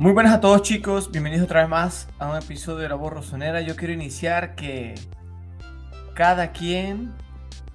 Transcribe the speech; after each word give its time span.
Muy 0.00 0.12
buenas 0.12 0.32
a 0.32 0.40
todos 0.40 0.62
chicos, 0.62 1.10
bienvenidos 1.12 1.44
otra 1.44 1.60
vez 1.60 1.68
más 1.68 2.08
a 2.18 2.30
un 2.30 2.38
episodio 2.38 2.78
de 2.78 2.88
La 2.88 2.94
Voz 2.94 3.12
Rosonera. 3.12 3.60
Yo 3.60 3.76
quiero 3.76 3.92
iniciar 3.92 4.54
que 4.54 4.94
cada 6.14 6.52
quien 6.52 7.12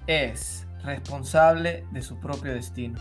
es 0.08 0.66
responsable 0.82 1.86
de 1.92 2.02
su 2.02 2.18
propio 2.18 2.52
destino. 2.52 2.98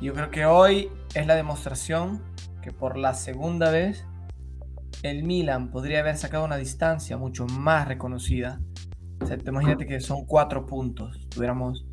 Yo 0.00 0.14
creo 0.14 0.30
que 0.30 0.46
hoy 0.46 0.88
es 1.14 1.26
la 1.26 1.34
demostración 1.34 2.22
que 2.62 2.72
por 2.72 2.96
la 2.96 3.12
segunda 3.12 3.70
vez 3.70 4.06
el 5.02 5.24
Milan 5.24 5.70
podría 5.70 6.00
haber 6.00 6.16
sacado 6.16 6.46
una 6.46 6.56
distancia 6.56 7.18
mucho 7.18 7.44
más 7.44 7.86
reconocida. 7.86 8.62
O 9.20 9.26
sea, 9.26 9.36
imagínate 9.46 9.86
que 9.86 10.00
son 10.00 10.24
cuatro 10.24 10.64
puntos. 10.64 11.28
Tuviéramos, 11.28 11.84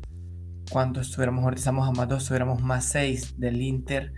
¿cuántos 0.70 1.08
estuviéramos? 1.08 1.44
Ahorita 1.44 1.58
estamos 1.58 1.86
a 1.86 1.92
más 1.92 2.08
dos, 2.08 2.24
tuviéramos 2.24 2.62
más 2.62 2.86
seis 2.86 3.38
del 3.38 3.60
Inter 3.60 4.14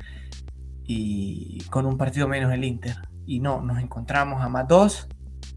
y 0.89 1.63
con 1.71 1.85
un 1.85 1.99
partido 1.99 2.27
menos 2.27 2.53
el 2.53 2.65
Inter. 2.65 2.97
Y 3.27 3.41
no, 3.41 3.61
nos 3.61 3.79
encontramos 3.79 4.43
a 4.43 4.49
más 4.49 4.67
dos 4.67 5.07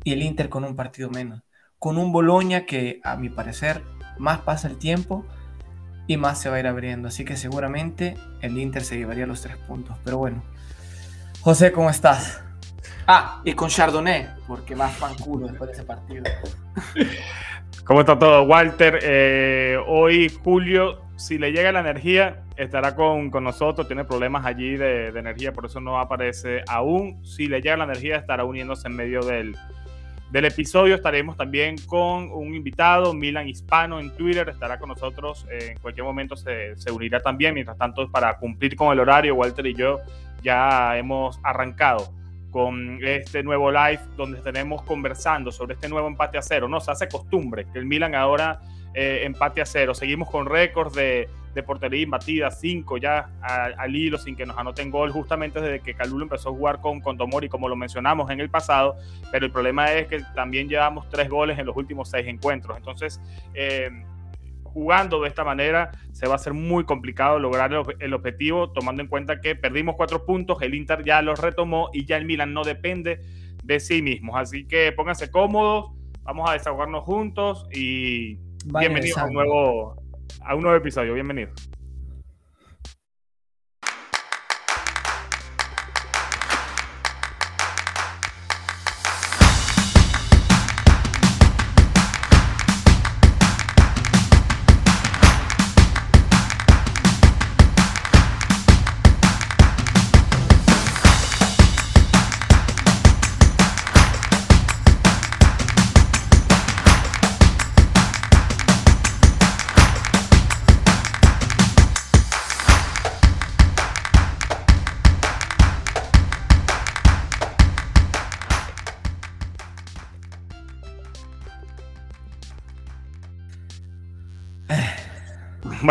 y 0.03 0.11
el 0.11 0.21
Inter 0.21 0.49
con 0.49 0.65
un 0.65 0.75
partido 0.75 1.09
menos. 1.09 1.41
Con 1.79 1.97
un 1.97 2.11
Boloña 2.11 2.65
que 2.65 2.99
a 3.03 3.15
mi 3.15 3.29
parecer 3.29 3.81
más 4.19 4.41
pasa 4.41 4.67
el 4.67 4.77
tiempo 4.77 5.25
y 6.05 6.17
más 6.17 6.39
se 6.39 6.49
va 6.49 6.57
a 6.57 6.59
ir 6.59 6.67
abriendo. 6.67 7.07
Así 7.07 7.23
que 7.23 7.37
seguramente 7.37 8.17
el 8.41 8.57
Inter 8.57 8.83
se 8.83 8.97
llevaría 8.97 9.25
los 9.25 9.41
tres 9.41 9.55
puntos. 9.55 9.97
Pero 10.03 10.17
bueno. 10.17 10.43
José, 11.39 11.71
¿cómo 11.71 11.89
estás? 11.89 12.43
Ah, 13.07 13.41
y 13.45 13.53
con 13.53 13.69
Chardonnay, 13.69 14.27
porque 14.47 14.75
más 14.75 14.95
fan 14.97 15.15
culo 15.15 15.47
después 15.47 15.69
de 15.69 15.73
ese 15.75 15.83
partido. 15.83 16.23
¿Cómo 17.85 18.01
está 18.01 18.19
todo, 18.19 18.43
Walter? 18.43 18.99
Eh, 19.01 19.77
hoy, 19.87 20.29
Julio, 20.43 21.01
si 21.15 21.37
le 21.37 21.51
llega 21.51 21.71
la 21.71 21.79
energía, 21.79 22.43
estará 22.63 22.95
con, 22.95 23.29
con 23.31 23.43
nosotros. 23.43 23.87
Tiene 23.87 24.05
problemas 24.05 24.45
allí 24.45 24.77
de, 24.77 25.07
energía, 25.07 25.51
por 25.51 25.65
eso 25.65 25.79
no 25.79 25.99
aparece 25.99 26.63
aún. 26.67 27.25
Si 27.25 27.47
le 27.47 27.61
llega 27.61 27.77
la 27.77 27.85
energía, 27.85 28.17
estará 28.17 28.45
uniéndose 28.45 28.87
en 28.87 28.95
medio 28.95 29.21
del, 29.21 29.55
del 30.31 30.45
episodio. 30.45 30.95
Estaremos 30.95 31.37
también 31.37 31.77
con 31.87 32.31
un 32.31 32.53
invitado, 32.53 33.13
Milan 33.13 33.47
Hispano, 33.47 33.99
en 33.99 34.15
Twitter. 34.15 34.47
Estará 34.49 34.77
con 34.77 34.89
nosotros. 34.89 35.45
Eh, 35.51 35.71
en 35.71 35.79
cualquier 35.79 36.05
momento 36.05 36.35
se, 36.35 36.75
se 36.77 36.91
unirá 36.91 37.19
también. 37.19 37.53
Mientras 37.53 37.77
tanto, 37.77 38.09
para 38.09 38.37
cumplir 38.37 38.75
con 38.75 38.93
el 38.93 38.99
horario, 38.99 39.35
Walter 39.35 39.65
y 39.65 39.73
yo 39.73 39.99
ya 40.43 40.97
hemos 40.97 41.39
arrancado 41.43 42.13
con 42.49 42.99
este 43.03 43.43
nuevo 43.43 43.71
live 43.71 43.99
donde 44.17 44.39
estaremos 44.39 44.81
conversando 44.81 45.51
sobre 45.51 45.75
este 45.75 45.87
nuevo 45.87 46.07
empate 46.07 46.37
a 46.37 46.41
cero. 46.41 46.67
No 46.67 46.79
se 46.79 46.91
hace 46.91 47.07
costumbre 47.07 47.65
que 47.71 47.79
el 47.79 47.85
Milan 47.85 48.13
ahora 48.13 48.59
eh, 48.93 49.21
empate 49.23 49.61
a 49.61 49.65
cero. 49.65 49.93
Seguimos 49.93 50.29
con 50.29 50.45
récords 50.47 50.93
de, 50.93 51.29
de, 51.53 51.63
portería 51.63 52.01
imbatida, 52.01 52.51
cinco 52.51 52.97
ya 52.97 53.29
al 53.41 53.95
hilo 53.95 54.17
sin 54.17 54.35
que 54.35 54.45
nos 54.45 54.57
anoten 54.57 54.91
gol, 54.91 55.11
justamente 55.11 55.61
desde 55.61 55.79
que 55.81 55.93
Calulo 55.93 56.23
empezó 56.23 56.49
a 56.49 56.51
jugar 56.51 56.81
con, 56.81 57.01
con 57.01 57.17
Tomori, 57.17 57.49
como 57.49 57.69
lo 57.69 57.75
mencionamos 57.75 58.29
en 58.31 58.39
el 58.39 58.49
pasado. 58.49 58.97
Pero 59.31 59.45
el 59.45 59.51
problema 59.51 59.91
es 59.91 60.07
que 60.07 60.21
también 60.35 60.67
llevamos 60.67 61.09
tres 61.09 61.29
goles 61.29 61.59
en 61.59 61.65
los 61.65 61.75
últimos 61.75 62.09
seis 62.09 62.27
encuentros. 62.27 62.77
Entonces, 62.77 63.21
eh, 63.53 63.89
jugando 64.73 65.21
de 65.21 65.27
esta 65.27 65.43
manera 65.43 65.91
se 66.11 66.27
va 66.27 66.35
a 66.35 66.37
ser 66.37 66.53
muy 66.53 66.85
complicado 66.85 67.39
lograr 67.39 67.71
el 67.99 68.13
objetivo, 68.13 68.71
tomando 68.71 69.01
en 69.01 69.07
cuenta 69.07 69.41
que 69.41 69.55
perdimos 69.55 69.95
cuatro 69.95 70.25
puntos, 70.25 70.61
el 70.61 70.75
Inter 70.75 71.03
ya 71.03 71.21
los 71.21 71.39
retomó 71.39 71.89
y 71.93 72.05
ya 72.05 72.17
el 72.17 72.25
Milan 72.25 72.53
no 72.53 72.63
depende 72.63 73.21
de 73.63 73.79
sí 73.79 74.01
mismos. 74.01 74.35
Así 74.37 74.65
que 74.65 74.91
pónganse 74.91 75.29
cómodos, 75.29 75.91
vamos 76.23 76.49
a 76.49 76.53
desahogarnos 76.53 77.03
juntos 77.03 77.67
y 77.73 78.37
bienvenidos 78.65 79.17
a 79.17 79.25
un, 79.25 79.33
nuevo, 79.33 80.00
a 80.43 80.55
un 80.55 80.61
nuevo 80.61 80.77
episodio. 80.77 81.13
Bienvenidos. 81.13 81.70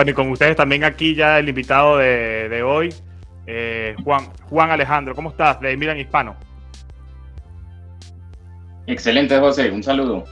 Bueno, 0.01 0.13
y 0.13 0.15
con 0.15 0.31
ustedes 0.31 0.57
también 0.57 0.83
aquí 0.83 1.15
ya 1.15 1.39
el 1.39 1.51
invitado 1.51 1.99
de, 1.99 2.49
de 2.49 2.63
hoy, 2.63 2.89
eh, 3.47 3.95
Juan, 4.03 4.33
Juan 4.49 4.71
Alejandro. 4.71 5.15
¿Cómo 5.15 5.29
estás? 5.29 5.61
De 5.61 5.77
Milan 5.77 5.99
Hispano. 5.99 6.37
Excelente, 8.87 9.39
José. 9.39 9.71
Un 9.71 9.83
saludo. 9.83 10.25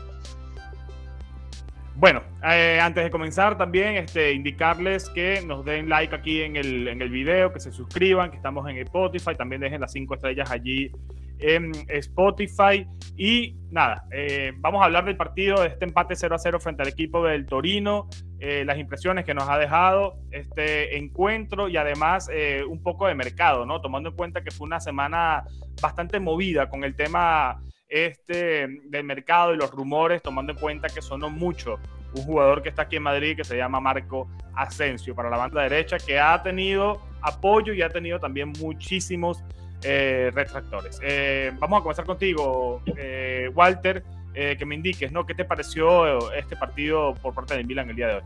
Bueno, 1.97 2.23
eh, 2.51 2.81
antes 2.81 3.05
de 3.05 3.11
comenzar 3.11 3.59
también 3.59 3.97
este, 3.97 4.33
indicarles 4.33 5.11
que 5.11 5.43
nos 5.43 5.67
den 5.67 5.91
like 5.91 6.15
aquí 6.15 6.41
en 6.41 6.57
el, 6.57 6.89
en 6.89 7.03
el 7.03 7.11
video, 7.11 7.53
que 7.53 7.61
se 7.61 7.71
suscriban, 7.71 8.31
que 8.31 8.39
estamos 8.39 8.67
en 8.71 8.79
Spotify, 8.79 9.35
también 9.37 9.61
dejen 9.61 9.83
las 9.83 9.93
cinco 9.93 10.15
estrellas 10.15 10.51
allí 10.51 10.91
en 11.41 11.73
Spotify. 11.89 12.87
Y 13.19 13.55
nada, 13.71 14.05
eh, 14.13 14.53
vamos 14.57 14.81
a 14.81 14.87
hablar 14.87 15.05
del 15.05 15.19
partido, 15.19 15.61
de 15.61 15.69
este 15.69 15.85
empate 15.85 16.17
0 16.17 16.35
a 16.35 16.39
0 16.39 16.59
frente 16.59 16.81
al 16.81 16.89
equipo 16.89 17.23
del 17.23 17.45
Torino, 17.45 18.09
eh, 18.41 18.65
las 18.65 18.79
impresiones 18.79 19.25
que 19.25 19.35
nos 19.35 19.49
ha 19.49 19.59
dejado 19.59 20.17
este 20.31 20.97
encuentro 20.97 21.69
y 21.69 21.77
además 21.77 22.31
eh, 22.33 22.63
un 22.69 22.81
poco 22.81 23.09
de 23.09 23.17
mercado, 23.17 23.67
¿no? 23.67 23.81
Tomando 23.81 24.11
en 24.11 24.17
cuenta 24.17 24.45
que 24.45 24.53
fue 24.53 24.67
una 24.67 24.79
semana 24.79 25.45
bastante 25.83 26.21
movida 26.21 26.69
con 26.69 26.85
el 26.85 26.95
tema 26.95 27.61
este 27.89 28.69
del 28.85 29.05
mercado 29.05 29.55
y 29.55 29.57
los 29.57 29.73
rumores, 29.73 30.23
tomando 30.23 30.53
en 30.53 30.59
cuenta 30.59 30.89
que 30.89 31.03
sonó 31.03 31.31
mucho 31.31 31.81
un 32.15 32.23
jugador 32.23 32.63
que 32.63 32.69
está 32.69 32.83
aquí 32.83 32.97
en 32.97 33.03
Madrid 33.03 33.37
que 33.37 33.43
se 33.43 33.57
llama 33.57 33.81
Marco 33.81 34.29
Asensio 34.55 35.17
para 35.17 35.31
la 35.31 35.37
banda 35.37 35.63
derecha, 35.63 35.99
que 35.99 36.21
ha 36.21 36.41
tenido 36.41 37.03
apoyo 37.21 37.73
y 37.73 37.83
ha 37.83 37.89
tenido 37.89 38.21
también 38.21 38.53
muchísimos 38.61 39.43
eh, 39.83 40.31
retractores. 40.33 41.01
Eh, 41.03 41.51
vamos 41.59 41.81
a 41.81 41.83
comenzar 41.83 42.05
contigo, 42.05 42.83
Walter, 43.53 44.05
eh, 44.41 44.57
que 44.57 44.65
me 44.65 44.77
indiques, 44.77 45.11
¿no? 45.11 45.27
¿Qué 45.27 45.35
te 45.35 45.45
pareció 45.45 46.33
este 46.33 46.55
partido 46.55 47.13
por 47.17 47.35
parte 47.35 47.57
del 47.57 47.67
Milan 47.67 47.91
el 47.91 47.97
día 47.97 48.07
de 48.07 48.15
hoy? 48.15 48.23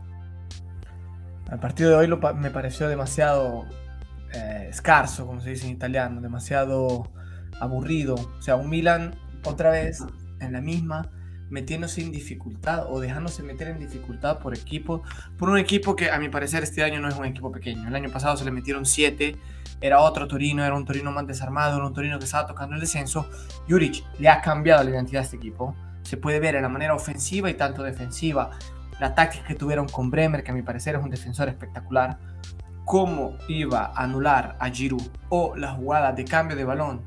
El 1.51 1.57
partido 1.57 1.89
de 1.89 1.95
hoy 1.95 2.07
lo, 2.07 2.19
me 2.35 2.51
pareció 2.51 2.87
demasiado 2.87 3.65
eh, 4.31 4.67
escarso, 4.69 5.25
como 5.25 5.41
se 5.41 5.49
dice 5.49 5.65
en 5.65 5.71
italiano, 5.71 6.21
demasiado 6.21 7.09
aburrido. 7.59 8.13
O 8.13 8.41
sea, 8.43 8.57
un 8.57 8.69
Milan 8.69 9.15
otra 9.43 9.71
vez 9.71 10.03
en 10.39 10.53
la 10.53 10.61
misma, 10.61 11.09
metiéndose 11.49 12.01
en 12.03 12.11
dificultad 12.11 12.91
o 12.91 12.99
dejándose 12.99 13.41
meter 13.41 13.69
en 13.69 13.79
dificultad 13.79 14.37
por 14.37 14.55
equipo, 14.55 15.01
por 15.35 15.49
un 15.49 15.57
equipo 15.57 15.95
que 15.95 16.11
a 16.11 16.19
mi 16.19 16.29
parecer 16.29 16.61
este 16.61 16.83
año 16.83 16.99
no 16.99 17.07
es 17.07 17.15
un 17.15 17.25
equipo 17.25 17.51
pequeño. 17.51 17.87
El 17.87 17.95
año 17.95 18.11
pasado 18.11 18.37
se 18.37 18.45
le 18.45 18.51
metieron 18.51 18.85
7, 18.85 19.35
era 19.81 19.99
otro 19.99 20.27
Torino, 20.27 20.63
era 20.63 20.75
un 20.75 20.85
Torino 20.85 21.11
más 21.11 21.25
desarmado, 21.25 21.77
era 21.77 21.87
un 21.87 21.93
Torino 21.95 22.19
que 22.19 22.25
estaba 22.25 22.45
tocando 22.45 22.75
el 22.75 22.81
descenso. 22.81 23.27
Juric 23.67 24.03
le 24.19 24.29
ha 24.29 24.41
cambiado 24.41 24.83
la 24.83 24.91
identidad 24.91 25.21
a 25.21 25.25
este 25.25 25.37
equipo. 25.37 25.75
Se 26.03 26.17
puede 26.17 26.39
ver 26.39 26.55
en 26.55 26.63
la 26.63 26.69
manera 26.69 26.93
ofensiva 26.93 27.49
y 27.49 27.55
tanto 27.55 27.83
defensiva. 27.83 28.51
La 28.99 29.15
táctica 29.15 29.45
que 29.45 29.55
tuvieron 29.55 29.87
con 29.87 30.09
Bremer, 30.09 30.43
que 30.43 30.51
a 30.51 30.53
mi 30.53 30.61
parecer 30.61 30.95
es 30.95 31.03
un 31.03 31.09
defensor 31.09 31.49
espectacular. 31.49 32.17
Cómo 32.85 33.37
iba 33.47 33.85
a 33.85 34.03
anular 34.03 34.57
a 34.59 34.69
Giroud 34.69 35.07
o 35.29 35.55
la 35.55 35.73
jugada 35.73 36.11
de 36.11 36.25
cambio 36.25 36.55
de 36.55 36.65
balón 36.65 37.01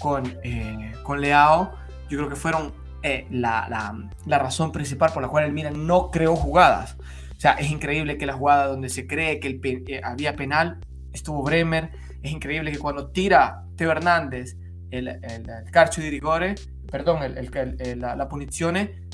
con, 0.00 0.38
eh, 0.42 0.92
con 1.02 1.20
Leao, 1.20 1.72
yo 2.08 2.18
creo 2.18 2.28
que 2.28 2.36
fueron 2.36 2.72
eh, 3.02 3.26
la, 3.30 3.66
la, 3.68 4.08
la, 4.24 4.38
razón 4.38 4.72
principal 4.72 5.12
por 5.12 5.22
la 5.22 5.28
cual 5.28 5.44
el 5.44 5.52
Milan 5.52 5.86
no 5.86 6.10
creó 6.10 6.36
jugadas. 6.36 6.96
O 7.36 7.40
sea, 7.40 7.52
es 7.52 7.70
increíble 7.70 8.16
que 8.18 8.26
la 8.26 8.32
jugada 8.32 8.66
donde 8.66 8.88
se 8.88 9.06
cree 9.06 9.40
que 9.40 9.60
eh, 9.62 10.00
había 10.02 10.36
penal 10.36 10.80
estuvo 11.12 11.42
Bremer. 11.42 11.90
Es 12.22 12.32
increíble 12.32 12.72
que 12.72 12.78
cuando 12.78 13.10
tira 13.10 13.64
Teo 13.76 13.90
Hernández 13.90 14.56
el, 14.90 15.08
el, 15.08 15.22
el 15.48 15.70
calcio 15.70 16.02
di 16.02 16.10
rigore, 16.10 16.54
perdón, 16.90 17.22
el, 17.22 18.00
la, 18.00 18.16
la 18.16 18.28
punizione, 18.28 19.08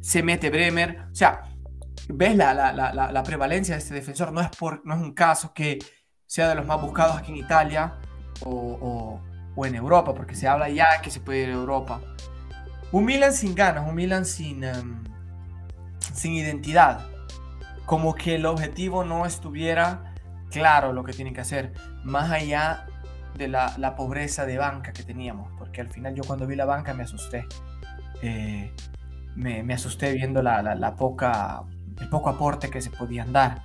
se 0.00 0.22
mete 0.22 0.50
Bremer. 0.50 1.06
O 1.10 1.14
sea, 1.14 1.42
ves 2.08 2.36
la, 2.36 2.54
la, 2.54 2.72
la, 2.72 2.92
la, 2.92 3.22
prevalencia 3.22 3.74
de 3.74 3.80
este 3.80 3.94
defensor. 3.94 4.32
No 4.32 4.40
es, 4.40 4.48
por, 4.50 4.84
no 4.86 4.94
es 4.94 5.00
un 5.00 5.14
caso 5.14 5.52
que 5.52 5.78
sea 6.26 6.48
de 6.48 6.54
los 6.54 6.66
más 6.66 6.80
buscados 6.80 7.16
aquí 7.16 7.32
en 7.32 7.38
Italia 7.38 7.98
o, 8.44 8.50
o, 8.50 9.20
o 9.54 9.66
en 9.66 9.74
Europa, 9.74 10.14
porque 10.14 10.34
se 10.34 10.46
habla 10.46 10.68
ya 10.68 11.00
que 11.00 11.10
se 11.10 11.20
puede 11.20 11.44
ir 11.44 11.48
a 11.48 11.52
Europa. 11.52 12.00
Un 12.92 13.04
Milan 13.04 13.32
sin 13.32 13.54
ganas, 13.54 13.88
un 13.88 13.94
Milan 13.94 14.24
sin, 14.24 14.64
um, 14.64 15.04
sin 16.14 16.34
identidad. 16.34 17.06
Como 17.84 18.14
que 18.14 18.36
el 18.36 18.46
objetivo 18.46 19.04
no 19.04 19.26
estuviera 19.26 20.14
claro 20.50 20.92
lo 20.92 21.04
que 21.04 21.12
tienen 21.12 21.34
que 21.34 21.40
hacer. 21.40 21.72
Más 22.04 22.30
allá 22.30 22.86
de 23.36 23.48
la, 23.48 23.94
pobreza 23.96 24.46
de 24.46 24.58
banca 24.58 24.92
que 24.92 25.02
teníamos, 25.02 25.50
porque 25.58 25.80
al 25.80 25.88
final 25.88 26.14
yo 26.14 26.22
cuando 26.24 26.46
vi 26.46 26.56
la 26.56 26.64
banca 26.64 26.94
me 26.94 27.04
asusté. 27.04 27.46
Eh, 28.22 28.72
me, 29.34 29.74
asusté 29.74 30.12
viendo 30.12 30.42
la, 30.42 30.94
poca, 30.96 31.62
el 32.00 32.08
poco 32.08 32.30
aporte 32.30 32.70
que 32.70 32.80
se 32.80 32.90
podían 32.90 33.32
dar. 33.32 33.62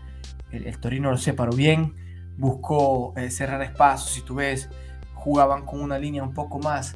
El, 0.52 0.78
Torino 0.80 1.12
lo 1.12 1.18
separó 1.18 1.54
bien, 1.54 1.96
buscó 2.38 3.14
eh, 3.16 3.32
cerrar 3.32 3.62
espacios. 3.62 4.12
Si 4.12 4.22
tú 4.22 4.36
ves, 4.36 4.70
jugaban 5.14 5.66
con 5.66 5.82
una 5.82 5.98
línea 5.98 6.24
un 6.24 6.34
poco 6.34 6.60
más. 6.60 6.96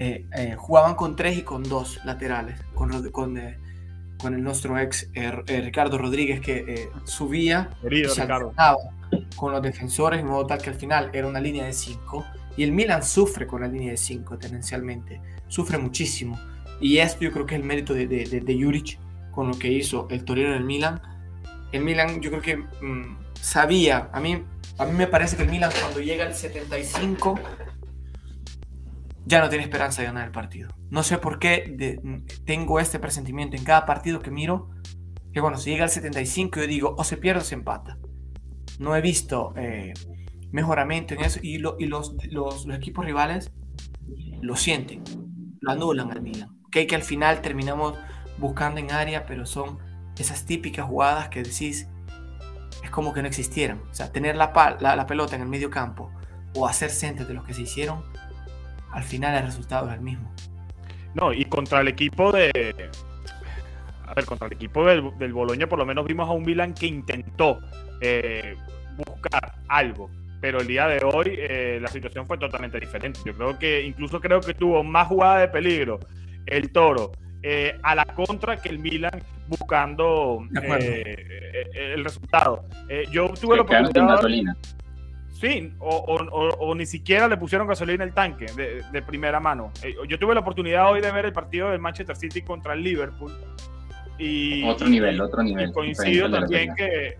Eh, 0.00 0.54
jugaban 0.56 0.94
con 0.94 1.16
tres 1.16 1.36
y 1.38 1.42
con 1.42 1.64
dos 1.64 2.04
laterales, 2.04 2.60
con, 2.74 3.10
con, 3.10 3.40
con 4.18 4.34
el 4.34 4.42
nuestro 4.42 4.78
ex 4.78 5.10
Ricardo 5.46 5.98
Rodríguez 5.98 6.40
que 6.40 6.88
subía 7.04 7.70
Querido, 7.82 8.12
y 8.12 8.14
con 9.36 9.52
los 9.52 9.62
defensores, 9.62 10.22
de 10.22 10.28
modo 10.28 10.46
tal 10.46 10.60
que 10.60 10.70
al 10.70 10.76
final 10.76 11.10
era 11.12 11.26
una 11.26 11.40
línea 11.40 11.64
de 11.64 11.72
5. 11.72 12.24
Y 12.56 12.64
el 12.64 12.72
Milan 12.72 13.02
sufre 13.02 13.46
con 13.46 13.60
la 13.60 13.68
línea 13.68 13.92
de 13.92 13.96
5 13.96 14.38
tendencialmente, 14.38 15.20
sufre 15.46 15.78
muchísimo. 15.78 16.38
Y 16.80 16.98
esto 16.98 17.20
yo 17.20 17.32
creo 17.32 17.46
que 17.46 17.54
es 17.54 17.60
el 17.60 17.66
mérito 17.66 17.94
de, 17.94 18.06
de, 18.06 18.24
de, 18.24 18.62
Juric 18.62 18.98
con 19.30 19.48
lo 19.48 19.58
que 19.58 19.70
hizo 19.70 20.08
el 20.10 20.24
Torino 20.24 20.54
el 20.54 20.64
Milan. 20.64 21.00
El 21.72 21.84
Milan 21.84 22.20
yo 22.20 22.30
creo 22.30 22.42
que 22.42 22.56
mm, 22.56 23.18
sabía, 23.40 24.10
a 24.12 24.20
mí, 24.20 24.44
a 24.78 24.84
mí 24.84 24.92
me 24.92 25.06
parece 25.06 25.36
que 25.36 25.42
el 25.42 25.50
Milan 25.50 25.70
cuando 25.80 26.00
llega 26.00 26.24
al 26.24 26.34
75 26.34 27.38
ya 29.24 29.40
no 29.40 29.48
tiene 29.48 29.64
esperanza 29.64 30.02
de 30.02 30.06
ganar 30.06 30.26
el 30.26 30.32
partido. 30.32 30.70
No 30.90 31.02
sé 31.02 31.18
por 31.18 31.38
qué 31.38 32.00
tengo 32.44 32.80
este 32.80 32.98
presentimiento 32.98 33.56
en 33.56 33.64
cada 33.64 33.84
partido 33.84 34.20
que 34.20 34.30
miro, 34.30 34.70
que 35.32 35.40
bueno, 35.40 35.58
si 35.58 35.70
llega 35.70 35.84
al 35.84 35.90
75 35.90 36.60
yo 36.60 36.66
digo 36.66 36.94
o 36.96 37.04
se 37.04 37.18
pierde 37.18 37.42
o 37.42 37.44
se 37.44 37.54
empata 37.54 37.98
no 38.78 38.94
he 38.96 39.00
visto 39.00 39.52
eh, 39.56 39.92
mejoramiento 40.52 41.14
en 41.14 41.20
eso 41.20 41.40
y, 41.42 41.56
y 41.56 41.86
los, 41.86 42.14
los, 42.30 42.66
equipos 42.70 43.04
rivales 43.04 43.52
lo 44.40 44.56
sienten, 44.56 45.02
lo 45.60 45.70
anulan 45.72 46.10
al 46.10 46.22
Milan. 46.22 46.56
Okay, 46.68 46.86
que 46.86 46.94
al 46.94 47.02
final 47.02 47.40
terminamos 47.40 47.94
buscando 48.38 48.80
en 48.80 48.92
área, 48.92 49.26
pero 49.26 49.46
son 49.46 49.78
esas 50.18 50.44
típicas 50.46 50.86
jugadas 50.86 51.28
que 51.28 51.42
decís, 51.42 51.88
es 52.82 52.90
como 52.90 53.12
que 53.12 53.22
no 53.22 53.28
existieran. 53.28 53.80
O 53.90 53.94
sea, 53.94 54.12
tener 54.12 54.36
la, 54.36 54.52
la, 54.80 55.06
pelota 55.06 55.36
en 55.36 55.42
el 55.42 55.48
medio 55.48 55.70
campo 55.70 56.10
o 56.54 56.66
hacer 56.66 56.90
centros 56.90 57.28
de 57.28 57.34
los 57.34 57.44
que 57.44 57.54
se 57.54 57.62
hicieron, 57.62 58.04
al 58.90 59.02
final 59.02 59.34
el 59.36 59.44
resultado 59.44 59.88
es 59.88 59.94
el 59.94 60.00
mismo. 60.00 60.32
No, 61.14 61.32
y 61.32 61.44
contra 61.44 61.80
el 61.80 61.88
equipo 61.88 62.32
de. 62.32 62.50
A 64.06 64.14
ver, 64.14 64.24
contra 64.24 64.46
el 64.46 64.54
equipo 64.54 64.84
del, 64.86 65.16
del 65.18 65.32
Boloña, 65.32 65.68
por 65.68 65.78
lo 65.78 65.86
menos 65.86 66.06
vimos 66.06 66.28
a 66.28 66.32
un 66.32 66.44
Milan 66.44 66.74
que 66.74 66.86
intentó 66.86 67.58
eh, 68.00 68.56
buscar 69.06 69.54
algo. 69.68 70.10
Pero 70.40 70.60
el 70.60 70.66
día 70.66 70.86
de 70.86 71.04
hoy 71.04 71.34
eh, 71.36 71.78
la 71.80 71.88
situación 71.88 72.26
fue 72.26 72.38
totalmente 72.38 72.78
diferente. 72.78 73.20
Yo 73.24 73.34
creo 73.34 73.58
que 73.58 73.82
incluso 73.82 74.20
creo 74.20 74.40
que 74.40 74.54
tuvo 74.54 74.84
más 74.84 75.08
jugada 75.08 75.40
de 75.40 75.48
peligro 75.48 75.98
el 76.46 76.70
Toro 76.70 77.12
eh, 77.42 77.78
a 77.82 77.94
la 77.94 78.04
contra 78.04 78.56
que 78.56 78.68
el 78.68 78.78
Milan 78.78 79.20
buscando 79.48 80.46
el 80.54 82.04
resultado. 82.04 82.64
yo 83.10 83.28
tuve 83.34 83.56
la 83.56 83.62
oportunidad. 83.62 84.56
Sí, 85.40 85.72
o, 85.78 86.74
ni 86.74 86.84
siquiera 86.84 87.28
le 87.28 87.36
pusieron 87.36 87.68
gasolina 87.68 88.02
el 88.02 88.12
tanque 88.12 88.46
de, 88.56 89.02
primera 89.02 89.38
mano. 89.38 89.70
yo 90.08 90.18
tuve 90.18 90.34
la 90.34 90.40
oportunidad 90.40 90.90
hoy 90.90 91.00
de 91.00 91.12
ver 91.12 91.26
el 91.26 91.32
partido 91.32 91.70
del 91.70 91.78
Manchester 91.78 92.16
City 92.16 92.42
contra 92.42 92.74
el 92.74 92.82
Liverpool. 92.82 93.32
Y, 94.18 94.64
otro 94.64 94.88
nivel, 94.88 95.20
otro 95.20 95.44
nivel. 95.44 95.70
Y 95.70 95.72
coincido 95.72 96.28
también 96.28 96.74
que 96.74 97.16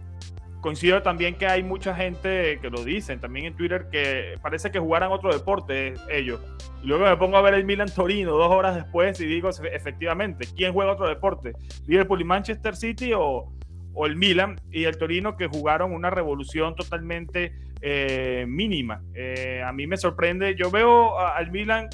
coincido 0.60 1.02
también 1.02 1.36
que 1.36 1.46
hay 1.46 1.62
mucha 1.62 1.94
gente 1.94 2.58
que 2.60 2.70
lo 2.70 2.84
dicen 2.84 3.20
también 3.20 3.46
en 3.46 3.54
Twitter 3.54 3.86
que 3.90 4.34
parece 4.42 4.70
que 4.70 4.78
jugaran 4.78 5.12
otro 5.12 5.32
deporte 5.32 5.94
ellos. 6.10 6.40
luego 6.82 7.04
me 7.04 7.16
pongo 7.16 7.36
a 7.36 7.42
ver 7.42 7.54
el 7.54 7.64
Milan 7.64 7.88
Torino 7.94 8.32
dos 8.32 8.50
horas 8.50 8.74
después 8.74 9.20
y 9.20 9.26
digo 9.26 9.48
efectivamente, 9.48 10.48
¿quién 10.56 10.72
juega 10.72 10.92
otro 10.92 11.08
deporte? 11.08 11.52
¿Liverpool 11.86 12.20
y 12.20 12.24
Manchester 12.24 12.76
City 12.76 13.12
o, 13.14 13.52
o 13.94 14.06
el 14.06 14.16
Milan 14.16 14.60
y 14.70 14.84
el 14.84 14.98
Torino 14.98 15.36
que 15.36 15.46
jugaron 15.46 15.92
una 15.92 16.10
revolución 16.10 16.74
totalmente 16.74 17.52
eh, 17.80 18.44
mínima? 18.48 19.02
Eh, 19.14 19.62
a 19.64 19.72
mí 19.72 19.86
me 19.86 19.96
sorprende, 19.96 20.54
yo 20.56 20.70
veo 20.70 21.18
al 21.18 21.50
Milan 21.50 21.88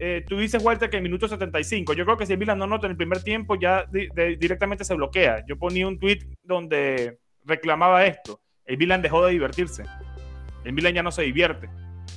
eh, 0.00 0.24
tú 0.28 0.38
dices, 0.38 0.62
Walter, 0.62 0.88
que 0.88 0.98
en 0.98 1.02
minuto 1.02 1.26
75. 1.26 1.92
Yo 1.92 2.04
creo 2.04 2.16
que 2.16 2.24
si 2.24 2.32
el 2.32 2.38
Milan 2.38 2.58
no 2.58 2.66
nota 2.66 2.86
en 2.86 2.92
el 2.92 2.96
primer 2.96 3.22
tiempo, 3.22 3.56
ya 3.56 3.84
directamente 3.90 4.84
se 4.84 4.94
bloquea. 4.94 5.44
Yo 5.46 5.58
ponía 5.58 5.88
un 5.88 5.98
tweet 5.98 6.20
donde 6.44 7.18
reclamaba 7.48 8.04
esto. 8.04 8.40
El 8.64 8.78
Milan 8.78 9.02
dejó 9.02 9.24
de 9.24 9.32
divertirse. 9.32 9.84
El 10.64 10.72
Milan 10.74 10.94
ya 10.94 11.02
no 11.02 11.10
se 11.10 11.22
divierte 11.22 11.68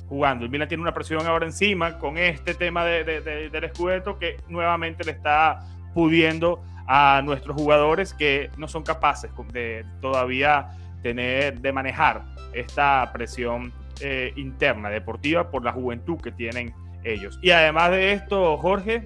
jugando. 0.08 0.44
El 0.44 0.50
Milan 0.50 0.68
tiene 0.68 0.82
una 0.82 0.92
presión 0.92 1.26
ahora 1.26 1.46
encima 1.46 1.98
con 1.98 2.18
este 2.18 2.54
tema 2.54 2.84
de, 2.84 3.02
del 3.50 3.64
escudeto 3.64 4.18
que 4.18 4.36
nuevamente 4.48 5.04
le 5.04 5.12
está 5.12 5.64
pudiendo 5.94 6.62
a 6.86 7.22
nuestros 7.24 7.56
jugadores 7.56 8.12
que 8.12 8.50
no 8.58 8.68
son 8.68 8.82
capaces 8.82 9.30
de 9.52 9.84
todavía 10.00 10.70
tener, 11.02 11.60
de 11.60 11.72
manejar 11.72 12.24
esta 12.52 13.10
presión 13.12 13.72
eh, 14.00 14.32
interna 14.36 14.90
deportiva 14.90 15.50
por 15.50 15.64
la 15.64 15.72
juventud 15.72 16.20
que 16.20 16.32
tienen 16.32 16.74
ellos. 17.04 17.38
Y 17.42 17.50
además 17.50 17.90
de 17.92 18.12
esto, 18.12 18.58
Jorge, 18.58 19.04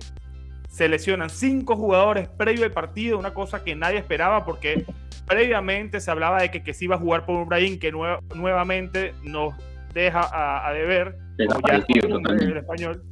se 0.68 0.88
lesionan 0.88 1.30
cinco 1.30 1.76
jugadores 1.76 2.28
previo 2.28 2.64
al 2.64 2.72
partido, 2.72 3.18
una 3.18 3.34
cosa 3.34 3.64
que 3.64 3.74
nadie 3.74 3.98
esperaba 3.98 4.44
porque 4.44 4.84
previamente 5.26 6.00
se 6.00 6.10
hablaba 6.10 6.40
de 6.40 6.50
que, 6.50 6.62
que 6.62 6.74
se 6.74 6.84
iba 6.84 6.96
a 6.96 6.98
jugar 6.98 7.26
por 7.26 7.36
un 7.36 7.48
Brahim 7.48 7.78
que 7.78 7.92
nuevamente 7.92 9.14
nos 9.22 9.54
deja 9.92 10.66
a, 10.66 10.72
deber, 10.72 11.16
el 11.38 12.56
español. 12.56 13.02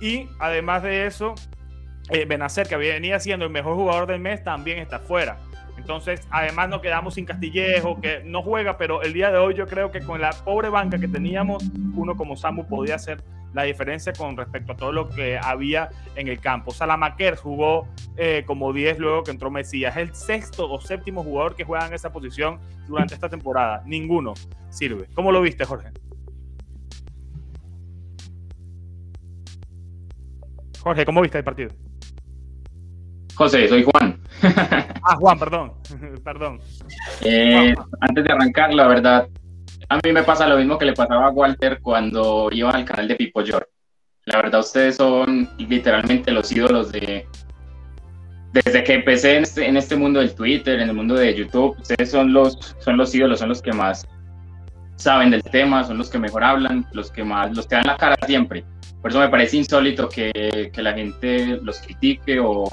Y 0.00 0.28
además 0.38 0.82
de 0.82 1.06
eso, 1.06 1.34
eh, 2.08 2.24
Benacer, 2.24 2.66
que 2.66 2.76
venía 2.76 3.20
siendo 3.20 3.44
el 3.44 3.50
mejor 3.50 3.76
jugador 3.76 4.06
del 4.06 4.20
mes, 4.20 4.42
también 4.42 4.78
está 4.78 4.98
fuera. 4.98 5.38
Entonces, 5.76 6.26
además 6.30 6.68
nos 6.68 6.80
quedamos 6.80 7.14
sin 7.14 7.24
Castillejo, 7.24 8.00
que 8.00 8.22
no 8.24 8.42
juega, 8.42 8.76
pero 8.78 9.02
el 9.02 9.12
día 9.12 9.30
de 9.30 9.38
hoy 9.38 9.54
yo 9.54 9.66
creo 9.66 9.90
que 9.90 10.00
con 10.00 10.20
la 10.20 10.30
pobre 10.30 10.68
banca 10.68 10.98
que 10.98 11.08
teníamos, 11.08 11.64
uno 11.94 12.16
como 12.16 12.36
Samu 12.36 12.66
podía 12.66 12.96
hacer 12.96 13.22
la 13.52 13.64
diferencia 13.64 14.12
con 14.12 14.36
respecto 14.36 14.72
a 14.72 14.76
todo 14.76 14.92
lo 14.92 15.08
que 15.08 15.38
había 15.38 15.90
en 16.16 16.28
el 16.28 16.40
campo. 16.40 16.70
Salamaquer 16.70 17.36
jugó 17.36 17.88
eh, 18.16 18.44
como 18.46 18.72
10 18.72 18.98
luego 18.98 19.22
que 19.22 19.30
entró 19.30 19.50
Mesías. 19.50 19.96
Es 19.96 20.02
el 20.08 20.14
sexto 20.14 20.70
o 20.70 20.80
séptimo 20.80 21.22
jugador 21.22 21.56
que 21.56 21.64
juega 21.64 21.86
en 21.86 21.94
esa 21.94 22.12
posición 22.12 22.60
durante 22.86 23.14
esta 23.14 23.28
temporada. 23.28 23.82
Ninguno 23.86 24.34
sirve. 24.68 25.08
¿Cómo 25.14 25.32
lo 25.32 25.42
viste, 25.42 25.64
Jorge? 25.64 25.90
Jorge, 30.80 31.04
¿cómo 31.04 31.20
viste 31.20 31.38
el 31.38 31.44
partido? 31.44 31.70
José, 33.34 33.68
soy 33.68 33.84
Juan. 33.84 34.20
ah, 35.02 35.16
Juan, 35.16 35.38
perdón. 35.38 35.72
perdón. 36.24 36.60
Eh, 37.22 37.74
antes 38.00 38.24
de 38.24 38.32
arrancar, 38.32 38.74
la 38.74 38.86
verdad, 38.86 39.28
a 39.90 39.96
mí 39.96 40.12
me 40.12 40.22
pasa 40.22 40.46
lo 40.46 40.56
mismo 40.56 40.78
que 40.78 40.84
le 40.84 40.92
pasaba 40.92 41.26
a 41.26 41.30
Walter 41.30 41.80
cuando 41.82 42.48
iba 42.52 42.70
al 42.70 42.84
canal 42.84 43.08
de 43.08 43.16
Pipo 43.16 43.42
York. 43.42 43.68
La 44.24 44.36
verdad, 44.36 44.60
ustedes 44.60 44.96
son 44.96 45.50
literalmente 45.58 46.30
los 46.30 46.50
ídolos 46.52 46.92
de. 46.92 47.26
Desde 48.52 48.84
que 48.84 48.94
empecé 48.94 49.36
en 49.36 49.42
este, 49.42 49.66
en 49.66 49.76
este 49.76 49.96
mundo 49.96 50.20
del 50.20 50.32
Twitter, 50.32 50.78
en 50.78 50.90
el 50.90 50.94
mundo 50.94 51.14
de 51.14 51.34
YouTube, 51.34 51.76
ustedes 51.80 52.10
son 52.10 52.32
los, 52.32 52.76
son 52.78 52.96
los 52.96 53.12
ídolos, 53.12 53.40
son 53.40 53.48
los 53.48 53.60
que 53.60 53.72
más 53.72 54.06
saben 54.94 55.30
del 55.30 55.42
tema, 55.42 55.82
son 55.82 55.98
los 55.98 56.08
que 56.08 56.20
mejor 56.20 56.44
hablan, 56.44 56.86
los 56.92 57.10
que 57.10 57.24
más, 57.24 57.56
los 57.56 57.66
que 57.66 57.74
dan 57.74 57.86
la 57.86 57.96
cara 57.96 58.16
siempre. 58.26 58.64
Por 59.02 59.10
eso 59.10 59.18
me 59.18 59.28
parece 59.28 59.56
insólito 59.56 60.08
que, 60.08 60.70
que 60.72 60.82
la 60.82 60.92
gente 60.92 61.58
los 61.62 61.80
critique 61.80 62.38
o, 62.38 62.70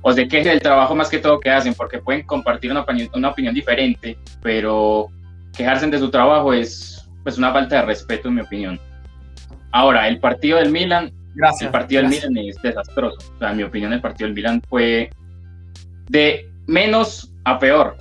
o 0.00 0.12
se 0.12 0.26
queje 0.26 0.48
del 0.48 0.62
trabajo 0.62 0.94
más 0.94 1.10
que 1.10 1.18
todo 1.18 1.38
que 1.38 1.50
hacen, 1.50 1.74
porque 1.74 1.98
pueden 1.98 2.22
compartir 2.22 2.70
una 2.70 2.80
opinión, 2.80 3.10
una 3.14 3.28
opinión 3.28 3.54
diferente, 3.54 4.16
pero 4.42 5.08
quejarse 5.56 5.86
de 5.86 5.98
su 5.98 6.10
trabajo 6.10 6.52
es 6.52 7.08
pues 7.22 7.38
una 7.38 7.52
falta 7.52 7.76
de 7.76 7.82
respeto 7.82 8.28
en 8.28 8.34
mi 8.34 8.40
opinión. 8.40 8.80
Ahora, 9.72 10.08
el 10.08 10.18
partido 10.18 10.58
del 10.58 10.70
Milan, 10.70 11.12
gracias, 11.34 11.66
el 11.66 11.70
partido 11.70 12.02
del 12.02 12.10
Milan 12.10 12.36
es 12.38 12.60
desastroso. 12.62 13.18
O 13.36 13.38
sea, 13.38 13.50
en 13.50 13.58
mi 13.58 13.62
opinión, 13.62 13.92
el 13.92 14.00
partido 14.00 14.26
del 14.26 14.34
Milan 14.34 14.62
fue 14.68 15.10
de 16.08 16.50
menos 16.66 17.32
a 17.44 17.58
peor. 17.58 17.96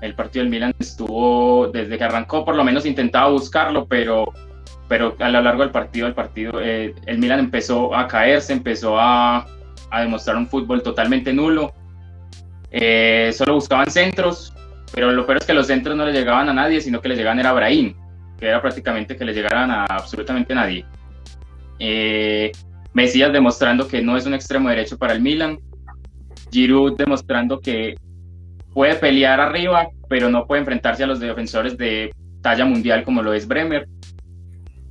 El 0.00 0.14
partido 0.14 0.42
del 0.44 0.50
Milan 0.50 0.74
estuvo, 0.78 1.68
desde 1.68 1.96
que 1.96 2.04
arrancó, 2.04 2.44
por 2.44 2.54
lo 2.54 2.64
menos 2.64 2.84
intentaba 2.84 3.30
buscarlo, 3.30 3.86
pero, 3.86 4.32
pero 4.88 5.16
a 5.18 5.28
lo 5.30 5.40
largo 5.40 5.62
del 5.62 5.70
partido, 5.70 6.06
el 6.06 6.14
partido, 6.14 6.60
eh, 6.60 6.94
el 7.06 7.18
Milan 7.18 7.40
empezó 7.40 7.94
a 7.94 8.06
caerse, 8.06 8.52
empezó 8.52 8.98
a, 8.98 9.46
a 9.90 10.00
demostrar 10.00 10.36
un 10.36 10.46
fútbol 10.46 10.82
totalmente 10.82 11.32
nulo. 11.32 11.72
Eh, 12.70 13.32
solo 13.32 13.54
buscaban 13.54 13.90
centros, 13.90 14.52
pero 14.94 15.10
lo 15.10 15.26
peor 15.26 15.38
es 15.38 15.46
que 15.46 15.54
los 15.54 15.66
centros 15.66 15.96
no 15.96 16.06
le 16.06 16.12
llegaban 16.12 16.48
a 16.48 16.52
nadie, 16.52 16.80
sino 16.80 17.00
que 17.00 17.08
le 17.08 17.16
llegaban 17.16 17.40
era 17.40 17.50
a 17.50 17.54
Brahim, 17.54 17.94
que 18.38 18.46
era 18.46 18.62
prácticamente 18.62 19.16
que 19.16 19.24
le 19.24 19.34
llegaran 19.34 19.70
a 19.70 19.84
absolutamente 19.84 20.54
nadie. 20.54 20.84
Eh, 21.80 22.52
Mesías 22.92 23.32
demostrando 23.32 23.88
que 23.88 24.00
no 24.00 24.16
es 24.16 24.24
un 24.24 24.34
extremo 24.34 24.68
derecho 24.68 24.96
para 24.96 25.12
el 25.12 25.20
Milan. 25.20 25.58
Giroud 26.52 26.96
demostrando 26.96 27.58
que 27.58 27.96
puede 28.72 28.94
pelear 28.94 29.40
arriba, 29.40 29.88
pero 30.08 30.30
no 30.30 30.46
puede 30.46 30.60
enfrentarse 30.60 31.02
a 31.02 31.08
los 31.08 31.18
defensores 31.18 31.76
de 31.76 32.12
talla 32.40 32.64
mundial 32.64 33.02
como 33.02 33.20
lo 33.20 33.32
es 33.32 33.48
Bremer. 33.48 33.88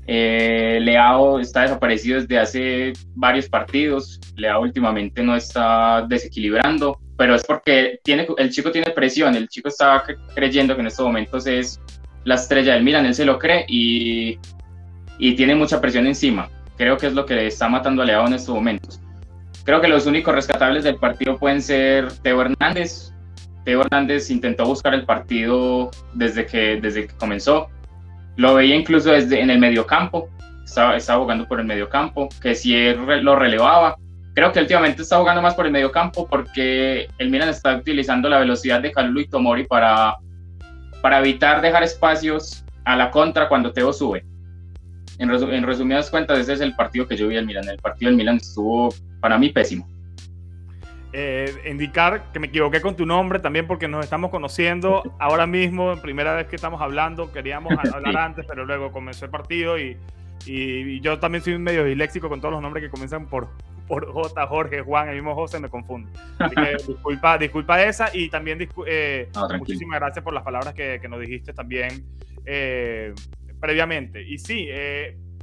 Eh, 0.05 0.79
Leao 0.81 1.39
está 1.39 1.61
desaparecido 1.61 2.19
desde 2.19 2.37
hace 2.37 2.93
varios 3.15 3.47
partidos. 3.47 4.19
Leao 4.35 4.61
últimamente 4.61 5.23
no 5.23 5.37
está 5.37 6.05
desequilibrando, 6.09 6.99
pero 7.17 7.35
es 7.35 7.43
porque 7.43 7.99
tiene, 8.03 8.27
el 8.37 8.49
chico 8.51 8.71
tiene 8.71 8.91
presión. 8.91 9.35
El 9.35 9.47
chico 9.47 9.69
está 9.69 10.03
creyendo 10.33 10.75
que 10.75 10.81
en 10.81 10.87
estos 10.87 11.05
momentos 11.05 11.45
es 11.47 11.79
la 12.23 12.35
estrella 12.35 12.73
del 12.73 12.83
Milan. 12.83 13.05
Él 13.05 13.15
se 13.15 13.25
lo 13.25 13.39
cree 13.39 13.65
y, 13.67 14.39
y 15.19 15.35
tiene 15.35 15.55
mucha 15.55 15.79
presión 15.79 16.07
encima. 16.07 16.49
Creo 16.77 16.97
que 16.97 17.07
es 17.07 17.13
lo 17.13 17.25
que 17.25 17.35
le 17.35 17.47
está 17.47 17.67
matando 17.69 18.01
a 18.01 18.05
Leao 18.05 18.27
en 18.27 18.33
estos 18.33 18.55
momentos. 18.55 18.99
Creo 19.63 19.79
que 19.79 19.87
los 19.87 20.05
únicos 20.05 20.33
rescatables 20.33 20.83
del 20.83 20.97
partido 20.97 21.37
pueden 21.37 21.61
ser 21.61 22.11
Teo 22.21 22.41
Hernández. 22.41 23.13
Teo 23.63 23.81
Hernández 23.81 24.29
intentó 24.29 24.65
buscar 24.65 24.93
el 24.93 25.05
partido 25.05 25.91
desde 26.13 26.45
que, 26.45 26.79
desde 26.81 27.07
que 27.07 27.15
comenzó 27.15 27.69
lo 28.35 28.55
veía 28.55 28.75
incluso 28.75 29.11
desde 29.11 29.41
en 29.41 29.49
el 29.49 29.59
mediocampo, 29.59 30.29
estaba, 30.63 30.97
estaba 30.97 31.21
jugando 31.21 31.47
por 31.47 31.59
el 31.59 31.65
mediocampo, 31.65 32.29
que 32.41 32.55
si 32.55 32.75
él 32.75 33.05
lo 33.23 33.35
relevaba. 33.35 33.97
Creo 34.33 34.51
que 34.51 34.59
últimamente 34.59 35.03
está 35.03 35.19
jugando 35.19 35.41
más 35.41 35.53
por 35.53 35.67
el 35.67 35.71
mediocampo 35.71 36.27
porque 36.27 37.07
el 37.19 37.29
Milan 37.29 37.49
está 37.49 37.75
utilizando 37.75 38.27
la 38.29 38.39
velocidad 38.39 38.81
de 38.81 38.91
Kalulu 38.91 39.19
y 39.19 39.27
Tomori 39.27 39.65
para, 39.65 40.17
para 41.01 41.19
evitar 41.19 41.61
dejar 41.61 41.83
espacios 41.83 42.65
a 42.85 42.95
la 42.95 43.11
contra 43.11 43.47
cuando 43.47 43.71
Teo 43.71 43.93
sube. 43.93 44.25
En, 45.19 45.29
en 45.29 45.63
resumidas 45.63 46.09
cuentas, 46.09 46.39
ese 46.39 46.53
es 46.53 46.61
el 46.61 46.75
partido 46.75 47.07
que 47.07 47.15
yo 47.15 47.27
vi 47.27 47.37
al 47.37 47.45
Milan. 47.45 47.69
El 47.69 47.77
partido 47.77 48.09
del 48.09 48.17
Milan 48.17 48.37
estuvo 48.37 48.89
para 49.21 49.37
mí 49.37 49.49
pésimo. 49.49 49.87
Eh, 51.15 51.53
indicar 51.69 52.31
que 52.33 52.39
me 52.39 52.47
equivoqué 52.47 52.81
con 52.81 52.95
tu 52.95 53.05
nombre 53.05 53.37
también 53.37 53.67
porque 53.67 53.87
nos 53.87 54.03
estamos 54.03 54.31
conociendo 54.31 55.03
ahora 55.19 55.45
mismo, 55.45 55.95
primera 56.01 56.33
vez 56.33 56.47
que 56.47 56.55
estamos 56.55 56.81
hablando, 56.81 57.31
queríamos 57.31 57.71
hablar 57.93 58.17
antes, 58.17 58.45
pero 58.47 58.65
luego 58.65 58.91
comenzó 58.91 59.25
el 59.25 59.31
partido 59.31 59.77
y, 59.77 59.95
y, 60.45 60.99
yo 61.01 61.19
también 61.19 61.43
soy 61.43 61.57
medio 61.57 61.83
disléxico 61.83 62.29
con 62.29 62.39
todos 62.39 62.53
los 62.53 62.61
nombres 62.61 62.83
que 62.83 62.89
comienzan 62.89 63.27
por, 63.27 63.49
por 63.87 64.11
J, 64.11 64.47
Jorge, 64.47 64.81
Juan, 64.81 65.09
el 65.09 65.15
mismo 65.15 65.35
José, 65.35 65.59
me 65.59 65.69
confundo. 65.69 66.09
Así 66.39 66.55
que 66.55 66.77
disculpa, 66.87 67.37
disculpa 67.37 67.83
esa 67.83 68.09
y 68.13 68.29
también 68.29 68.67
eh, 68.87 69.29
muchísimas 69.57 69.99
gracias 69.99 70.23
por 70.23 70.33
las 70.33 70.43
palabras 70.43 70.73
que, 70.73 70.99
que 71.01 71.07
nos 71.07 71.19
dijiste 71.19 71.53
también 71.53 72.05
eh, 72.45 73.13
previamente. 73.59 74.21
Y 74.21 74.37
sí, 74.37 74.67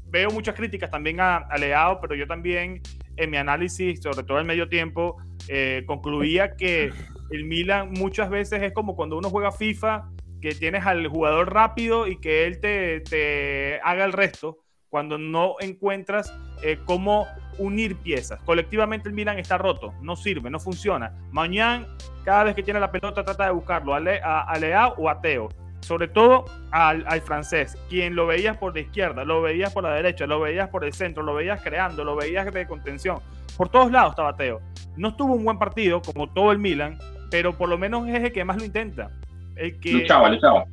veo 0.06 0.30
muchas 0.30 0.54
críticas 0.54 0.90
también 0.90 1.20
a, 1.20 1.36
a 1.36 1.58
Leao, 1.58 2.00
pero 2.00 2.14
yo 2.14 2.26
también 2.26 2.82
en 3.20 3.30
mi 3.30 3.36
análisis, 3.36 4.00
sobre 4.00 4.24
todo 4.24 4.38
el 4.38 4.46
medio 4.46 4.68
tiempo, 4.68 5.18
eh, 5.48 5.84
concluía 5.86 6.56
que 6.56 6.92
el 7.30 7.44
Milan 7.44 7.92
muchas 7.92 8.30
veces 8.30 8.62
es 8.62 8.72
como 8.72 8.96
cuando 8.96 9.18
uno 9.18 9.30
juega 9.30 9.52
FIFA, 9.52 10.10
que 10.40 10.54
tienes 10.54 10.86
al 10.86 11.06
jugador 11.06 11.52
rápido 11.52 12.06
y 12.06 12.16
que 12.16 12.46
él 12.46 12.60
te, 12.60 13.80
haga 13.84 14.04
el 14.04 14.12
resto, 14.12 14.58
cuando 14.90 15.16
no 15.16 15.54
encuentras 15.60 16.34
eh, 16.62 16.78
cómo 16.84 17.26
unir 17.58 17.96
piezas. 17.96 18.42
Colectivamente 18.42 19.08
el 19.08 19.14
Milan 19.14 19.38
está 19.38 19.56
roto, 19.56 19.94
no 20.02 20.16
sirve, 20.16 20.50
no 20.50 20.58
funciona. 20.58 21.12
Mañana, 21.30 21.86
cada 22.24 22.44
vez 22.44 22.54
que 22.54 22.62
tiene 22.62 22.80
la 22.80 22.90
pelota, 22.90 23.24
trata 23.24 23.46
de 23.46 23.52
buscarlo 23.52 23.94
a, 23.94 23.98
a, 24.42 24.58
Leao 24.58 24.94
o 24.98 25.08
a 25.08 25.20
Teo 25.20 25.48
sobre 25.80 26.08
todo 26.08 26.44
al, 26.72 27.04
al, 27.08 27.22
francés, 27.22 27.76
quien 27.88 28.14
lo 28.14 28.26
veías 28.26 28.58
por 28.58 28.74
la 28.74 28.80
izquierda, 28.80 29.24
lo 29.24 29.40
veías 29.40 29.72
por 29.72 29.82
la 29.82 29.94
derecha, 29.94 30.26
lo 30.26 30.38
veías 30.38 30.68
por 30.68 30.84
el 30.84 30.92
centro, 30.92 31.22
lo 31.22 31.34
veías 31.34 31.62
creando, 31.62 32.04
lo 32.04 32.14
veías 32.14 32.52
de 32.52 32.66
contención. 32.66 33.18
Por 33.56 33.70
todos 33.70 33.90
lados 33.90 34.10
estaba 34.10 34.36
Teo. 34.36 34.60
No 34.96 35.08
estuvo 35.08 35.34
un 35.34 35.44
buen 35.44 35.58
partido, 35.58 36.02
como 36.02 36.28
todo 36.28 36.52
el 36.52 36.58
Milan, 36.58 36.98
pero 37.30 37.56
por 37.56 37.68
lo 37.68 37.78
menos 37.78 38.06
es 38.08 38.22
el 38.22 38.32
que 38.32 38.44
más 38.44 38.58
lo 38.58 38.64
intenta. 38.64 39.10
El 39.56 39.78
que, 39.80 40.06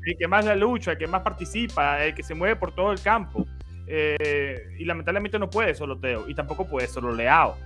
El 0.05 0.17
que 0.17 0.27
más 0.27 0.45
la 0.45 0.55
lucha, 0.55 0.91
el 0.91 0.97
que 0.97 1.07
más 1.07 1.21
participa, 1.21 2.03
el 2.03 2.13
que 2.13 2.23
se 2.23 2.35
mueve 2.35 2.55
por 2.55 2.71
todo 2.73 2.91
el 2.91 3.01
campo. 3.01 3.45
Eh, 3.87 4.75
y 4.77 4.85
lamentablemente 4.85 5.39
no 5.39 5.49
puede 5.49 5.73
solo 5.73 5.97
Teo, 5.97 6.29
y 6.29 6.35
tampoco 6.35 6.67
puede 6.67 6.87
solo 6.87 7.13
Leao. 7.13 7.57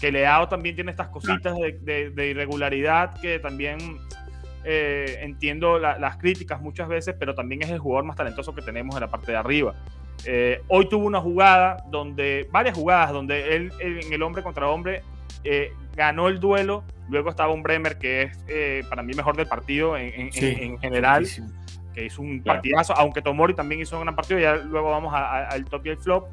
Que 0.00 0.10
Leao 0.10 0.48
también 0.48 0.74
tiene 0.74 0.90
estas 0.90 1.08
cositas 1.08 1.56
de, 1.56 2.10
de 2.10 2.28
irregularidad 2.28 3.18
que 3.20 3.38
también 3.38 3.78
eh, 4.68 5.20
entiendo 5.20 5.78
las 5.78 6.16
críticas 6.16 6.60
muchas 6.60 6.88
veces, 6.88 7.14
pero 7.16 7.36
también 7.36 7.62
es 7.62 7.70
el 7.70 7.78
jugador 7.78 8.04
más 8.04 8.16
talentoso 8.16 8.52
que 8.52 8.62
tenemos 8.62 8.96
en 8.96 9.00
la 9.00 9.06
parte 9.06 9.30
de 9.30 9.38
arriba. 9.38 9.76
Eh, 10.24 10.60
hoy 10.66 10.88
tuvo 10.88 11.06
una 11.06 11.20
jugada 11.20 11.84
donde, 11.88 12.48
varias 12.50 12.76
jugadas 12.76 13.12
donde 13.12 13.54
él, 13.54 13.72
en 13.78 14.12
el 14.12 14.22
hombre 14.24 14.42
contra 14.42 14.68
hombre 14.68 15.02
eh, 15.44 15.70
ganó 15.94 16.26
el 16.26 16.40
duelo. 16.40 16.82
Luego 17.08 17.30
estaba 17.30 17.52
un 17.52 17.62
Bremer 17.62 17.96
que 17.96 18.22
es 18.22 18.86
para 18.88 19.04
mí 19.04 19.14
mejor 19.14 19.36
del 19.36 19.46
partido 19.46 19.96
en, 19.96 20.32
general, 20.32 21.28
que 21.96 22.04
hizo 22.04 22.20
un 22.20 22.42
partidazo, 22.42 22.92
aunque 22.94 23.22
Tomori 23.22 23.54
también 23.54 23.80
hizo 23.80 23.96
un 23.96 24.02
gran 24.02 24.14
partido. 24.14 24.38
Ya 24.38 24.56
luego 24.56 24.90
vamos 24.90 25.12
al 25.14 25.64
top 25.64 25.86
y 25.86 25.88
el 25.88 25.96
flop. 25.96 26.28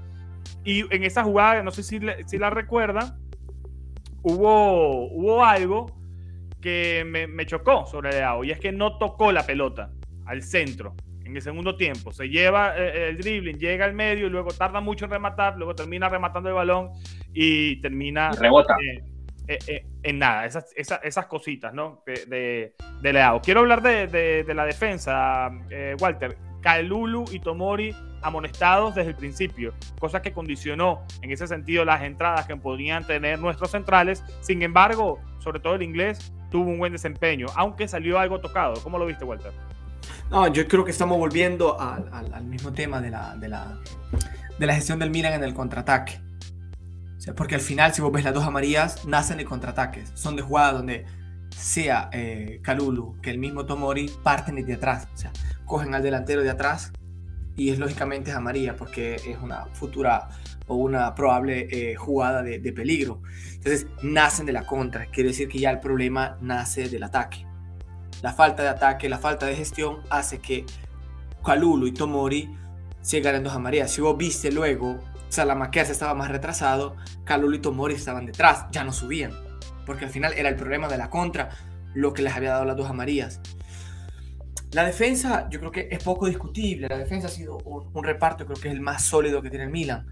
Y 0.66 0.94
en 0.94 1.04
esa 1.04 1.24
jugada, 1.24 1.64
no 1.64 1.72
sé 1.72 1.84
si, 1.84 2.00
si 2.26 2.38
la 2.38 2.50
recuerdan, 2.50 3.18
hubo, 4.24 5.08
hubo 5.10 5.46
algo 5.46 5.88
que 6.62 7.04
me, 7.06 7.46
chocó 7.46 7.86
sobre 7.86 8.12
Leao 8.12 8.44
y 8.44 8.52
es 8.52 8.60
que 8.60 8.72
no 8.72 8.98
tocó 8.98 9.32
la 9.32 9.46
pelota 9.46 9.92
al 10.26 10.44
centro 10.44 10.96
en 11.24 11.36
el 11.36 11.42
segundo 11.42 11.78
tiempo. 11.78 12.12
Se 12.12 12.28
lleva 12.28 12.78
eh, 12.78 12.92
eh, 12.94 13.10
el, 13.10 13.18
dribbling, 13.18 13.58
llega 13.58 13.86
al 13.86 13.94
medio 13.94 14.28
y 14.28 14.30
luego 14.30 14.52
tarda 14.52 14.82
mucho 14.82 15.06
en 15.06 15.12
rematar, 15.12 15.56
luego 15.58 15.76
termina 15.76 16.10
rematando 16.10 16.50
el 16.50 16.56
balón 16.56 16.90
y 17.34 17.82
termina. 17.82 18.32
rebota. 18.32 18.76
Eh, 18.76 19.13
en 19.48 20.20
nada, 20.20 20.46
esas, 20.46 21.26
cositas, 21.28 21.74
¿no? 21.74 22.04
De, 22.06 22.76
de, 23.02 23.14
Leao. 23.14 23.42
Quiero 23.42 23.62
hablar 23.62 23.82
de, 23.82 24.46
la 24.54 24.66
defensa, 24.66 25.52
Walter. 26.00 26.38
Kalulu 26.62 27.26
y 27.32 27.40
Tomori 27.40 27.94
amonestados 28.24 28.96
desde 28.96 29.10
el 29.10 29.16
principio, 29.16 29.74
cosa 30.00 30.22
que 30.22 30.32
condicionó 30.32 31.06
en 31.22 31.32
ese 31.32 31.46
sentido 31.46 31.86
las 31.86 32.02
entradas 32.02 32.48
que 32.48 32.56
podrían 32.56 33.06
tener 33.06 33.38
nuestros 33.38 33.72
centrales. 33.72 34.24
Sin 34.42 34.64
embargo, 34.64 35.20
sobre 35.40 35.60
todo 35.60 35.76
el 35.76 35.84
inglés, 35.84 36.32
tuvo 36.50 36.70
un 36.70 36.80
buen 36.80 36.94
desempeño, 36.94 37.48
aunque 37.56 37.88
salió 37.88 38.18
algo 38.18 38.40
tocado. 38.40 38.82
¿Cómo 38.82 38.98
lo 38.98 39.06
viste, 39.06 39.26
Walter? 39.26 39.52
No, 40.32 40.48
yo 40.48 40.68
creo 40.68 40.84
que 40.84 40.92
estamos 40.92 41.18
volviendo 41.18 41.80
al, 41.80 42.44
mismo 42.46 42.72
tema 42.72 43.02
de 43.02 43.12
la, 43.12 43.36
de, 43.36 43.50
la, 43.50 43.78
de 44.58 44.66
la 44.66 44.74
gestión 44.74 45.00
del 45.00 45.12
Milan 45.12 45.34
en 45.34 45.44
el 45.44 45.54
contraataque. 45.54 46.20
Sea, 47.24 47.34
porque 47.34 47.56
al 47.56 47.62
final, 47.62 47.94
si 47.94 48.02
vos 48.02 48.12
ves 48.12 48.26
las 48.26 48.34
dos 48.34 48.44
amarillas, 48.44 49.06
nacen 49.06 49.38
de 49.38 49.46
contraataques. 49.46 50.12
Son 50.14 50.36
de 50.36 50.42
jugadas 50.42 50.74
donde 50.74 51.06
sea 51.56 52.10
eh, 52.12 52.60
Kalulu 52.62 53.22
que 53.22 53.30
el 53.30 53.38
mismo 53.38 53.66
Tomori 53.66 54.12
parten 54.24 54.56
desde 54.56 54.74
atrás. 54.74 55.08
O 55.14 55.16
sea, 55.16 55.32
cogen 55.64 55.96
al 55.96 56.04
delantero 56.04 56.44
de 56.44 56.50
atrás 56.50 56.92
y 57.56 57.70
es 57.70 57.80
lógicamente 57.80 58.32
es 58.32 58.36
amarilla 58.36 58.76
porque 58.76 59.16
es 59.16 59.38
una 59.42 59.68
futura 59.68 60.32
o 60.68 60.76
una 60.76 61.16
probable 61.16 61.70
eh, 61.72 61.96
jugada 61.96 62.44
de, 62.44 62.60
peligro. 62.74 63.22
Entonces, 63.54 63.88
nacen 64.02 64.46
de 64.46 64.52
la 64.52 64.66
contra, 64.66 65.06
quiere 65.06 65.30
decir 65.30 65.48
que 65.48 65.60
ya 65.60 65.72
el 65.72 65.80
problema 65.80 66.38
nace 66.42 66.90
del 66.90 67.04
ataque. 67.04 67.48
La 68.22 68.34
falta 68.34 68.64
de 68.64 68.70
ataque, 68.70 69.08
la 69.08 69.18
falta 69.18 69.46
de 69.46 69.56
gestión 69.56 70.02
hace 70.10 70.40
que 70.40 70.66
Kalulu 71.42 71.88
y 71.88 71.94
Tomori 71.94 72.54
se 73.00 73.22
ganen 73.22 73.44
dos 73.44 73.54
amarillas. 73.54 73.92
Si 73.92 74.02
vos 74.02 74.18
viste 74.18 74.52
luego, 74.52 75.00
Salamaquer 75.34 75.90
estaba 75.90 76.14
más 76.14 76.30
retrasado, 76.30 76.96
Kalulu 77.24 77.56
y 77.56 77.60
Tomori 77.60 77.96
estaban 77.96 78.28
detrás, 78.28 78.68
ya 78.72 78.84
no 78.84 78.94
subían, 78.94 79.32
porque 79.84 80.06
al 80.06 80.12
final 80.12 80.34
era 80.34 80.48
el 80.48 80.56
problema 80.56 80.88
de 80.88 80.98
la 80.98 81.10
contra 81.10 81.50
lo 81.96 82.14
que 82.14 82.22
les 82.22 82.36
había 82.36 82.52
dado 82.52 82.66
las 82.66 82.78
dos 82.78 82.88
amarillas. 82.88 83.42
La 84.74 84.84
defensa, 84.84 85.48
yo 85.50 85.60
creo 85.60 85.72
que 85.72 85.88
es 85.92 86.04
poco 86.04 86.28
discutible. 86.28 86.88
La 86.88 86.98
defensa 86.98 87.28
ha 87.28 87.32
sido 87.32 87.58
un, 87.58 88.04
reparto, 88.04 88.46
creo 88.46 88.60
que 88.60 88.68
es 88.68 88.74
el 88.74 88.82
más 88.82 89.04
sólido 89.04 89.42
que 89.42 89.50
tiene 89.50 89.66
el 89.66 89.72
Milan. 89.72 90.08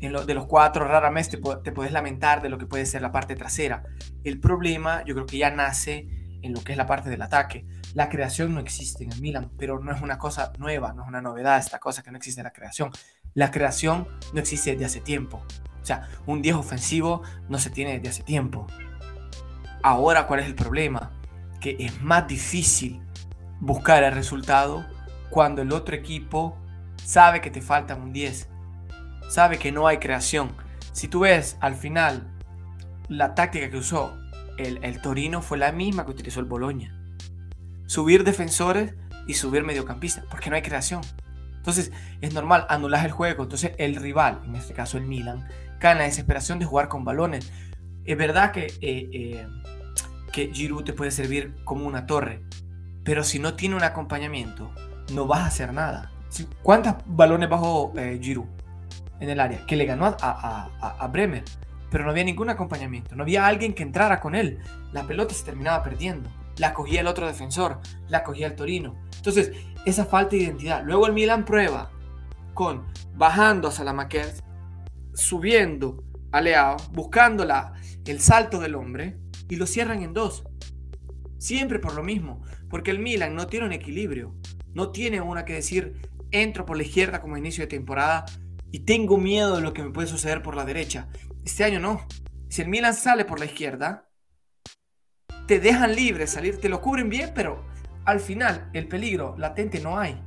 En 0.00 0.12
lo, 0.12 0.24
de 0.24 0.32
los 0.32 0.46
cuatro, 0.46 0.86
raramente 0.86 1.36
te, 1.36 1.42
te, 1.62 1.72
puedes 1.72 1.92
lamentar 1.92 2.40
de 2.40 2.48
lo 2.48 2.56
que 2.56 2.66
puede 2.66 2.86
ser 2.86 3.02
la 3.02 3.12
parte 3.12 3.36
trasera. 3.36 3.82
El 4.24 4.40
problema, 4.40 5.04
yo 5.04 5.14
creo 5.14 5.26
que 5.26 5.36
ya 5.36 5.50
nace 5.50 6.08
en 6.42 6.54
lo 6.54 6.62
que 6.62 6.72
es 6.72 6.78
la 6.78 6.86
parte 6.86 7.10
del 7.10 7.20
ataque. 7.20 7.66
La 7.94 8.08
creación 8.08 8.54
no 8.54 8.60
existe 8.60 9.04
en 9.04 9.12
el 9.12 9.20
Milan, 9.20 9.50
pero 9.58 9.78
no 9.80 9.92
es 9.92 10.00
una 10.00 10.18
cosa 10.18 10.52
nueva, 10.58 10.92
no 10.92 11.02
es 11.02 11.08
una 11.08 11.20
novedad 11.20 11.58
esta 11.58 11.78
cosa 11.78 12.02
que 12.02 12.10
no 12.10 12.16
existe 12.16 12.42
la 12.42 12.52
creación. 12.52 12.90
La 13.34 13.50
creación 13.50 14.08
no 14.32 14.40
existe 14.40 14.72
desde 14.72 14.84
hace 14.84 15.00
tiempo. 15.00 15.42
O 15.82 15.84
sea, 15.84 16.08
un 16.26 16.42
10 16.42 16.56
ofensivo 16.56 17.22
no 17.48 17.58
se 17.58 17.70
tiene 17.70 17.94
desde 17.94 18.08
hace 18.08 18.22
tiempo. 18.22 18.66
Ahora, 19.82 20.26
¿cuál 20.26 20.40
es 20.40 20.46
el 20.46 20.54
problema? 20.54 21.12
Que 21.60 21.76
es 21.78 22.02
más 22.02 22.28
difícil 22.28 23.02
buscar 23.60 24.02
el 24.02 24.12
resultado 24.12 24.84
cuando 25.30 25.62
el 25.62 25.72
otro 25.72 25.94
equipo 25.94 26.56
sabe 27.04 27.40
que 27.40 27.50
te 27.50 27.62
falta 27.62 27.94
un 27.94 28.12
10, 28.12 28.48
sabe 29.28 29.58
que 29.58 29.72
no 29.72 29.86
hay 29.86 29.98
creación. 29.98 30.52
Si 30.92 31.08
tú 31.08 31.20
ves 31.20 31.56
al 31.60 31.76
final 31.76 32.28
la 33.08 33.34
táctica 33.34 33.70
que 33.70 33.76
usó 33.76 34.16
el, 34.58 35.00
Torino 35.00 35.40
fue 35.40 35.56
la 35.56 35.72
misma 35.72 36.04
que 36.04 36.10
utilizó 36.10 36.40
el 36.40 36.46
Boloña. 36.46 36.94
Subir 37.86 38.24
defensores 38.24 38.94
y 39.26 39.34
subir 39.34 39.64
mediocampistas, 39.64 40.24
porque 40.30 40.50
no 40.50 40.56
hay 40.56 40.62
creación. 40.62 41.00
Entonces 41.60 41.92
es 42.22 42.32
normal, 42.32 42.66
anular 42.70 43.04
el 43.04 43.12
juego. 43.12 43.42
Entonces 43.42 43.72
el 43.76 43.96
rival, 43.96 44.40
en 44.44 44.56
este 44.56 44.72
caso 44.72 44.96
el 44.96 45.04
Milan, 45.04 45.46
cae 45.78 45.92
en 45.92 45.98
la 45.98 46.04
desesperación 46.04 46.58
de 46.58 46.64
jugar 46.64 46.88
con 46.88 47.04
balones. 47.04 47.52
Es 48.06 48.16
verdad 48.16 48.50
que, 48.50 48.66
eh, 48.80 49.10
eh, 49.12 49.46
Giroud 50.32 50.84
te 50.84 50.94
puede 50.94 51.10
servir 51.10 51.54
como 51.64 51.86
una 51.86 52.06
torre, 52.06 52.40
pero 53.04 53.24
si 53.24 53.38
no 53.38 53.54
tiene 53.54 53.76
un 53.76 53.82
acompañamiento, 53.82 54.72
no 55.12 55.26
vas 55.26 55.40
a 55.40 55.46
hacer 55.46 55.72
nada. 55.74 56.12
¿Cuántos 56.62 56.94
balones 57.04 57.48
bajó 57.48 57.92
eh, 57.96 58.18
Giroud 58.22 58.46
en 59.18 59.28
el 59.28 59.38
área? 59.38 59.66
Que 59.66 59.76
le 59.76 59.84
ganó 59.84 60.16
a, 60.18 61.08
Bremer, 61.12 61.44
pero 61.90 62.04
no 62.04 62.10
había 62.10 62.24
ningún 62.24 62.48
acompañamiento, 62.48 63.16
no 63.16 63.24
había 63.24 63.46
alguien 63.46 63.74
que 63.74 63.82
entrara 63.82 64.20
con 64.20 64.34
él. 64.34 64.60
La 64.92 65.02
pelota 65.04 65.34
se 65.34 65.44
terminaba 65.44 65.82
perdiendo, 65.82 66.30
la 66.56 66.72
cogía 66.72 67.00
el 67.00 67.06
otro 67.06 67.26
defensor, 67.26 67.80
la 68.08 68.22
cogía 68.22 68.46
el 68.46 68.54
Torino. 68.54 68.96
Entonces, 69.16 69.52
esa 69.84 70.04
falta 70.04 70.36
de 70.36 70.42
identidad. 70.42 70.82
Luego 70.84 71.06
el 71.06 71.12
Milan 71.12 71.44
prueba 71.44 71.90
con 72.54 72.86
bajando 73.14 73.68
a 73.68 73.72
Salamakers, 73.72 74.42
subiendo 75.14 76.04
a 76.32 76.40
Leao, 76.40 76.76
buscando 76.92 77.46
el 78.06 78.20
salto 78.20 78.60
del 78.60 78.74
hombre 78.74 79.18
y 79.48 79.56
lo 79.56 79.66
cierran 79.66 80.02
en 80.02 80.12
dos. 80.12 80.44
Siempre 81.38 81.78
por 81.78 81.94
lo 81.94 82.02
mismo, 82.02 82.42
porque 82.68 82.90
el 82.90 82.98
Milan 82.98 83.34
no 83.34 83.46
tiene 83.46 83.66
un 83.66 83.72
equilibrio, 83.72 84.34
no 84.74 84.90
tiene 84.90 85.20
una 85.20 85.44
que 85.44 85.54
decir 85.54 86.00
entro 86.30 86.64
por 86.64 86.76
la 86.76 86.84
izquierda 86.84 87.20
como 87.20 87.36
inicio 87.36 87.64
de 87.64 87.68
temporada 87.68 88.24
y 88.70 88.80
tengo 88.80 89.18
miedo 89.18 89.56
de 89.56 89.62
lo 89.62 89.72
que 89.72 89.82
me 89.82 89.90
puede 89.90 90.06
suceder 90.06 90.42
por 90.42 90.54
la 90.54 90.64
derecha. 90.64 91.08
Este 91.44 91.64
año 91.64 91.80
no. 91.80 92.06
Si 92.48 92.62
el 92.62 92.68
Milan 92.68 92.94
sale 92.94 93.24
por 93.24 93.38
la 93.38 93.46
izquierda, 93.46 94.08
te 95.46 95.58
dejan 95.58 95.94
libre 95.96 96.26
salir, 96.26 96.60
te 96.60 96.68
lo 96.68 96.80
cubren 96.80 97.08
bien, 97.08 97.32
pero 97.34 97.64
al 98.04 98.20
final 98.20 98.68
el 98.72 98.88
peligro 98.88 99.34
latente 99.38 99.80
no 99.80 99.98
hay. 99.98 100.20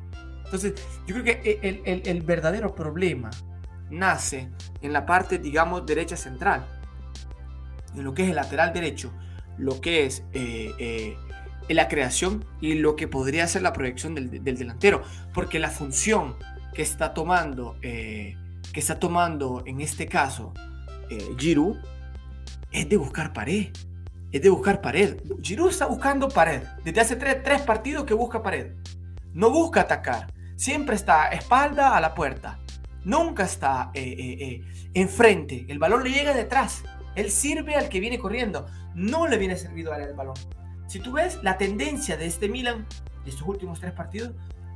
Entonces, 0.45 0.73
yo 1.07 1.15
creo 1.15 1.23
que 1.23 2.01
el, 2.05 2.21
verdadero 2.21 2.75
problema 2.75 3.31
nace 3.89 4.49
en 4.81 4.93
la 4.93 5.05
parte, 5.05 5.39
digamos, 5.39 5.85
derecha 5.85 6.15
central, 6.15 6.65
en 7.95 8.03
lo 8.03 8.13
que 8.13 8.23
es 8.23 8.29
el 8.29 8.35
lateral 8.35 8.71
derecho, 8.73 9.11
lo 9.57 9.81
que 9.81 10.05
es 10.05 10.23
eh, 10.33 10.71
eh, 10.77 11.17
la 11.69 11.87
creación 11.87 12.45
y 12.61 12.75
lo 12.75 12.95
que 12.95 13.07
podría 13.07 13.47
ser 13.47 13.63
la 13.63 13.73
proyección 13.73 14.13
del, 14.13 14.43
delantero, 14.43 15.01
porque 15.33 15.59
la 15.59 15.69
función 15.69 16.35
que 16.73 16.81
está 16.81 17.13
tomando, 17.13 17.77
eh, 17.81 18.35
que 18.71 18.79
está 18.79 18.99
tomando 18.99 19.63
en 19.65 19.81
este 19.81 20.07
caso 20.07 20.53
Giroud 21.37 21.77
es 22.71 22.89
de 22.89 22.97
buscar 22.97 23.33
pared, 23.33 23.67
es 24.33 24.41
de 24.41 24.49
buscar 24.49 24.81
pared. 24.81 25.21
Giroud 25.41 25.69
está 25.69 25.85
buscando 25.85 26.27
pared, 26.27 26.63
desde 26.83 26.99
hace 26.99 27.15
tres, 27.15 27.41
tres 27.41 27.61
partidos 27.61 28.03
que 28.03 28.13
busca 28.13 28.43
pared, 28.43 28.73
no 29.33 29.49
busca 29.49 29.81
atacar, 29.81 30.33
siempre 30.57 30.95
está 30.95 31.29
espalda 31.29 31.95
a 31.95 32.01
la 32.01 32.13
puerta, 32.13 32.59
nunca 33.05 33.43
está 33.43 33.91
enfrente, 33.93 35.65
el 35.69 35.79
balón 35.79 36.03
le 36.03 36.11
llega 36.11 36.33
detrás, 36.33 36.83
él 37.15 37.29
sirve 37.29 37.75
al 37.75 37.87
que 37.89 37.99
viene 37.99 38.19
corriendo, 38.19 38.65
no 38.95 39.27
le 39.27 39.37
viene 39.37 39.55
servido 39.55 39.93
a 39.93 39.97
él 39.97 40.09
el 40.09 40.15
balón. 40.15 40.35
Si 40.87 40.99
tú 40.99 41.13
ves 41.13 41.39
la 41.43 41.57
tendencia 41.57 42.17
de 42.17 42.25
este 42.25 42.49
Milan, 42.49 42.85
de 43.23 43.29
estos 43.29 43.47
últimos 43.47 43.79
tres 43.79 43.93
partidos, 43.93 44.31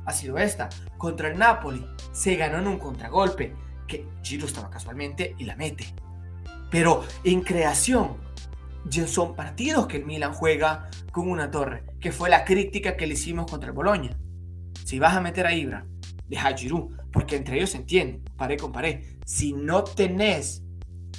ha 0.06 0.12
sido 0.12 0.38
esta. 0.38 0.68
Contra 0.96 1.28
el 1.28 1.38
Napoli 1.38 1.84
se 2.12 2.36
ganó 2.36 2.58
en 2.58 2.66
un 2.66 2.78
contragolpe, 2.78 3.54
que 3.86 4.06
Giro 4.22 4.46
estaba 4.46 4.70
casualmente 4.70 5.34
y 5.38 5.44
la 5.44 5.56
mete. 5.56 5.94
Pero 6.70 7.04
en 7.24 7.42
creación, 7.42 8.16
son 9.06 9.34
partidos 9.34 9.86
que 9.86 9.98
el 9.98 10.06
Milan 10.06 10.32
juega 10.32 10.88
con 11.12 11.28
una 11.28 11.50
torre, 11.50 11.84
que 12.00 12.12
fue 12.12 12.30
la 12.30 12.44
crítica 12.44 12.96
que 12.96 13.06
le 13.06 13.14
hicimos 13.14 13.50
contra 13.50 13.68
el 13.68 13.74
Boloña. 13.74 14.16
Si 14.84 14.98
vas 14.98 15.16
a 15.16 15.20
meter 15.20 15.46
a 15.46 15.52
Ibra, 15.52 15.86
deja 16.28 16.48
a 16.48 16.56
Giroud, 16.56 16.92
porque 17.12 17.36
entre 17.36 17.56
ellos 17.56 17.70
se 17.70 17.78
entiende, 17.78 18.22
pared 18.36 18.58
con 18.58 18.72
pared. 18.72 19.04
Si 19.24 19.52
no 19.52 19.84
tenés 19.84 20.62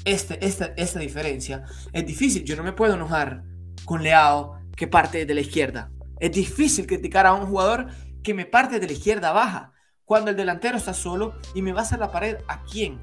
este, 0.06 0.44
esta, 0.46 0.74
esta 0.78 1.00
diferencia, 1.00 1.64
es 1.94 2.06
difícil. 2.06 2.44
Yo 2.44 2.56
no 2.56 2.64
me 2.64 2.74
puedo 2.74 2.96
enojar 2.96 3.44
con 3.86 4.04
Leao 4.04 4.60
que 4.76 4.88
parte 4.88 5.26
de 5.26 5.34
la 5.34 5.42
izquierda. 5.42 5.92
Es 6.20 6.32
difícil 6.32 6.88
criticar 6.88 7.26
a 7.26 7.34
un 7.34 7.48
jugador 7.48 7.88
que 8.24 8.34
me 8.34 8.46
parte 8.46 8.80
de 8.80 8.88
la 8.88 8.94
izquierda 8.94 9.32
baja. 9.32 9.74
Cuando 10.06 10.32
el 10.32 10.38
delantero 10.38 10.78
está 10.78 10.94
solo 10.94 11.34
y 11.54 11.62
me 11.62 11.74
va 11.74 11.84
a 11.84 11.98
la 11.98 12.12
pared, 12.12 12.38
¿a 12.48 12.64
quién? 12.64 13.00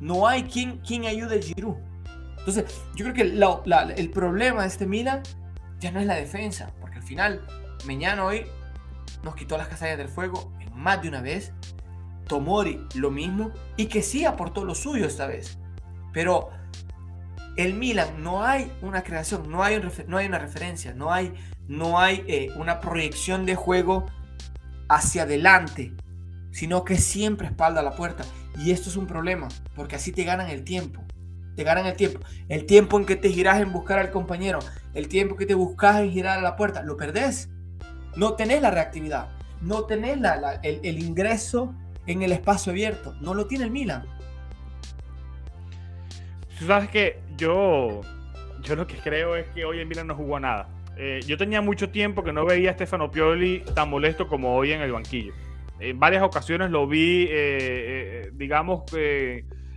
No 0.00 0.26
hay 0.26 0.44
quien, 0.44 0.78
quien 0.78 1.04
ayude 1.04 1.38
a 1.38 1.42
Giroud. 1.42 1.76
Entonces, 2.46 2.82
yo 2.94 3.06
creo 3.06 3.14
que 3.14 3.94
el 3.96 4.10
problema 4.10 4.62
de 4.62 4.68
este 4.68 4.86
Milan 4.86 5.22
ya 5.80 5.90
no 5.90 6.00
es 6.00 6.06
la 6.06 6.14
defensa, 6.14 6.72
porque 6.80 6.98
al 6.98 7.02
final, 7.02 7.46
mañana 7.86 8.24
hoy 8.24 8.46
nos 9.22 9.34
quitó 9.34 9.56
las 9.56 9.68
castañas 9.68 9.96
del 9.96 10.08
fuego 10.08 10.52
más 10.74 11.00
de 11.00 11.08
una 11.08 11.22
vez. 11.22 11.52
Tomori 12.28 12.86
lo 12.94 13.10
mismo 13.10 13.50
y 13.76 13.86
que 13.86 14.02
sí 14.02 14.24
aportó 14.24 14.64
lo 14.64 14.74
suyo 14.74 15.06
esta 15.06 15.26
vez. 15.26 15.58
Pero 16.12 16.50
el 17.56 17.74
Milan 17.74 18.22
no 18.22 18.44
hay 18.44 18.72
una 18.82 19.02
creación, 19.02 19.50
no 19.50 19.62
hay, 19.62 19.76
una 19.76 20.38
referencia, 20.38 20.94
no 20.94 21.12
hay, 21.12 21.34
no 21.68 21.98
hay 21.98 22.24
eh, 22.26 22.48
una 22.56 22.80
proyección 22.80 23.46
de 23.46 23.54
juego 23.54 24.06
hacia 24.88 25.22
adelante, 25.22 25.92
sino 26.50 26.84
que 26.84 26.96
siempre 26.96 27.48
espalda 27.48 27.82
la 27.82 27.94
puerta. 27.94 28.24
Y 28.56 28.70
esto 28.70 28.88
es 28.88 28.96
un 28.96 29.06
problema, 29.06 29.48
porque 29.74 29.96
así 29.96 30.12
te 30.12 30.24
ganan 30.24 30.48
el 30.48 30.64
tiempo. 30.64 31.03
Te 31.56 31.64
ganan 31.64 31.86
el 31.86 31.94
tiempo. 31.94 32.20
El 32.48 32.66
tiempo 32.66 32.98
en 32.98 33.06
que 33.06 33.16
te 33.16 33.30
giras 33.30 33.60
en 33.60 33.72
buscar 33.72 33.98
al 33.98 34.10
compañero, 34.10 34.58
el 34.94 35.08
tiempo 35.08 35.36
que 35.36 35.46
te 35.46 35.54
buscas 35.54 36.00
en 36.00 36.10
girar 36.10 36.38
a 36.38 36.42
la 36.42 36.56
puerta, 36.56 36.82
lo 36.82 36.96
perdés. 36.96 37.50
No 38.16 38.34
tenés 38.34 38.62
la 38.62 38.70
reactividad, 38.70 39.28
no 39.60 39.84
tenés 39.84 40.18
el, 40.62 40.80
el 40.82 40.98
ingreso 40.98 41.74
en 42.06 42.22
el 42.22 42.32
espacio 42.32 42.70
abierto. 42.72 43.14
No 43.20 43.34
lo 43.34 43.46
tiene 43.46 43.64
el 43.64 43.70
Milan. 43.70 44.04
Tú 46.58 46.66
sabes 46.66 46.88
que 46.88 47.20
yo, 47.36 48.02
yo 48.62 48.76
lo 48.76 48.86
que 48.86 48.96
creo 48.96 49.36
es 49.36 49.46
que 49.48 49.64
hoy 49.64 49.80
en 49.80 49.88
Milan 49.88 50.06
no 50.06 50.14
jugó 50.14 50.38
nada. 50.38 50.68
Eh, 50.96 51.20
yo 51.26 51.36
tenía 51.36 51.60
mucho 51.60 51.90
tiempo 51.90 52.22
que 52.22 52.32
no 52.32 52.44
veía 52.44 52.70
a 52.70 52.74
Stefano 52.74 53.10
Pioli 53.10 53.64
tan 53.74 53.90
molesto 53.90 54.28
como 54.28 54.54
hoy 54.54 54.72
en 54.72 54.80
el 54.80 54.92
banquillo. 54.92 55.32
En 55.80 55.98
varias 55.98 56.22
ocasiones 56.22 56.70
lo 56.70 56.86
vi, 56.86 57.24
eh, 57.24 57.28
eh, 57.30 58.30
digamos, 58.32 58.84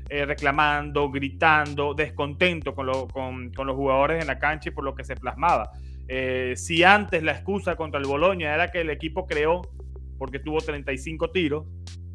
reclamando, 0.10 1.10
gritando, 1.12 1.94
descontento 1.94 2.74
con, 2.74 2.86
los 2.86 3.76
jugadores 3.76 4.22
en 4.22 4.28
la 4.28 4.40
cancha 4.40 4.70
y 4.70 4.72
por 4.72 4.84
lo 4.84 4.96
que 4.96 5.04
se 5.04 5.16
plasmaba. 5.16 5.72
si 6.56 6.84
antes 6.84 7.24
la 7.24 7.34
excusa 7.34 7.76
contra 7.76 8.00
el 8.00 8.08
Boloña 8.08 8.54
era 8.54 8.72
que 8.72 8.82
el 8.82 8.90
equipo 8.90 9.28
creó 9.28 9.62
porque 10.18 10.40
tuvo 10.40 10.60
35 10.60 11.32
tiros, 11.32 11.66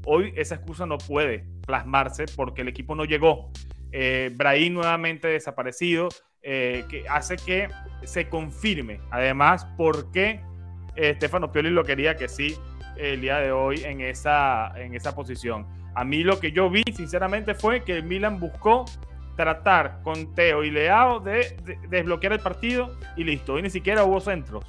hoy 0.04 0.32
esa 0.36 0.56
excusa 0.56 0.86
no 0.86 0.98
puede 0.98 1.44
plasmarse 1.66 2.24
porque 2.36 2.62
el 2.62 2.68
equipo 2.68 2.94
no 2.94 3.04
llegó 3.04 3.50
eh, 3.92 4.34
nuevamente 4.70 5.28
desaparecido, 5.28 6.08
eh, 6.42 6.84
que 6.88 7.04
hace 7.08 7.36
que 7.36 7.68
se 8.02 8.28
confirme 8.28 9.00
además 9.10 9.64
por 9.76 10.08
eh, 10.96 11.14
Stefano 11.14 11.52
Pioli 11.52 11.70
lo 11.70 11.84
quería 11.84 12.16
que 12.16 12.28
sí 12.28 12.56
el 12.96 13.20
día 13.20 13.38
de 13.38 13.52
hoy 13.52 13.82
en 13.84 14.00
esa, 14.00 14.72
en 14.76 14.94
esa 14.94 15.14
posición. 15.14 15.66
A 15.94 16.04
mí 16.04 16.24
lo 16.24 16.40
que 16.40 16.52
yo 16.52 16.70
vi, 16.70 16.84
sinceramente, 16.94 17.54
fue 17.54 17.84
que 17.84 17.98
el 17.98 18.04
Milan 18.04 18.40
buscó 18.40 18.84
tratar 19.36 20.00
con 20.02 20.34
Teo 20.34 20.64
y 20.64 20.70
Leao 20.70 21.20
de, 21.20 21.56
desbloquear 21.88 22.34
el 22.34 22.40
partido 22.40 22.96
y 23.16 23.24
listo. 23.24 23.54
Hoy 23.54 23.62
ni 23.62 23.70
siquiera 23.70 24.04
hubo 24.04 24.20
centros. 24.20 24.64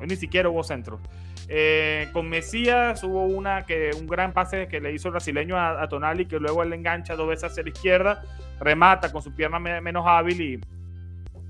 Hoy 0.00 0.06
ni 0.06 0.16
siquiera 0.16 0.48
hubo 0.48 0.62
centros. 0.62 1.00
Eh, 1.48 2.08
con 2.12 2.28
Mesías 2.28 3.04
hubo 3.04 3.24
una 3.24 3.64
que 3.64 3.90
un 3.98 4.06
gran 4.06 4.32
pase 4.32 4.66
que 4.66 4.80
le 4.80 4.92
hizo 4.92 5.08
el 5.08 5.12
brasileño 5.12 5.56
a, 5.58 5.88
Tonali, 5.88 6.26
que 6.26 6.40
luego 6.40 6.62
él 6.62 6.70
le 6.70 6.76
engancha 6.76 7.14
dos 7.14 7.28
veces 7.28 7.52
hacia 7.52 7.62
la 7.62 7.68
izquierda, 7.68 8.22
remata 8.58 9.12
con 9.12 9.22
su 9.22 9.32
pierna 9.32 9.58
menos 9.58 10.04
hábil 10.06 10.40
y, 10.40 10.60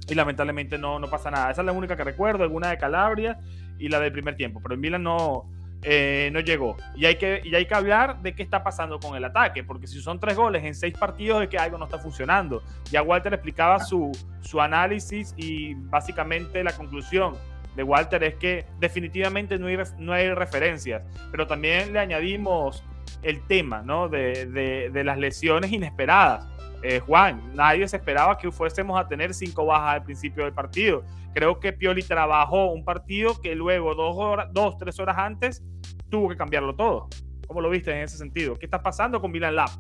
y 0.08 0.14
lamentablemente 0.14 0.78
no, 0.78 1.00
pasa 1.10 1.30
nada. 1.30 1.50
Esa 1.50 1.62
es 1.62 1.66
la 1.66 1.72
única 1.72 1.96
que 1.96 2.04
recuerdo, 2.04 2.44
alguna 2.44 2.68
de 2.68 2.78
Calabria 2.78 3.38
y 3.78 3.88
la 3.88 4.00
del 4.00 4.12
primer 4.12 4.36
tiempo, 4.36 4.60
pero 4.62 4.74
en 4.74 4.80
Milan 4.80 5.02
no, 5.02 5.46
eh, 5.82 6.30
no 6.32 6.40
llegó. 6.40 6.76
Y 6.94 7.06
hay, 7.06 7.16
que, 7.16 7.40
y 7.44 7.54
hay 7.54 7.66
que 7.66 7.74
hablar 7.74 8.22
de 8.22 8.34
qué 8.34 8.42
está 8.42 8.62
pasando 8.62 8.98
con 8.98 9.16
el 9.16 9.24
ataque, 9.24 9.64
porque 9.64 9.86
si 9.86 10.00
son 10.00 10.18
tres 10.18 10.36
goles 10.36 10.64
en 10.64 10.74
seis 10.74 10.96
partidos 10.96 11.42
es 11.42 11.48
que 11.48 11.58
algo 11.58 11.78
no 11.78 11.84
está 11.84 11.98
funcionando. 11.98 12.62
Ya 12.90 13.02
Walter 13.02 13.32
explicaba 13.34 13.78
su, 13.80 14.12
su 14.40 14.60
análisis 14.60 15.34
y 15.36 15.74
básicamente 15.74 16.62
la 16.64 16.72
conclusión 16.72 17.34
de 17.76 17.82
Walter 17.82 18.24
es 18.24 18.34
que 18.36 18.64
definitivamente 18.80 19.58
no 19.58 19.66
hay, 19.66 19.78
no 19.98 20.12
hay 20.12 20.32
referencias, 20.32 21.02
pero 21.30 21.46
también 21.46 21.92
le 21.92 21.98
añadimos 21.98 22.82
el 23.22 23.42
tema 23.46 23.82
¿no? 23.82 24.08
de, 24.08 24.90
las 25.04 25.18
lesiones 25.18 25.72
inesperadas. 25.72 26.46
Eh, 26.82 27.00
Juan, 27.00 27.40
nadie 27.54 27.86
se 27.88 27.96
esperaba 27.96 28.36
que 28.38 28.50
fuésemos 28.50 28.98
a 28.98 29.08
tener 29.08 29.34
cinco 29.34 29.66
bajas 29.66 29.94
al 29.94 30.04
principio 30.04 30.44
del 30.44 30.52
partido. 30.52 31.04
Creo 31.34 31.58
que 31.58 31.72
Pioli 31.72 32.02
trabajó 32.02 32.70
un 32.72 32.84
partido 32.84 33.40
que 33.40 33.54
luego, 33.54 33.94
dos, 33.94 34.14
horas, 34.16 34.48
dos 34.52 34.76
tres 34.78 34.98
horas 35.00 35.18
antes, 35.18 35.62
tuvo 36.08 36.28
que 36.28 36.36
cambiarlo 36.36 36.74
todo. 36.74 37.08
¿Cómo 37.46 37.60
lo 37.60 37.70
viste 37.70 37.92
en 37.92 38.02
ese 38.02 38.16
sentido? 38.16 38.56
¿Qué 38.56 38.66
está 38.66 38.82
pasando 38.82 39.20
con 39.20 39.30
Milan 39.30 39.56
Lab? 39.56 39.70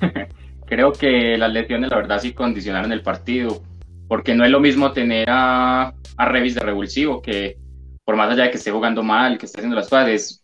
Creo 0.66 0.92
que 0.92 1.36
las 1.38 1.52
lesiones, 1.52 1.90
la 1.90 1.96
verdad, 1.96 2.20
sí 2.20 2.32
condicionaron 2.32 2.92
el 2.92 3.02
partido 3.02 3.62
porque 4.06 4.34
no 4.34 4.44
es 4.44 4.50
lo 4.50 4.60
mismo 4.60 4.92
tener 4.92 5.28
a, 5.28 5.92
a 6.16 6.24
Revis 6.26 6.54
de 6.54 6.60
revulsivo, 6.60 7.20
que 7.20 7.58
por 8.04 8.16
más 8.16 8.30
allá 8.30 8.44
de 8.44 8.50
que 8.50 8.56
esté 8.56 8.70
jugando 8.70 9.02
mal, 9.02 9.36
que 9.36 9.44
esté 9.44 9.60
haciendo 9.60 9.76
las 9.76 9.88
cosas, 9.88 10.42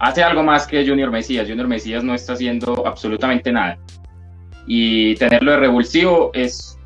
hace 0.00 0.22
algo 0.22 0.42
más 0.42 0.66
que 0.66 0.84
Junior 0.86 1.10
Mesías. 1.12 1.48
Junior 1.48 1.68
Mesías 1.68 2.02
no 2.02 2.14
está 2.14 2.32
haciendo 2.32 2.86
absolutamente 2.86 3.52
nada. 3.52 3.78
Y 4.68 5.14
tenerlo 5.16 5.52
de 5.52 5.56
revulsivo 5.56 6.30
es, 6.34 6.78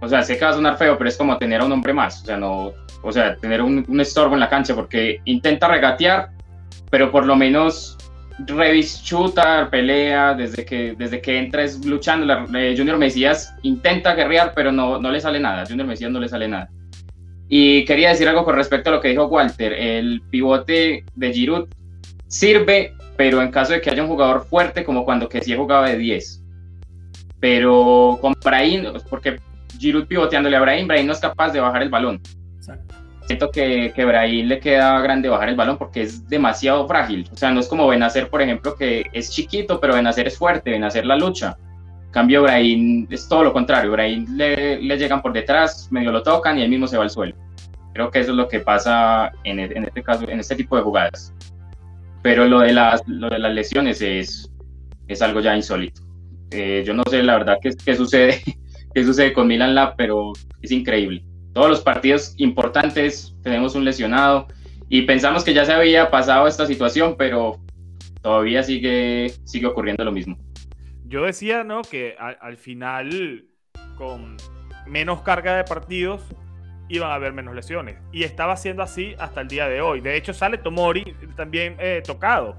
o 0.00 0.08
sea, 0.08 0.22
sé 0.22 0.36
que 0.36 0.44
va 0.44 0.50
a 0.50 0.54
sonar 0.54 0.76
feo, 0.76 0.98
pero 0.98 1.08
es 1.08 1.16
como 1.16 1.38
tener 1.38 1.60
a 1.60 1.64
un 1.64 1.72
hombre 1.72 1.92
más. 1.92 2.22
O 2.22 2.26
sea, 2.26 2.36
no, 2.36 2.72
o 3.02 3.12
sea, 3.12 3.36
tener 3.36 3.62
un, 3.62 3.84
un 3.88 4.00
estorbo 4.00 4.34
en 4.34 4.40
la 4.40 4.48
cancha, 4.48 4.74
porque 4.74 5.20
intenta 5.24 5.68
regatear 5.68 6.30
pero 6.90 7.10
por 7.10 7.24
lo 7.24 7.36
menos 7.36 7.96
Revis 8.46 9.02
chuta, 9.02 9.68
pelea, 9.70 10.34
desde 10.34 10.64
que, 10.64 10.94
desde 10.96 11.20
que 11.20 11.38
entra 11.38 11.64
luchando. 11.84 12.32
Eh, 12.56 12.74
Junior 12.76 12.98
Mesías 12.98 13.54
intenta 13.62 14.14
guerrear, 14.14 14.52
pero 14.54 14.72
no, 14.72 14.98
no 14.98 15.10
le 15.10 15.20
sale 15.20 15.38
nada. 15.38 15.64
Junior 15.66 15.86
Mesías 15.86 16.10
no 16.10 16.20
le 16.20 16.28
sale 16.28 16.48
nada. 16.48 16.70
Y 17.48 17.84
quería 17.84 18.10
decir 18.10 18.28
algo 18.28 18.44
con 18.44 18.56
respecto 18.56 18.90
a 18.90 18.94
lo 18.94 19.00
que 19.00 19.08
dijo 19.08 19.26
Walter. 19.26 19.72
El 19.72 20.22
pivote 20.30 21.04
de 21.14 21.32
Giroud 21.32 21.68
sirve, 22.28 22.94
pero 23.16 23.42
en 23.42 23.50
caso 23.50 23.74
de 23.74 23.80
que 23.80 23.90
haya 23.90 24.02
un 24.02 24.08
jugador 24.08 24.46
fuerte, 24.46 24.84
como 24.84 25.04
cuando 25.04 25.28
que 25.28 25.42
sí 25.42 25.54
jugaba 25.54 25.90
de 25.90 25.98
10. 25.98 26.39
Pero 27.40 28.18
con 28.20 28.34
Brahim, 28.44 28.84
porque 29.08 29.40
Giroud 29.78 30.06
pivoteándole 30.06 30.56
a 30.56 30.60
Brahim, 30.60 30.86
Brahim 30.86 31.06
no 31.06 31.12
es 31.12 31.20
capaz 31.20 31.52
de 31.52 31.60
bajar 31.60 31.82
el 31.82 31.88
balón. 31.88 32.20
Exacto 32.56 32.94
siento 33.30 33.52
que, 33.52 33.92
que 33.94 34.04
Brahim 34.04 34.48
le 34.48 34.58
queda 34.58 35.00
grande 35.00 35.28
bajar 35.28 35.50
el 35.50 35.54
balón 35.54 35.78
porque 35.78 36.02
es 36.02 36.28
demasiado 36.28 36.88
frágil. 36.88 37.28
O 37.32 37.36
sea, 37.36 37.52
no 37.52 37.60
es 37.60 37.68
como 37.68 37.86
Benacer, 37.86 38.28
por 38.28 38.42
ejemplo, 38.42 38.74
que 38.74 39.06
es 39.12 39.30
chiquito, 39.30 39.78
pero 39.78 39.94
Benacer 39.94 40.26
es 40.26 40.36
fuerte, 40.36 40.72
Benacer 40.72 41.06
la 41.06 41.16
lucha. 41.16 41.56
En 42.06 42.10
cambio, 42.10 42.42
Brahim 42.42 43.06
es 43.08 43.28
todo 43.28 43.44
lo 43.44 43.52
contrario. 43.52 43.92
Brahim 43.92 44.26
le, 44.36 44.82
le, 44.82 44.98
llegan 44.98 45.22
por 45.22 45.32
detrás, 45.32 45.86
medio 45.92 46.10
lo 46.10 46.24
tocan 46.24 46.58
y 46.58 46.62
él 46.62 46.70
mismo 46.70 46.88
se 46.88 46.96
va 46.96 47.04
al 47.04 47.10
suelo. 47.10 47.36
Creo 47.92 48.10
que 48.10 48.18
eso 48.18 48.32
es 48.32 48.36
lo 48.36 48.48
que 48.48 48.58
pasa 48.58 49.30
en, 49.44 49.60
en 49.60 49.84
este 49.84 50.02
caso, 50.02 50.28
en 50.28 50.40
este 50.40 50.56
tipo 50.56 50.76
de 50.76 50.82
jugadas. 50.82 51.32
Pero 52.22 52.46
lo 52.46 52.58
de 52.58 52.72
las, 52.72 53.06
lo 53.06 53.28
de 53.28 53.38
las 53.38 53.54
lesiones 53.54 54.02
es, 54.02 54.50
es 55.06 55.22
algo 55.22 55.38
ya 55.38 55.54
insólito. 55.54 56.02
Eh, 56.50 56.82
yo 56.84 56.94
no 56.94 57.02
sé 57.08 57.22
la 57.22 57.38
verdad 57.38 57.58
qué, 57.62 57.70
qué 57.84 57.94
sucede, 57.94 58.42
qué 58.94 59.04
sucede 59.04 59.32
con 59.32 59.46
Milan 59.46 59.74
Lab, 59.74 59.94
pero 59.96 60.32
es 60.62 60.70
increíble 60.70 61.22
todos 61.52 61.68
los 61.68 61.80
partidos 61.80 62.34
importantes 62.36 63.34
tenemos 63.42 63.74
un 63.74 63.84
lesionado 63.84 64.46
y 64.88 65.02
pensamos 65.02 65.44
que 65.44 65.54
ya 65.54 65.64
se 65.64 65.72
había 65.72 66.10
pasado 66.10 66.46
esta 66.46 66.66
situación, 66.66 67.16
pero 67.16 67.60
todavía 68.22 68.62
sigue, 68.62 69.32
sigue 69.44 69.66
ocurriendo 69.66 70.04
lo 70.04 70.12
mismo. 70.12 70.36
Yo 71.06 71.24
decía, 71.24 71.64
¿no? 71.64 71.82
Que 71.82 72.16
al, 72.18 72.56
final, 72.56 73.44
con 73.96 74.36
menos 74.86 75.22
carga 75.22 75.56
de 75.56 75.64
partidos, 75.64 76.22
iban 76.88 77.10
a 77.10 77.14
haber 77.14 77.32
menos 77.32 77.54
lesiones. 77.54 77.98
Y 78.12 78.24
estaba 78.24 78.56
siendo 78.56 78.82
así 78.82 79.14
hasta 79.18 79.40
el 79.40 79.48
día 79.48 79.68
de 79.68 79.80
hoy. 79.80 80.00
De 80.00 80.16
hecho, 80.16 80.32
sale 80.32 80.58
Tomori 80.58 81.16
también 81.36 81.76
eh, 81.78 82.02
tocado. 82.04 82.56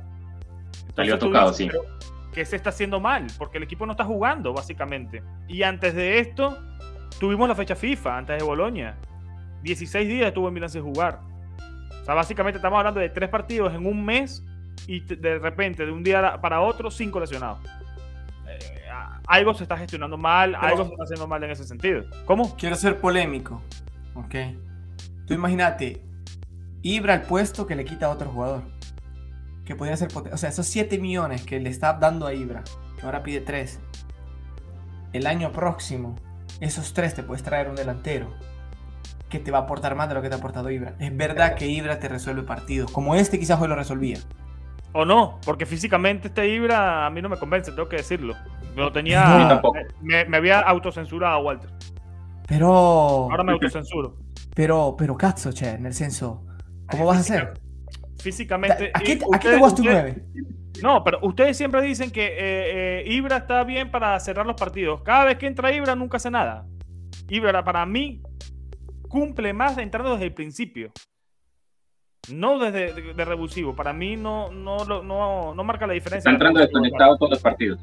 Salió 0.95 1.17
tocado, 1.17 1.53
sí. 1.53 1.69
Que 2.33 2.45
se 2.45 2.55
está 2.55 2.69
haciendo 2.69 2.99
mal, 2.99 3.27
porque 3.37 3.57
el 3.57 3.63
equipo 3.63 3.85
no 3.85 3.91
está 3.91 4.05
jugando, 4.05 4.53
básicamente. 4.53 5.21
Y 5.47 5.63
antes 5.63 5.93
de 5.93 6.19
esto, 6.19 6.57
Tuvimos 7.21 7.47
la 7.47 7.53
fecha 7.53 7.75
FIFA 7.75 8.17
antes 8.17 8.37
de 8.39 8.43
Bolonia. 8.43 8.95
16 9.61 10.07
días 10.07 10.29
estuvo 10.29 10.47
en 10.47 10.55
Milán 10.55 10.71
sin 10.71 10.81
jugar. 10.81 11.19
O 12.01 12.03
sea, 12.03 12.15
básicamente 12.15 12.57
estamos 12.57 12.79
hablando 12.79 12.99
de 12.99 13.09
tres 13.09 13.29
partidos 13.29 13.73
en 13.75 13.85
un 13.85 14.03
mes 14.03 14.43
y 14.87 15.01
de 15.01 15.37
repente, 15.37 15.85
de 15.85 15.91
un 15.91 16.03
día 16.03 16.39
para 16.41 16.61
otro, 16.61 16.89
cinco 16.89 17.19
lesionados. 17.19 17.59
Eh, 18.47 18.87
algo 19.27 19.53
se 19.53 19.61
está 19.63 19.77
gestionando 19.77 20.17
mal, 20.17 20.55
algo 20.55 20.85
se 20.85 20.91
está 20.93 21.03
haciendo 21.03 21.27
mal 21.27 21.43
en 21.43 21.51
ese 21.51 21.63
sentido. 21.63 22.05
¿Cómo? 22.25 22.55
Quiero 22.57 22.75
ser 22.75 22.99
polémico. 22.99 23.61
Ok. 24.15 24.35
Tú 25.27 25.35
imagínate, 25.35 26.01
Ibra 26.81 27.13
al 27.13 27.21
puesto 27.21 27.67
que 27.67 27.75
le 27.75 27.85
quita 27.85 28.07
a 28.07 28.09
otro 28.09 28.31
jugador. 28.31 28.63
Que 29.71 29.77
podría 29.77 29.95
ser 29.95 30.09
O 30.33 30.37
sea, 30.37 30.49
esos 30.49 30.67
7 30.67 30.99
millones 30.99 31.45
que 31.45 31.57
le 31.61 31.69
está 31.69 31.93
dando 31.93 32.27
a 32.27 32.33
Ibra, 32.33 32.61
que 32.99 33.05
ahora 33.05 33.23
pide 33.23 33.39
3. 33.39 33.79
El 35.13 35.27
año 35.27 35.53
próximo 35.53 36.17
esos 36.59 36.91
tres 36.93 37.15
te 37.15 37.23
puedes 37.23 37.41
traer 37.41 37.69
un 37.69 37.77
delantero 37.77 38.27
que 39.29 39.39
te 39.39 39.49
va 39.49 39.59
a 39.59 39.61
aportar 39.61 39.95
más 39.95 40.09
de 40.09 40.15
lo 40.15 40.21
que 40.21 40.27
te 40.27 40.35
ha 40.35 40.39
aportado 40.39 40.69
Ibra. 40.69 40.95
Es 40.99 41.15
verdad 41.15 41.55
que 41.55 41.67
Ibra 41.67 41.99
te 41.99 42.09
resuelve 42.09 42.43
partidos, 42.43 42.91
como 42.91 43.15
este 43.15 43.39
quizás 43.39 43.61
hoy 43.61 43.69
lo 43.69 43.75
resolvía. 43.77 44.17
O 44.91 45.05
no, 45.05 45.39
porque 45.45 45.65
físicamente 45.65 46.27
este 46.27 46.49
Ibra 46.49 47.05
a 47.05 47.09
mí 47.09 47.21
no 47.21 47.29
me 47.29 47.37
convence, 47.37 47.71
tengo 47.71 47.87
que 47.87 47.95
decirlo. 47.95 48.35
Lo 48.75 48.91
tenía. 48.91 49.61
Me, 50.01 50.25
me, 50.25 50.35
había 50.35 50.59
autocensurado, 50.59 51.39
Walter. 51.43 51.69
Pero. 52.45 52.67
Ahora 52.67 53.45
me 53.45 53.53
autocensuro. 53.53 54.17
Pero, 54.53 54.95
pero 54.97 55.15
cazzo, 55.15 55.53
che, 55.53 55.69
en 55.69 55.85
el 55.85 55.93
senso. 55.93 56.45
¿Cómo 56.89 57.05
vas 57.05 57.15
a 57.15 57.21
hacer? 57.21 57.53
Físicamente. 58.21 58.91
Aquí, 58.93 59.19
aquí 59.33 59.47
te 59.47 59.57
jugaste 59.57 59.81
un 59.81 59.87
9. 59.87 60.23
No, 60.81 61.03
pero 61.03 61.19
ustedes 61.21 61.57
siempre 61.57 61.81
dicen 61.81 62.11
que 62.11 62.25
eh, 62.25 63.01
eh, 63.01 63.03
Ibra 63.07 63.37
está 63.37 63.63
bien 63.63 63.91
para 63.91 64.19
cerrar 64.19 64.45
los 64.45 64.55
partidos. 64.55 65.01
Cada 65.01 65.25
vez 65.25 65.37
que 65.37 65.47
entra 65.47 65.71
Ibra 65.71 65.95
nunca 65.95 66.17
hace 66.17 66.31
nada. 66.31 66.65
Ibra 67.29 67.63
para 67.63 67.85
mí 67.85 68.21
cumple 69.07 69.53
más 69.53 69.75
de 69.75 69.83
entrando 69.83 70.13
desde 70.13 70.25
el 70.25 70.33
principio. 70.33 70.91
No 72.31 72.59
desde 72.59 73.13
de, 73.13 73.25
revulsivo. 73.25 73.75
Para 73.75 73.93
mí 73.93 74.15
no, 74.15 74.51
no, 74.51 74.85
no, 74.85 75.53
no 75.53 75.63
marca 75.63 75.87
la 75.87 75.93
diferencia. 75.93 76.29
Está 76.29 76.31
entrando 76.31 76.59
desconectado 76.59 77.17
todos 77.17 77.31
los 77.31 77.41
partidos. 77.41 77.79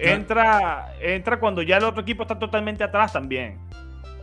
Entra, 0.00 0.94
entra 1.00 1.40
cuando 1.40 1.62
ya 1.62 1.78
el 1.78 1.84
otro 1.84 2.02
equipo 2.02 2.22
está 2.22 2.38
totalmente 2.38 2.84
atrás 2.84 3.12
también. 3.12 3.58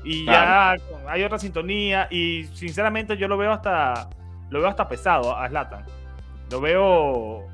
Y 0.03 0.25
ya 0.25 0.75
hay 1.07 1.23
otra 1.23 1.39
sintonía. 1.39 2.07
Y 2.09 2.45
sinceramente 2.53 3.17
yo 3.17 3.27
lo 3.27 3.37
veo 3.37 3.51
hasta 3.51 4.09
lo 4.51 4.59
veo 4.59 4.69
hasta 4.69 4.87
pesado 4.87 5.35
a 5.35 5.47
Slatan. 5.47 5.85
Lo 6.51 6.61
veo, 6.61 7.47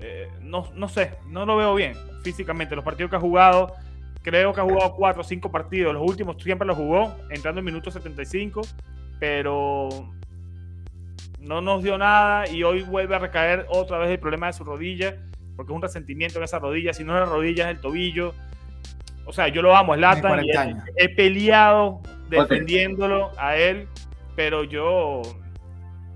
eh, 0.00 0.28
no, 0.42 0.68
no 0.74 0.88
sé, 0.88 1.14
no 1.28 1.46
lo 1.46 1.56
veo 1.56 1.74
bien 1.74 1.94
físicamente. 2.22 2.74
Los 2.76 2.84
partidos 2.84 3.10
que 3.10 3.16
ha 3.16 3.20
jugado, 3.20 3.74
creo 4.22 4.52
que 4.52 4.60
ha 4.60 4.64
jugado 4.64 4.94
cuatro 4.94 5.22
o 5.22 5.24
cinco 5.24 5.50
partidos. 5.50 5.94
Los 5.94 6.02
últimos 6.02 6.36
siempre 6.42 6.66
los 6.66 6.76
jugó, 6.76 7.14
entrando 7.30 7.60
en 7.60 7.64
minuto 7.64 7.90
75, 7.90 8.60
pero 9.20 9.88
no 11.38 11.60
nos 11.60 11.82
dio 11.82 11.96
nada 11.96 12.48
y 12.48 12.64
hoy 12.64 12.82
vuelve 12.82 13.14
a 13.14 13.18
recaer 13.20 13.66
otra 13.68 13.98
vez 13.98 14.10
el 14.10 14.18
problema 14.18 14.48
de 14.48 14.52
su 14.52 14.64
rodilla, 14.64 15.16
porque 15.56 15.72
es 15.72 15.76
un 15.76 15.82
resentimiento 15.82 16.38
en 16.38 16.44
esa 16.44 16.58
rodilla. 16.58 16.92
Si 16.92 17.04
no 17.04 17.14
es 17.14 17.20
la 17.20 17.32
rodilla, 17.32 17.70
es 17.70 17.76
el 17.76 17.80
tobillo. 17.80 18.34
O 19.26 19.32
sea, 19.32 19.46
yo 19.46 19.62
lo 19.62 19.76
amo, 19.76 19.94
es 19.94 20.00
Lata. 20.00 20.40
He, 20.40 21.04
he, 21.04 21.08
peleado 21.10 22.00
defendiéndolo 22.28 23.30
a 23.38 23.56
él, 23.56 23.86
pero 24.34 24.64
yo 24.64 25.22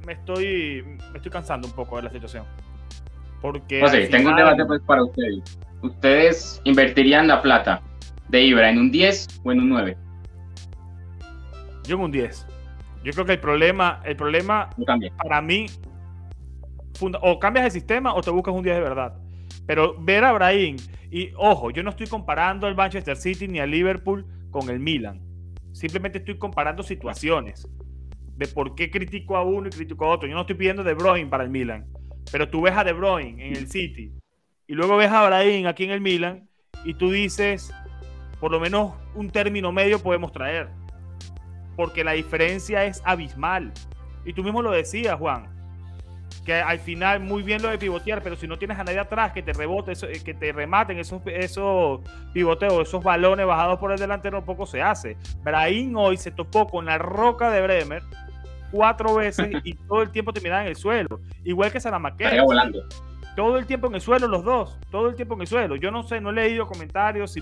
me 0.07 0.13
estoy, 0.13 0.85
me 1.11 1.17
estoy 1.17 1.31
cansando 1.31 1.67
un 1.67 1.75
poco 1.75 1.97
de 1.97 2.05
la 2.05 2.11
situación. 2.11 2.45
Porque. 3.43 3.81
No 3.81 3.89
sé, 3.89 4.07
tengo 4.07 4.31
un 4.31 4.37
debate 4.37 4.65
pues 4.65 4.81
para 4.83 5.05
ustedes. 5.05 5.59
¿Ustedes 5.83 6.61
invertirían 6.65 7.27
la 7.27 7.43
plata 7.43 7.83
de 8.29 8.43
Ibra 8.43 8.71
en 8.71 8.79
un 8.79 8.91
10 8.91 9.43
o 9.45 9.53
en 9.53 9.61
un 9.61 9.69
9? 9.69 9.97
Yo 11.85 11.97
en 11.97 12.03
un 12.03 12.13
10. 12.13 12.47
Yo 13.05 13.13
creo 13.13 13.27
que 13.27 13.33
el 13.33 13.41
problema, 13.41 14.01
el 14.05 14.17
problema 14.17 14.71
para 15.23 15.43
mí, 15.43 15.67
o 17.21 17.39
cambias 17.39 17.67
el 17.67 17.71
sistema 17.73 18.15
o 18.15 18.21
te 18.23 18.31
buscas 18.31 18.55
un 18.55 18.63
10 18.63 18.77
de 18.77 18.83
verdad. 18.83 19.15
Pero 19.67 19.97
ver 20.01 20.25
a 20.25 20.33
Brahim, 20.33 20.77
y 21.11 21.33
ojo, 21.37 21.71
yo 21.71 21.83
no 21.83 21.91
estoy 21.91 22.07
comparando 22.07 22.67
al 22.67 22.75
Manchester 22.75 23.17
City 23.17 23.49
ni 23.49 23.61
al 23.61 23.71
Liverpool 23.71 24.25
con 24.51 24.71
el 24.71 24.81
Milan. 24.81 25.21
Simplemente 25.73 26.19
estoy 26.19 26.39
comparando 26.39 26.83
situaciones 26.83 27.69
de 28.37 28.47
por 28.49 28.75
qué 28.75 28.91
critico 28.91 29.37
a 29.37 29.43
uno 29.43 29.69
y 29.69 29.71
critico 29.71 30.05
a 30.05 30.09
otro. 30.09 30.29
Yo 30.29 30.35
no 30.35 30.43
estoy 30.43 30.57
pidiendo 30.57 30.85
De 30.85 30.95
Bruyne 30.95 31.29
para 31.29 31.45
el 31.45 31.51
Milan, 31.51 31.87
pero 32.31 32.49
tú 32.49 32.63
ves 32.63 32.77
a 32.77 32.85
De 32.85 32.93
Bruyne 32.93 33.47
en 33.47 33.57
el 33.57 33.69
City 33.69 34.13
y 34.69 34.75
luego 34.75 34.97
ves 34.97 35.11
a 35.11 35.27
Brahim 35.27 35.67
aquí 35.67 35.85
en 35.85 35.91
el 35.91 36.01
Milan 36.01 36.49
y 36.85 36.95
tú 36.95 37.11
dices, 37.11 37.73
por 38.41 38.51
lo 38.51 38.59
menos 38.59 38.95
un 39.15 39.31
término 39.31 39.71
medio 39.71 40.01
podemos 40.01 40.33
traer, 40.33 40.69
porque 41.77 42.03
la 42.03 42.13
diferencia 42.13 42.85
es 42.85 43.01
abismal. 43.05 43.73
Y 44.25 44.33
tú 44.33 44.43
mismo 44.43 44.63
lo 44.63 44.73
decías, 44.73 45.17
Juan, 45.19 45.47
que 46.45 46.55
al 46.55 46.81
final 46.81 47.21
muy 47.21 47.45
bien 47.45 47.63
lo 47.63 47.69
de 47.69 47.79
pivotear, 47.79 48.23
pero 48.23 48.35
si 48.35 48.49
no 48.49 48.59
tienes 48.59 48.77
a 48.77 48.83
nadie 48.83 48.99
atrás 48.99 49.33
que 49.33 49.43
te 49.43 49.53
rebote, 49.53 49.93
eh, 49.93 50.21
que 50.25 50.35
te 50.35 50.51
rematen 50.53 50.99
esos, 50.99 51.23
esos 51.27 52.01
pivoteos, 52.33 52.89
esos 52.89 53.05
balones 53.05 53.47
bajados 53.47 53.79
por 53.79 53.93
el 53.93 53.99
delantero, 53.99 54.45
poco 54.45 54.67
se 54.67 54.83
hace. 54.83 55.17
Brahim 55.45 55.97
hoy 55.97 56.17
se 56.17 56.33
topó 56.33 56.67
con 56.67 56.87
la 56.87 56.99
roca 56.99 57.51
de 57.51 57.63
Bremer 57.63 58.03
cuatro 58.71 59.15
veces 59.15 59.49
y 59.65 59.75
todo 59.75 60.03
el 60.03 60.11
tiempo 60.11 60.33
terminaba 60.33 60.63
en 60.63 60.69
el 60.69 60.77
suelo. 60.77 61.21
Igual 61.45 61.73
que 61.73 61.81
Salamaquera. 61.81 62.43
volando. 62.43 62.83
Todo 63.37 63.59
el 63.59 63.67
tiempo 63.67 63.87
en 63.89 63.97
el 63.97 64.01
suelo, 64.01 64.29
los 64.29 64.45
dos. 64.45 64.79
Todo 64.91 65.11
el 65.11 65.15
tiempo 65.15 65.35
en 65.35 65.43
el 65.43 65.47
suelo. 65.47 65.77
Yo 65.77 65.91
no 65.91 66.03
sé, 66.03 66.23
no 66.23 66.31
he 66.31 66.33
leído 66.33 66.67
comentarios, 66.67 67.35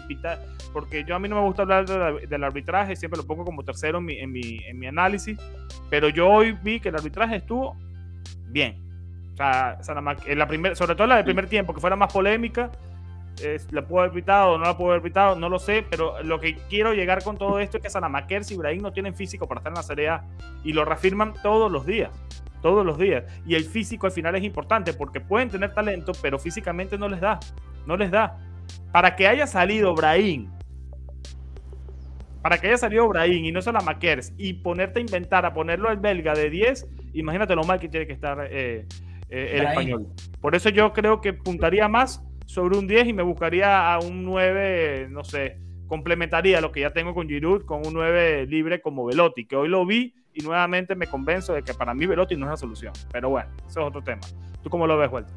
porque 0.72 1.04
yo 1.04 1.14
a 1.14 1.20
mí 1.20 1.28
no 1.28 1.36
me 1.36 1.42
gusta 1.42 1.62
hablar 1.62 1.86
del 1.86 2.44
arbitraje, 2.44 2.96
siempre 2.96 3.18
lo 3.20 3.26
pongo 3.26 3.44
como 3.44 3.62
tercero 3.62 3.98
en 3.98 4.04
mi, 4.04 4.18
en, 4.18 4.32
mi, 4.32 4.58
en 4.66 4.78
mi 4.78 4.88
análisis. 4.88 5.38
Pero 5.90 6.08
yo 6.08 6.28
hoy 6.28 6.58
vi 6.62 6.80
que 6.80 6.88
el 6.88 6.96
arbitraje 6.96 7.36
estuvo 7.36 7.76
bien. 8.48 8.82
O 9.34 9.36
sea, 9.36 9.78
en 10.26 10.38
la 10.38 10.48
primer, 10.48 10.74
sobre 10.74 10.96
todo 10.96 11.06
la 11.06 11.16
del 11.16 11.24
primer 11.24 11.48
tiempo, 11.48 11.72
que 11.72 11.80
fuera 11.80 11.94
más 11.94 12.12
polémica, 12.12 12.70
¿La 13.70 13.86
puedo 13.86 14.02
haber 14.02 14.14
pitado 14.14 14.52
o 14.52 14.58
no 14.58 14.64
la 14.64 14.76
puedo 14.76 14.90
haber 14.90 15.02
pitado? 15.02 15.36
No 15.36 15.48
lo 15.48 15.58
sé, 15.58 15.84
pero 15.88 16.22
lo 16.22 16.40
que 16.40 16.56
quiero 16.68 16.94
llegar 16.94 17.22
con 17.22 17.36
todo 17.36 17.58
esto 17.58 17.78
es 17.78 17.82
que 17.82 17.90
Sanamakers 17.90 18.50
y 18.50 18.54
Ibrahim 18.54 18.82
no 18.82 18.92
tienen 18.92 19.14
físico 19.14 19.48
para 19.48 19.60
estar 19.60 19.72
en 19.72 19.76
la 19.76 19.82
Serie 19.82 20.08
A 20.08 20.24
y 20.62 20.72
lo 20.72 20.84
reafirman 20.84 21.34
todos 21.42 21.70
los 21.70 21.84
días. 21.86 22.10
Todos 22.62 22.86
los 22.86 22.98
días. 22.98 23.24
Y 23.46 23.54
el 23.54 23.64
físico 23.64 24.06
al 24.06 24.12
final 24.12 24.34
es 24.36 24.44
importante 24.44 24.94
porque 24.94 25.20
pueden 25.20 25.50
tener 25.50 25.74
talento, 25.74 26.12
pero 26.22 26.38
físicamente 26.38 26.96
no 26.96 27.08
les 27.08 27.20
da. 27.20 27.40
No 27.86 27.96
les 27.96 28.10
da. 28.10 28.38
Para 28.92 29.16
que 29.16 29.28
haya 29.28 29.46
salido 29.46 29.94
Brahim, 29.94 30.50
para 32.40 32.58
que 32.58 32.68
haya 32.68 32.78
salido 32.78 33.08
Brahim 33.08 33.44
y 33.44 33.52
no 33.52 33.60
Sanamakers 33.60 34.32
y 34.38 34.54
ponerte 34.54 35.00
a 35.00 35.02
inventar, 35.02 35.44
a 35.44 35.52
ponerlo 35.52 35.88
al 35.88 35.98
belga 35.98 36.34
de 36.34 36.50
10 36.50 36.86
imagínate 37.14 37.54
lo 37.54 37.64
mal 37.64 37.80
que 37.80 37.88
tiene 37.88 38.06
que 38.06 38.12
estar 38.12 38.46
eh, 38.50 38.86
eh, 39.30 39.52
el 39.54 39.66
español. 39.66 40.08
Por 40.40 40.54
eso 40.54 40.68
yo 40.68 40.92
creo 40.92 41.20
que 41.20 41.32
puntaría 41.32 41.88
más 41.88 42.22
sobre 42.54 42.78
un 42.78 42.86
10 42.86 43.08
y 43.08 43.12
me 43.12 43.24
buscaría 43.24 43.92
a 43.92 43.98
un 43.98 44.24
9, 44.24 45.08
no 45.10 45.24
sé, 45.24 45.58
complementaría 45.88 46.60
lo 46.60 46.70
que 46.70 46.82
ya 46.82 46.92
tengo 46.92 47.12
con 47.12 47.28
Giroud 47.28 47.64
con 47.64 47.84
un 47.84 47.92
9 47.92 48.46
libre 48.46 48.80
como 48.80 49.04
Velotti, 49.04 49.44
que 49.44 49.56
hoy 49.56 49.68
lo 49.68 49.84
vi 49.84 50.14
y 50.32 50.42
nuevamente 50.42 50.94
me 50.94 51.08
convenzo 51.08 51.52
de 51.52 51.62
que 51.62 51.74
para 51.74 51.94
mí 51.94 52.06
Velotti 52.06 52.36
no 52.36 52.46
es 52.46 52.50
la 52.50 52.56
solución. 52.56 52.92
Pero 53.10 53.30
bueno, 53.30 53.50
eso 53.66 53.80
es 53.80 53.86
otro 53.86 54.02
tema. 54.02 54.20
¿Tú 54.62 54.70
cómo 54.70 54.86
lo 54.86 54.96
ves, 54.96 55.10
Walter? 55.10 55.34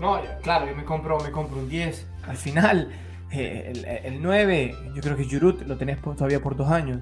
No, 0.00 0.18
claro, 0.42 0.66
yo 0.66 0.74
me 0.74 0.84
compro, 0.84 1.18
me 1.20 1.30
compro 1.30 1.58
un 1.58 1.68
10. 1.68 2.08
Al 2.26 2.36
final, 2.36 2.90
eh, 3.30 4.02
el, 4.04 4.22
9, 4.22 4.74
yo 4.94 5.02
creo 5.02 5.16
que 5.18 5.24
Giroud 5.24 5.62
lo 5.64 5.76
tenés 5.76 6.00
todavía 6.00 6.40
por 6.40 6.56
dos 6.56 6.70
años. 6.70 7.00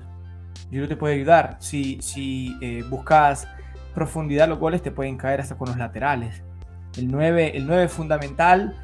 Giroud 0.71 0.89
te 0.89 0.97
puede 0.97 1.15
ayudar. 1.15 1.57
Si, 1.61 2.03
si 2.03 2.57
eh, 2.61 2.83
buscas 2.91 3.47
profundidad, 3.95 4.49
los 4.49 4.59
goles 4.59 4.83
te 4.83 4.91
pueden 4.91 5.17
caer 5.17 5.41
hasta 5.41 5.57
con 5.57 5.69
los 5.69 5.77
laterales. 5.77 6.43
El 6.97 7.09
9, 7.09 7.57
el 7.57 7.67
9 7.67 7.85
es 7.85 7.93
fundamental 7.93 8.75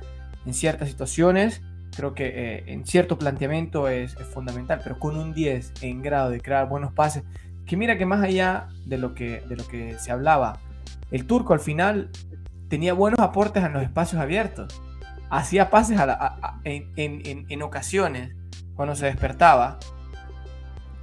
en 0.44 0.54
ciertas 0.54 0.88
situaciones. 0.88 1.62
Creo 1.96 2.14
que 2.14 2.26
eh, 2.26 2.64
en 2.66 2.86
cierto 2.86 3.18
planteamiento 3.18 3.88
es, 3.88 4.14
fundamental, 4.14 4.80
pero 4.82 4.98
con 4.98 5.16
un 5.16 5.34
10 5.34 5.72
en 5.82 6.02
grado 6.02 6.30
de 6.30 6.40
crear 6.40 6.68
buenos 6.68 6.92
pases, 6.92 7.22
que 7.66 7.76
mira 7.76 7.98
que 7.98 8.06
más 8.06 8.22
allá 8.22 8.68
de 8.86 8.98
lo 8.98 9.14
que, 9.14 9.42
de 9.42 9.56
lo 9.56 9.66
que 9.66 9.98
se 9.98 10.10
hablaba, 10.10 10.58
el 11.10 11.26
turco 11.26 11.52
al 11.52 11.60
final 11.60 12.10
tenía 12.68 12.94
buenos 12.94 13.20
aportes 13.20 13.62
en 13.62 13.74
los 13.74 13.82
espacios 13.82 14.20
abiertos. 14.20 14.80
Hacía 15.28 15.68
pases 15.68 15.98
en, 16.64 17.62
ocasiones 17.62 18.34
cuando 18.74 18.94
se 18.94 19.06
despertaba 19.06 19.78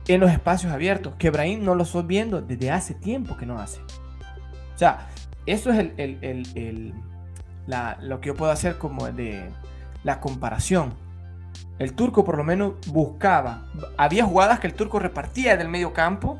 en 0.08 0.19
los 0.19 0.32
espacios 0.32 0.72
abiertos, 0.72 1.13
que 1.19 1.30
Brahim 1.30 1.63
no 1.63 1.76
lo 1.76 1.84
estoy 1.84 2.04
viendo 2.04 2.41
desde 2.41 2.72
hace 2.72 2.95
tiempo 2.95 3.38
que 3.38 3.45
no 3.45 3.60
hace. 3.60 3.82
O 3.82 4.78
sea, 4.78 5.08
eso 5.45 5.71
es 5.71 5.91
el, 5.97 6.93
lo 8.02 8.21
que 8.21 8.28
yo 8.28 8.36
puedo 8.36 8.52
hacer 8.52 8.78
como 8.78 9.12
de 9.12 9.49
la 10.04 10.19
comparación. 10.19 10.93
El 11.78 11.93
turco 11.93 12.23
por 12.23 12.38
lo 12.38 12.43
menos 12.43 12.73
buscaba. 12.88 13.65
Había 13.97 14.25
jugadas 14.25 14.60
que 14.60 14.67
el 14.67 14.73
turco 14.73 14.99
repartía 14.99 15.58
del 15.58 15.69
medio 15.69 15.93
campo 15.93 16.39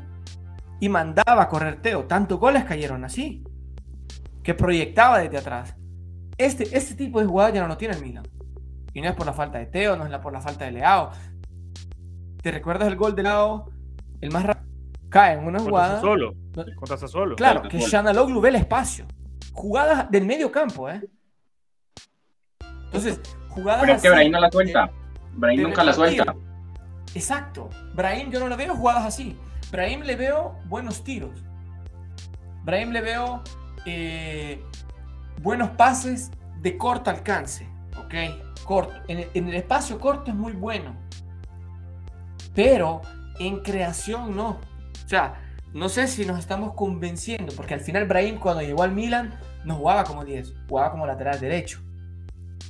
y 0.80 0.88
mandaba 0.88 1.42
a 1.42 1.48
correr 1.48 1.80
Teo. 1.80 2.04
Tantos 2.04 2.38
goles 2.38 2.64
cayeron 2.64 3.04
así. 3.04 3.44
Que 4.42 4.54
proyectaba 4.54 5.18
desde 5.18 5.38
atrás. 5.38 5.74
Este, 6.36 6.76
este 6.76 6.94
tipo 6.94 7.20
de 7.20 7.26
jugadas 7.26 7.52
ya 7.54 7.62
no 7.62 7.68
lo 7.68 7.76
tiene 7.76 7.94
el 7.94 8.02
Milan. 8.02 8.24
Y 8.92 9.00
no 9.00 9.08
es 9.08 9.14
por 9.14 9.26
la 9.26 9.32
falta 9.32 9.58
de 9.58 9.66
Teo, 9.66 9.96
no 9.96 10.06
es 10.06 10.18
por 10.18 10.32
la 10.32 10.40
falta 10.40 10.64
de 10.64 10.72
Leao. 10.72 11.10
¿Te 12.42 12.50
recuerdas 12.50 12.88
el 12.88 12.96
gol 12.96 13.14
de 13.14 13.22
Leao? 13.22 13.70
El 14.20 14.30
más 14.30 14.44
rápido. 14.44 14.69
Cae 15.10 15.34
en 15.34 15.44
una 15.44 15.58
jugada. 15.58 16.00
Solo. 16.00 16.34
Contra 16.76 16.96
solo. 16.96 17.36
Claro, 17.36 17.62
que 17.62 17.78
Shanaloglu 17.78 18.40
ve 18.40 18.50
el 18.50 18.56
espacio. 18.56 19.06
Jugadas 19.52 20.10
del 20.10 20.24
medio 20.24 20.50
campo, 20.52 20.88
¿eh? 20.88 21.02
Entonces, 22.86 23.20
jugadas. 23.48 23.82
Pero 23.82 23.94
es 23.94 24.02
que 24.02 24.10
Brahim 24.10 24.32
no 24.32 24.40
la 24.40 24.50
suelta. 24.50 24.90
Brahim 25.34 25.62
nunca 25.62 25.84
la 25.84 25.92
suelta. 25.92 26.34
Exacto. 27.14 27.68
Brahim 27.94 28.30
yo 28.30 28.38
no 28.38 28.48
le 28.48 28.56
veo 28.56 28.74
jugadas 28.74 29.04
así. 29.04 29.36
Brahim 29.72 30.02
le 30.02 30.14
veo 30.14 30.56
buenos 30.66 31.02
tiros. 31.02 31.42
Brahim 32.62 32.90
le 32.90 33.00
veo 33.00 33.42
eh, 33.86 34.62
buenos 35.42 35.70
pases 35.70 36.30
de 36.60 36.76
corto 36.78 37.10
alcance. 37.10 37.68
¿Ok? 37.98 38.14
Corto. 38.64 38.94
En 39.08 39.26
en 39.34 39.48
el 39.48 39.54
espacio 39.54 39.98
corto 39.98 40.30
es 40.30 40.36
muy 40.36 40.52
bueno. 40.52 40.94
Pero 42.54 43.02
en 43.40 43.60
creación 43.60 44.36
no. 44.36 44.69
O 45.10 45.16
sea, 45.18 45.34
no 45.74 45.88
sé 45.88 46.06
si 46.06 46.24
nos 46.24 46.38
estamos 46.38 46.74
convenciendo, 46.74 47.52
porque 47.56 47.74
al 47.74 47.80
final 47.80 48.06
Brahim 48.06 48.36
cuando 48.36 48.62
llegó 48.62 48.84
al 48.84 48.92
Milan 48.92 49.36
no 49.64 49.74
jugaba 49.74 50.04
como 50.04 50.24
10, 50.24 50.54
jugaba 50.68 50.92
como 50.92 51.04
lateral 51.04 51.40
derecho. 51.40 51.80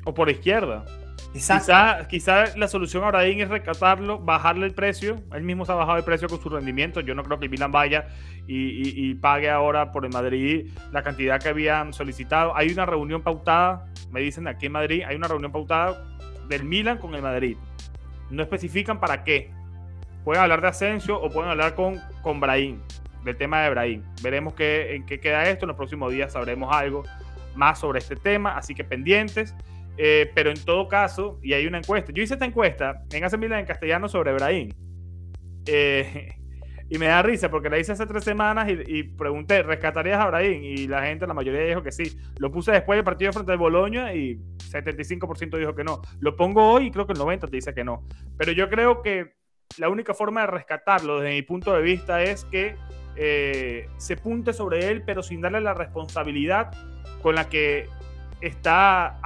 O 0.06 0.14
por 0.14 0.30
izquierda. 0.30 0.86
Quizá, 1.34 2.08
quizá, 2.08 2.56
la 2.56 2.66
solución 2.66 3.04
a 3.04 3.08
Brahim 3.08 3.40
es 3.40 3.50
rescatarlo, 3.50 4.20
bajarle 4.20 4.64
el 4.64 4.72
precio. 4.72 5.22
Él 5.34 5.42
mismo 5.42 5.66
se 5.66 5.72
ha 5.72 5.74
bajado 5.74 5.98
el 5.98 6.04
precio 6.04 6.28
con 6.28 6.40
su 6.40 6.48
rendimiento. 6.48 7.02
Yo 7.02 7.14
no 7.14 7.24
creo 7.24 7.38
que 7.38 7.46
Milan 7.50 7.72
vaya 7.72 8.08
y, 8.46 9.14
pague 9.16 9.50
ahora 9.50 9.92
por 9.92 10.06
el 10.06 10.10
Madrid 10.10 10.72
la 10.92 11.02
cantidad 11.02 11.38
que 11.38 11.50
habían 11.50 11.92
solicitado. 11.92 12.56
Hay 12.56 12.72
una 12.72 12.86
reunión 12.86 13.20
pautada, 13.20 13.84
me 14.10 14.20
dicen 14.20 14.48
aquí 14.48 14.64
en 14.64 14.72
Madrid, 14.72 15.02
hay 15.06 15.14
una 15.14 15.28
reunión 15.28 15.52
pautada 15.52 16.06
del 16.48 16.64
Milan 16.64 16.96
con 16.96 17.14
el 17.14 17.20
Madrid. 17.20 17.58
No 18.30 18.42
especifican 18.42 18.98
para 18.98 19.24
qué. 19.24 19.59
Pueden 20.24 20.42
hablar 20.42 20.60
de 20.60 20.68
Asensio 20.68 21.20
o 21.20 21.30
pueden 21.30 21.50
hablar 21.50 21.74
con, 21.74 21.98
con 22.22 22.40
Brahim, 22.40 22.80
del 23.24 23.36
tema 23.36 23.62
de 23.62 23.70
Brahim. 23.70 24.02
Veremos 24.22 24.54
qué, 24.54 24.94
en 24.94 25.06
qué 25.06 25.18
queda 25.20 25.48
esto. 25.48 25.64
En 25.64 25.68
los 25.68 25.76
próximos 25.76 26.12
días 26.12 26.32
sabremos 26.32 26.74
algo 26.74 27.02
más 27.54 27.78
sobre 27.80 27.98
este 27.98 28.16
tema, 28.16 28.56
así 28.56 28.74
que 28.74 28.84
pendientes. 28.84 29.54
Eh, 29.96 30.30
pero 30.34 30.50
en 30.50 30.64
todo 30.64 30.88
caso, 30.88 31.38
y 31.42 31.52
hay 31.52 31.66
una 31.66 31.78
encuesta. 31.78 32.12
Yo 32.12 32.22
hice 32.22 32.34
esta 32.34 32.46
encuesta 32.46 33.02
en 33.12 33.24
hace 33.24 33.36
en 33.36 33.66
castellano 33.66 34.08
sobre 34.08 34.32
Brahim. 34.32 34.70
Eh, 35.66 36.34
y 36.88 36.98
me 36.98 37.06
da 37.06 37.22
risa 37.22 37.50
porque 37.50 37.68
la 37.68 37.78
hice 37.78 37.92
hace 37.92 38.06
tres 38.06 38.24
semanas 38.24 38.68
y, 38.70 39.02
pregunté, 39.02 39.62
¿rescatarías 39.62 40.18
a 40.18 40.26
Brahim? 40.26 40.62
Y 40.62 40.86
la 40.86 41.02
gente, 41.02 41.26
la 41.26 41.34
mayoría 41.34 41.60
dijo 41.62 41.82
que 41.82 41.92
sí. 41.92 42.18
Lo 42.38 42.50
puse 42.50 42.72
después 42.72 42.96
del 42.96 43.04
partido 43.04 43.32
frente 43.32 43.52
al 43.52 43.58
Boloña 43.58 44.14
y 44.14 44.40
75% 44.70 45.58
dijo 45.58 45.74
que 45.74 45.84
no. 45.84 46.00
Lo 46.20 46.34
pongo 46.34 46.72
hoy 46.72 46.86
y 46.86 46.90
creo 46.90 47.06
que 47.06 47.12
el 47.12 47.18
90% 47.18 47.50
te 47.50 47.56
dice 47.56 47.74
que 47.74 47.84
no. 47.84 48.06
Pero 48.38 48.52
yo 48.52 48.70
creo 48.70 49.02
que 49.02 49.34
la 49.78 49.88
única 49.88 50.14
forma 50.14 50.42
de 50.42 50.46
rescatarlo 50.48 51.20
desde 51.20 51.34
mi 51.34 51.42
punto 51.42 51.72
de 51.72 51.82
vista 51.82 52.22
es 52.22 52.44
que 52.44 52.76
eh, 53.16 53.88
se 53.96 54.16
punte 54.16 54.52
sobre 54.52 54.88
él, 54.88 55.02
pero 55.04 55.22
sin 55.22 55.40
darle 55.40 55.60
la 55.60 55.74
responsabilidad 55.74 56.70
con 57.22 57.34
la 57.34 57.48
que 57.48 57.88
está 58.40 59.18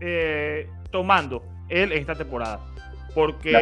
eh, 0.00 0.68
tomando 0.90 1.44
él 1.68 1.92
en 1.92 1.98
esta 1.98 2.14
temporada. 2.14 2.60
Porque 3.14 3.52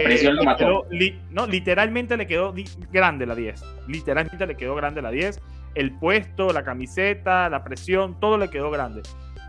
no, 1.31 1.47
literalmente 1.47 2.17
le 2.17 2.27
quedó 2.27 2.53
grande 2.93 3.25
la 3.27 3.35
10. 3.35 3.65
Literalmente 3.89 4.47
le 4.47 4.57
quedó 4.57 4.75
grande 4.75 5.01
la 5.01 5.11
10. 5.11 5.41
El 5.75 5.93
puesto, 5.93 6.53
la 6.53 6.65
camiseta, 6.65 7.49
la 7.49 7.65
presión, 7.65 8.19
todo 8.21 8.39
le 8.39 8.51
quedó 8.51 8.71
grande. 8.71 9.03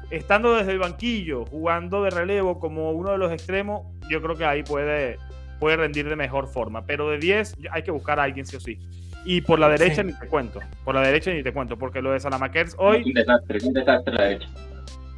Estando 0.10 0.56
desde 0.56 0.72
el 0.72 0.80
banquillo, 0.80 1.46
jugando 1.46 2.04
de 2.04 2.12
relevo 2.12 2.60
como 2.60 2.91
uno 2.91 3.12
de 3.12 3.17
los 3.17 3.32
extremos, 3.32 3.86
yo 4.10 4.22
creo 4.22 4.36
que 4.36 4.46
ahí 4.46 4.63
puede, 4.63 5.17
puede 5.60 5.78
rendir 5.78 6.08
de 6.08 6.15
mejor 6.15 6.48
forma. 6.48 6.86
Pero 6.86 7.10
de 7.10 7.17
10 7.17 7.56
hay 7.72 7.84
que 7.84 7.91
buscar 7.91 8.20
a 8.20 8.24
alguien 8.24 8.46
sí 8.46 8.56
o 8.56 8.60
sí. 8.60 8.80
Y 9.26 9.41
por 9.41 9.60
la 9.60 9.70
derecha 9.70 10.04
ni 10.04 10.13
te 10.13 10.28
cuento. 10.28 10.60
Por 10.86 10.96
la 10.96 11.02
derecha 11.02 11.32
ni 11.32 11.43
te 11.43 11.52
cuento, 11.52 11.78
porque 11.78 12.02
lo 12.02 12.12
de 12.12 12.20
Salamakers 12.20 12.76
hoy. 12.78 13.04
Un 13.04 13.13
desastre, 13.13 13.60
un 13.63 13.74
desastre 13.74 14.13
la 14.13 14.24
derecha. 14.24 14.48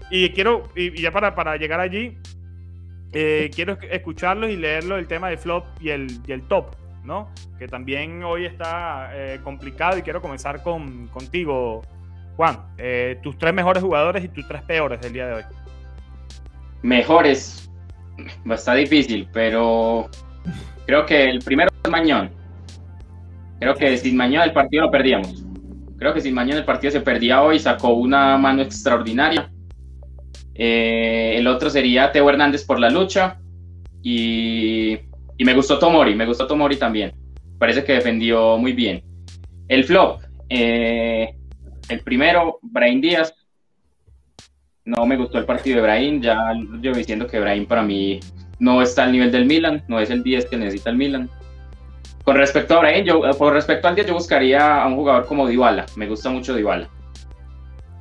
Y 0.09 0.29
quiero, 0.31 0.69
y 0.75 0.99
ya 0.99 1.11
para, 1.11 1.35
para 1.35 1.55
llegar 1.57 1.79
allí, 1.79 2.17
eh, 3.11 3.49
quiero 3.53 3.77
escucharlos 3.89 4.49
y 4.49 4.55
leerlo 4.55 4.97
el 4.97 5.07
tema 5.07 5.29
del 5.29 5.37
flop 5.37 5.65
y 5.79 5.89
el, 5.89 6.07
y 6.27 6.31
el 6.31 6.43
top, 6.43 6.75
¿no? 7.03 7.29
Que 7.57 7.67
también 7.67 8.23
hoy 8.23 8.45
está 8.45 9.11
eh, 9.13 9.39
complicado 9.43 9.97
y 9.97 10.01
quiero 10.01 10.21
comenzar 10.21 10.61
con, 10.61 11.07
contigo, 11.07 11.81
Juan. 12.35 12.57
Eh, 12.77 13.19
tus 13.23 13.37
tres 13.37 13.53
mejores 13.53 13.81
jugadores 13.81 14.23
y 14.23 14.27
tus 14.27 14.47
tres 14.47 14.61
peores 14.63 15.01
del 15.01 15.13
día 15.13 15.27
de 15.27 15.33
hoy. 15.33 15.43
Mejores, 16.81 17.69
está 18.49 18.75
difícil, 18.75 19.27
pero 19.33 20.09
creo 20.89 21.05
que 21.05 21.25
el 21.25 21.37
primero 21.39 21.69
es 21.83 21.91
Mañón. 21.91 22.31
Creo 23.59 23.75
que 23.75 23.95
sin 23.95 24.17
Mañón 24.17 24.41
el 24.41 24.53
partido 24.53 24.85
lo 24.85 24.91
perdíamos. 24.91 25.45
Creo 25.99 26.15
que 26.15 26.21
sin 26.21 26.33
Mañón 26.33 26.57
el 26.57 26.65
partido 26.65 26.89
se 26.89 27.01
perdía 27.01 27.43
hoy, 27.43 27.59
sacó 27.59 27.93
una 27.93 28.35
mano 28.39 28.63
extraordinaria 28.63 29.51
eh, 30.55 31.35
el 31.37 31.47
otro 31.47 31.69
sería 31.69 32.11
Teo 32.11 32.27
Hernández 32.27 32.65
por 32.65 32.79
la 32.79 32.89
lucha. 32.89 33.37
Y, 34.01 34.97
me 35.37 35.53
gustó 35.53 35.77
Tomori, 35.77 36.15
me 36.15 36.25
gustó 36.25 36.47
Tomori 36.47 36.77
también. 36.77 37.13
Parece 37.59 37.83
que 37.83 37.93
defendió 37.93 38.57
muy 38.57 38.73
bien. 38.73 39.03
El 39.67 39.83
flop, 39.85 40.21
eh, 40.49 41.35
el 41.87 41.99
primero, 42.01 42.57
Brain 42.63 42.99
Díaz. 42.99 43.33
No 44.85 45.05
me 45.05 45.17
gustó 45.17 45.37
el 45.37 45.45
partido 45.45 45.77
de 45.77 45.83
Brain, 45.83 46.19
ya 46.19 46.51
yo 46.81 46.93
diciendo 46.93 47.27
que 47.27 47.39
Brain 47.39 47.67
para 47.67 47.83
mí 47.83 48.19
no 48.59 48.81
está 48.81 49.03
al 49.03 49.11
nivel 49.11 49.31
del 49.31 49.45
Milan, 49.45 49.83
no 49.87 49.99
es 49.99 50.09
el 50.09 50.23
10 50.23 50.45
que 50.45 50.57
necesita 50.57 50.89
el 50.89 50.97
Milan. 50.97 51.29
Con 52.23 52.35
respecto 52.35 52.75
a 52.75 52.79
Brain, 52.81 53.05
yo, 53.05 53.21
por 53.37 53.53
respecto 53.53 53.87
al 53.87 53.95
10, 53.95 54.07
yo 54.07 54.13
buscaría 54.13 54.83
a 54.83 54.87
un 54.87 54.95
jugador 54.95 55.25
como 55.25 55.47
Dybala, 55.47 55.85
me 55.95 56.07
gusta 56.07 56.29
mucho 56.29 56.53
Dybala. 56.53 56.89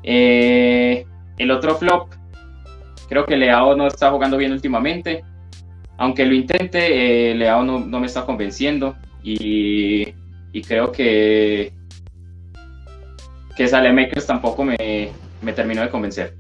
Eh, 0.03 1.07
el 1.39 1.51
otro 1.51 1.77
flop, 1.77 2.13
Creo 3.09 3.25
que 3.25 3.39
Leao 3.39 3.75
no 3.75 3.87
está 3.87 4.11
jugando 4.11 4.37
bien 4.37 4.53
últimamente. 4.53 5.25
Aunque 5.97 6.27
lo 6.27 6.35
intente, 6.35 7.31
eh, 7.31 7.35
Leao 7.35 7.65
no, 7.65 8.01
me 8.01 8.07
está 8.07 8.27
convenciendo. 8.27 8.97
Y, 9.23 10.13
creo 10.67 10.93
que, 10.93 11.73
que 13.57 13.93
Makers 13.93 14.27
tampoco 14.27 14.63
me 14.63 15.13
terminó 15.55 15.81
de 15.81 15.89
convencer. 15.89 16.35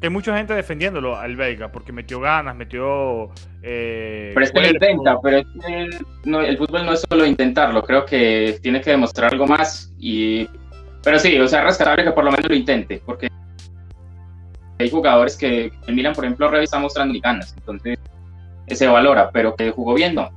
Que 0.00 0.06
hay 0.06 0.12
mucha 0.12 0.34
gente 0.36 0.54
defendiéndolo 0.54 1.18
al 1.18 1.36
Vega, 1.36 1.70
porque 1.70 1.92
metió 1.92 2.20
ganas, 2.20 2.56
metió. 2.56 3.30
Eh, 3.62 4.30
pero 4.32 4.46
es 4.46 4.52
que 4.52 4.60
lo 4.60 4.68
intenta, 4.68 5.20
pero 5.20 5.38
es 5.38 5.46
que 5.64 5.88
el 6.24 6.58
fútbol 6.58 6.86
no 6.86 6.92
es 6.94 7.04
solo 7.08 7.26
intentarlo, 7.26 7.82
creo 7.82 8.06
que 8.06 8.58
tiene 8.62 8.80
que 8.80 8.90
demostrar 8.90 9.32
algo 9.32 9.46
más. 9.46 9.92
y 9.98 10.48
Pero 11.02 11.18
sí, 11.18 11.38
o 11.38 11.46
sea, 11.46 11.64
rescatable 11.64 12.04
que 12.04 12.12
por 12.12 12.24
lo 12.24 12.30
menos 12.30 12.48
lo 12.48 12.56
intente, 12.56 13.02
porque 13.04 13.28
hay 14.78 14.88
jugadores 14.88 15.36
que 15.36 15.70
en 15.86 15.94
Milan, 15.94 16.14
por 16.14 16.24
ejemplo, 16.24 16.48
Revi 16.48 16.64
está 16.64 16.78
mostrando 16.78 17.18
ganas, 17.20 17.54
entonces 17.58 17.98
se 18.68 18.86
valora, 18.86 19.30
pero 19.30 19.54
que 19.54 19.70
jugó 19.70 19.94
bien, 19.94 20.14
no. 20.14 20.30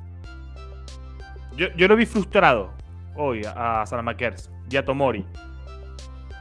Yo, 1.55 1.67
yo 1.77 1.87
lo 1.87 1.95
vi 1.95 2.05
frustrado 2.05 2.71
hoy 3.15 3.43
a 3.45 3.85
Salamakers 3.85 4.49
y 4.69 4.75
a 4.75 4.83
Tomori. 4.83 5.25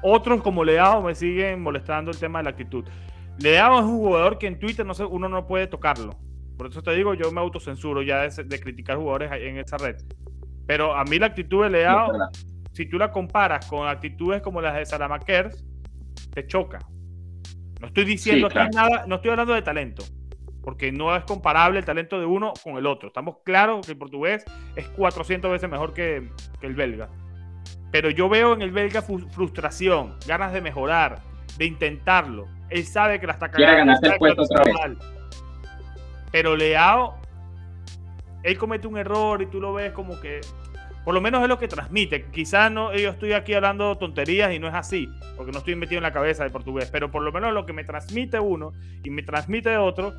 Otros 0.03 0.43
como 0.43 0.65
Leao 0.65 1.03
me 1.03 1.15
siguen 1.15 1.63
molestando 1.63 2.11
el 2.11 2.19
tema 2.19 2.41
de 2.41 2.45
la 2.45 2.51
actitud. 2.51 2.85
Leao 3.39 3.79
es 3.79 3.85
un 3.85 3.99
jugador 3.99 4.39
que 4.39 4.47
en 4.47 4.59
Twitter 4.59 4.85
no 4.85 4.95
sé, 4.95 5.05
uno 5.05 5.29
no 5.29 5.47
puede 5.47 5.67
tocarlo. 5.67 6.19
Por 6.57 6.69
eso 6.69 6.83
te 6.83 6.93
digo, 6.93 7.15
yo 7.15 7.33
me 7.33 7.41
autocensuro 7.41 8.03
ya 8.03 8.29
de, 8.29 8.61
criticar 8.61 8.97
jugadores 8.97 9.31
en 9.33 9.59
esa 9.59 9.79
red. 9.79 9.97
Pero 10.67 10.95
a 10.95 11.05
mí 11.05 11.19
la 11.19 11.27
actitud 11.27 11.65
de 11.65 11.71
Leao, 11.71 12.13
si 12.73 12.87
tú 12.87 12.99
la 12.99 13.11
comparas 13.11 13.67
con 13.67 13.89
actitudes 13.89 14.43
como 14.43 14.61
las 14.61 14.77
de 14.77 14.87
Salamakers, 14.87 15.65
te 16.33 16.47
choca. 16.47 16.79
No 17.81 17.89
estoy 17.89 18.05
diciendo 18.05 18.49
nada, 18.49 19.07
no 19.07 19.17
estoy 19.17 19.33
hablando 19.33 19.55
de 19.55 19.63
talento, 19.63 20.05
porque 20.63 20.93
no 20.93 21.15
es 21.17 21.25
comparable 21.25 21.81
el 21.81 21.85
talento 21.85 22.21
de 22.21 22.27
uno 22.27 22.53
con 22.63 22.77
el 22.77 22.87
otro. 22.87 23.09
Estamos 23.09 23.39
claros 23.45 23.85
que 23.85 23.93
el 23.93 23.99
portugués 23.99 24.45
es 24.77 24.89
400 24.91 25.51
veces 25.51 25.69
mejor 25.69 25.93
que, 25.93 26.31
el 26.61 26.75
belga. 26.75 27.09
Pero 27.91 28.09
yo 28.09 28.29
veo 28.29 28.55
en 28.55 28.63
el 28.63 28.71
belga 28.71 29.03
frustración, 29.03 30.17
ganas 30.27 30.53
de 30.53 30.61
mejorar, 30.61 31.21
de 31.59 31.67
intentarlo. 31.67 32.47
Él 32.71 32.85
sabe 32.85 33.21
que 33.21 33.27
la 33.27 33.35
está 33.35 33.51
cagando. 33.51 33.93
Quiere 34.01 34.15
el 34.15 34.19
puesto 34.19 34.43
otra 34.43 34.65
vez. 34.65 34.99
Pero 36.31 36.57
Leao, 36.57 37.21
él 38.43 38.59
comete 38.59 38.87
un 38.87 38.97
error 38.97 39.43
y 39.43 39.47
tú 39.47 39.61
lo 39.61 39.75
ves 39.75 39.93
como 39.93 40.19
que 40.21 40.41
por 41.05 41.15
lo 41.15 41.21
menos 41.21 41.43
es 41.43 41.49
lo 41.49 41.59
que 41.59 41.69
transmite. 41.69 42.27
Quizás 42.31 42.71
no, 42.71 42.95
yo 42.95 43.11
estoy 43.11 43.33
aquí 43.33 43.55
hablando 43.55 43.97
tonterías 43.99 44.53
y 44.53 44.59
no 44.59 44.69
es 44.69 44.75
así, 44.75 45.09
porque 45.37 45.53
no 45.53 45.59
estoy 45.59 45.75
metido 45.75 45.99
en 45.99 46.05
la 46.05 46.13
cabeza 46.13 46.45
de 46.45 46.51
portugués, 46.51 46.91
pero 46.91 47.11
por 47.11 47.23
lo 47.23 47.33
menos 47.33 47.53
lo 47.53 47.67
que 47.67 47.73
me 47.73 47.85
transmite 47.85 48.39
uno 48.39 48.73
y 49.03 49.11
me 49.11 49.23
transmite 49.23 49.77
otro 49.77 50.15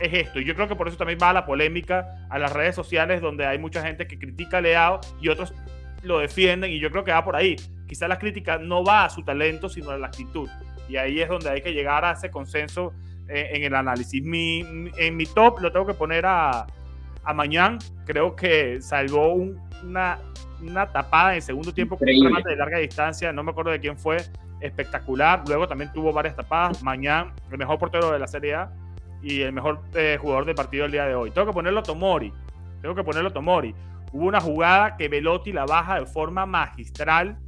es 0.00 0.12
esto. 0.12 0.40
Y 0.40 0.44
yo 0.44 0.54
creo 0.54 0.68
que 0.68 0.76
por 0.76 0.88
eso 0.88 0.96
también 0.96 1.18
va 1.20 1.30
a 1.30 1.32
la 1.32 1.46
polémica 1.46 2.26
a 2.30 2.38
las 2.38 2.52
redes 2.52 2.74
sociales 2.74 3.20
donde 3.20 3.46
hay 3.46 3.58
mucha 3.58 3.82
gente 3.82 4.06
que 4.06 4.18
critica 4.18 4.58
a 4.58 4.60
Leao 4.60 5.00
y 5.20 5.28
otros 5.28 5.52
lo 6.02 6.18
defienden 6.20 6.70
y 6.70 6.78
yo 6.78 6.90
creo 6.90 7.04
que 7.04 7.12
va 7.12 7.24
por 7.24 7.36
ahí. 7.36 7.56
Quizás 7.86 8.08
la 8.08 8.18
crítica 8.18 8.56
no 8.58 8.84
va 8.84 9.04
a 9.04 9.10
su 9.10 9.24
talento, 9.24 9.68
sino 9.68 9.90
a 9.90 9.98
la 9.98 10.06
actitud. 10.06 10.48
Y 10.90 10.96
ahí 10.96 11.20
es 11.20 11.28
donde 11.28 11.48
hay 11.48 11.62
que 11.62 11.72
llegar 11.72 12.04
a 12.04 12.12
ese 12.12 12.30
consenso 12.30 12.92
eh, 13.28 13.50
en 13.52 13.62
el 13.62 13.74
análisis. 13.74 14.22
Mi, 14.22 14.60
en 14.98 15.16
mi 15.16 15.26
top 15.26 15.60
lo 15.60 15.72
tengo 15.72 15.86
que 15.86 15.94
poner 15.94 16.26
a, 16.26 16.66
a 17.24 17.34
Mañán. 17.34 17.78
Creo 18.04 18.34
que 18.34 18.82
salvó 18.82 19.32
un 19.32 19.70
una, 19.82 20.18
una 20.60 20.86
tapada 20.86 21.30
en 21.30 21.36
el 21.36 21.42
segundo 21.42 21.72
tiempo 21.72 21.96
con 21.96 22.08
un 22.08 22.24
remate 22.24 22.50
de 22.50 22.56
larga 22.56 22.78
distancia, 22.78 23.32
no 23.32 23.42
me 23.42 23.50
acuerdo 23.50 23.70
de 23.70 23.80
quién 23.80 23.96
fue, 23.96 24.18
espectacular. 24.60 25.42
Luego 25.46 25.66
también 25.66 25.92
tuvo 25.92 26.12
varias 26.12 26.36
tapadas. 26.36 26.82
Mañana, 26.82 27.32
el 27.50 27.58
mejor 27.58 27.78
portero 27.78 28.10
de 28.10 28.18
la 28.18 28.26
Serie 28.26 28.54
A 28.54 28.72
y 29.22 29.42
el 29.42 29.52
mejor 29.52 29.82
eh, 29.94 30.18
jugador 30.20 30.44
del 30.44 30.54
partido 30.54 30.84
del 30.84 30.92
día 30.92 31.06
de 31.06 31.14
hoy. 31.14 31.30
Tengo 31.30 31.46
que 31.46 31.52
ponerlo 31.52 31.82
Tomori. 31.82 32.32
Tengo 32.80 32.94
que 32.94 33.04
ponerlo 33.04 33.32
Tomori. 33.32 33.74
Hubo 34.12 34.26
una 34.26 34.40
jugada 34.40 34.96
que 34.96 35.08
Velotti 35.08 35.52
la 35.52 35.66
baja 35.66 36.00
de 36.00 36.06
forma 36.06 36.46
magistral. 36.46 37.38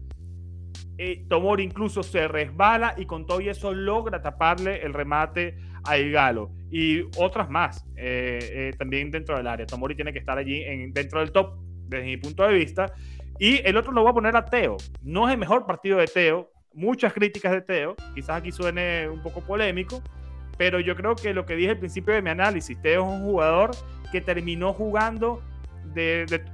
Eh, 0.99 1.25
Tomori 1.29 1.65
incluso 1.65 2.03
se 2.03 2.29
resbala 2.29 2.95
y 2.97 3.07
con 3.07 3.27
todo 3.27 3.41
eso 3.41 3.73
logra 3.73 4.23
taparle 4.23 4.83
el 4.83 4.93
remate 4.93 5.57
a 5.85 5.97
Galo. 5.97 6.51
Y 6.71 7.03
otras 7.19 7.51
más 7.51 7.85
eh, 7.97 8.73
también 8.79 9.11
dentro 9.11 9.37
del 9.37 9.47
área. 9.47 9.67
Tomori 9.67 9.95
tiene 9.95 10.13
que 10.13 10.19
estar 10.19 10.39
allí 10.39 10.63
en, 10.63 10.93
dentro 10.93 11.21
del 11.21 11.33
top 11.33 11.59
desde 11.89 12.05
mi 12.05 12.17
punto 12.17 12.45
de 12.45 12.55
vista. 12.55 12.93
Y 13.39 13.61
el 13.67 13.77
otro 13.77 13.93
lo 13.93 14.03
voy 14.03 14.11
a 14.11 14.15
poner 14.15 14.37
a 14.37 14.45
Teo. 14.45 14.77
No 15.03 15.27
es 15.29 15.33
el 15.33 15.39
mejor 15.39 15.67
partido 15.67 15.99
de 15.99 16.07
Teo. 16.07 16.51
Muchas 16.75 17.13
críticas 17.13 17.53
de 17.53 17.63
Teo. 17.63 17.97
Quizás 18.15 18.39
aquí 18.39 18.53
suene 18.53 19.09
un 19.09 19.23
poco 19.23 19.41
polémico. 19.41 20.03
Pero 20.59 20.81
yo 20.81 20.95
creo 20.95 21.15
que 21.17 21.35
lo 21.35 21.47
que 21.47 21.57
dije 21.57 21.71
al 21.71 21.79
principio 21.79 22.15
de 22.15 22.23
mi 22.23 22.31
análisis, 22.31 22.81
Teo 22.81 23.05
es 23.05 23.13
un 23.13 23.23
jugador 23.23 23.71
que 24.11 24.21
terminó 24.21 24.73
jugando 24.73 25.43
de, 25.95 26.45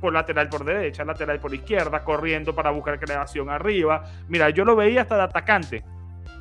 por 0.00 0.12
lateral 0.12 0.48
por 0.48 0.64
derecha, 0.64 1.04
lateral 1.04 1.38
por 1.40 1.54
izquierda, 1.54 2.02
corriendo 2.04 2.54
para 2.54 2.70
buscar 2.70 2.98
creación 2.98 3.50
arriba. 3.50 4.04
Mira, 4.28 4.50
yo 4.50 4.64
lo 4.64 4.76
veía 4.76 5.02
hasta 5.02 5.16
de 5.16 5.22
atacante. 5.22 5.84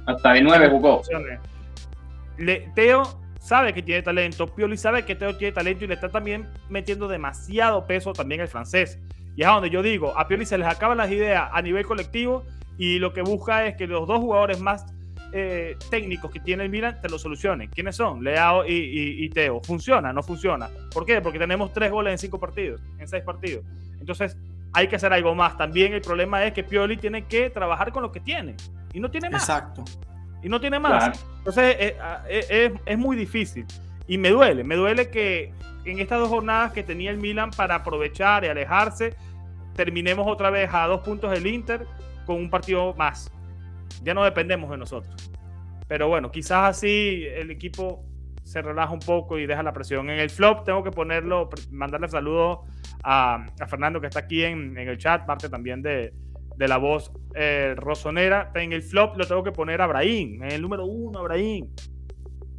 Hasta 0.06 0.34
de 0.34 0.42
nueve 0.42 0.70
jugó. 0.70 1.02
Teo 2.76 3.04
sabe 3.40 3.74
que 3.74 3.82
tiene 3.82 4.02
talento, 4.02 4.48
Pioli 4.48 4.78
sabe 4.78 5.06
que 5.06 5.16
Teo 5.16 5.38
tiene 5.38 5.54
talento 5.54 5.86
y 5.86 5.88
le 5.88 5.94
está 5.94 6.10
también 6.10 6.48
metiendo 6.70 7.08
demasiado 7.08 7.86
peso 7.88 8.14
también 8.14 8.42
el 8.42 8.48
francés. 8.48 9.00
Y 9.36 9.42
es 9.42 9.48
a 9.48 9.52
donde 9.52 9.70
yo 9.70 9.82
digo, 9.82 10.18
a 10.18 10.28
Pioli 10.28 10.46
se 10.46 10.58
les 10.58 10.68
acaban 10.68 10.98
las 10.98 11.12
ideas 11.12 11.50
a 11.52 11.62
nivel 11.62 11.86
colectivo 11.86 12.46
y 12.78 13.00
lo 13.00 13.14
que 13.14 13.22
busca 13.22 13.66
es 13.66 13.76
que 13.76 13.88
los 13.88 14.08
dos 14.08 14.20
jugadores 14.20 14.60
más 14.60 14.86
eh, 15.34 15.78
técnicos 15.90 16.32
que 16.32 16.40
tiene 16.40 16.64
el 16.64 16.70
Milan 16.70 17.00
te 17.02 17.10
lo 17.10 17.20
solucionen. 17.20 17.70
¿Quiénes 17.70 17.96
son? 17.96 18.24
Leao 18.24 18.66
y, 18.68 19.30
Teo. 19.30 19.62
¿Funciona? 19.62 20.14
¿No 20.14 20.24
funciona? 20.24 20.70
¿Por 20.94 21.06
qué? 21.06 21.22
Porque 21.22 21.40
tenemos 21.40 21.74
tres 21.74 21.92
goles 21.92 22.12
en 22.12 22.18
cinco 22.18 22.40
partidos, 22.40 22.82
en 23.00 23.08
seis 23.08 23.24
partidos. 23.24 23.66
Entonces 24.00 24.38
hay 24.74 24.88
que 24.88 24.96
hacer 24.96 25.14
algo 25.14 25.36
más. 25.36 25.58
También 25.58 25.94
el 25.94 26.02
problema 26.02 26.44
es 26.46 26.54
que 26.54 26.64
Pioli 26.64 26.98
tiene 26.98 27.26
que 27.26 27.50
trabajar 27.50 27.92
con 27.92 28.04
lo 28.04 28.12
que 28.12 28.20
tiene 28.20 28.56
y 28.94 29.00
no 29.00 29.10
tiene 29.10 29.30
más. 29.30 29.44
Exacto 29.44 29.84
y 30.42 30.50
no 30.50 30.60
tiene 30.60 30.80
más. 30.80 31.26
Entonces 31.40 31.76
eh, 31.80 31.98
ah, 32.02 32.24
eh, 32.30 32.74
es, 32.86 32.98
muy 32.98 33.16
difícil. 33.16 33.66
Y 34.08 34.18
me 34.18 34.30
duele, 34.30 34.64
me 34.64 34.76
duele 34.76 35.10
que 35.10 35.54
en 35.86 36.00
estas 36.00 36.20
dos 36.20 36.30
jornadas 36.30 36.72
que 36.72 36.84
tenía 36.84 37.12
el 37.12 37.18
Milan 37.18 37.52
para 37.52 37.76
aprovechar 37.76 38.44
y 38.44 38.48
alejarse, 38.48 39.16
terminemos 39.76 40.26
otra 40.28 40.50
vez 40.50 40.70
a 40.74 40.88
dos 40.88 41.02
puntos 41.02 41.32
del 41.32 41.46
Inter 41.48 41.86
con 42.26 42.38
un 42.38 42.50
partido 42.50 42.94
más. 42.96 43.32
Ya 44.04 44.14
no 44.14 44.24
dependemos 44.24 44.70
de 44.70 44.78
nosotros. 44.78 45.32
Pero 45.88 46.08
bueno, 46.08 46.32
quizás 46.32 46.78
así 46.78 47.26
el 47.26 47.52
equipo 47.52 48.04
se 48.48 48.62
relaja 48.62 48.94
un 48.94 49.00
poco 49.00 49.38
y 49.38 49.46
deja 49.46 49.62
la 49.62 49.74
presión. 49.74 50.10
En 50.10 50.20
el 50.20 50.30
flop 50.30 50.64
tengo 50.64 50.82
que 50.82 50.92
ponerlo, 50.92 51.50
mandarle 51.70 52.08
saludos 52.08 52.60
a, 53.04 53.46
a 53.60 53.68
Fernando 53.68 54.00
que 54.00 54.08
está 54.08 54.20
aquí 54.20 54.44
en, 54.44 54.78
el 54.78 54.98
chat, 54.98 55.26
parte 55.26 55.50
también 55.50 55.82
de, 55.82 56.14
la 56.58 56.78
voz 56.78 57.12
eh, 57.36 57.74
rosonera. 57.76 58.52
En 58.56 58.72
el 58.72 58.82
flop 58.82 59.18
lo 59.18 59.28
tengo 59.28 59.44
que 59.44 59.52
poner 59.52 59.82
a 59.82 59.88
Brahim, 59.88 60.44
en 60.44 60.52
el 60.52 60.62
número 60.62 60.86
uno, 60.86 61.24
Brahim. 61.24 61.68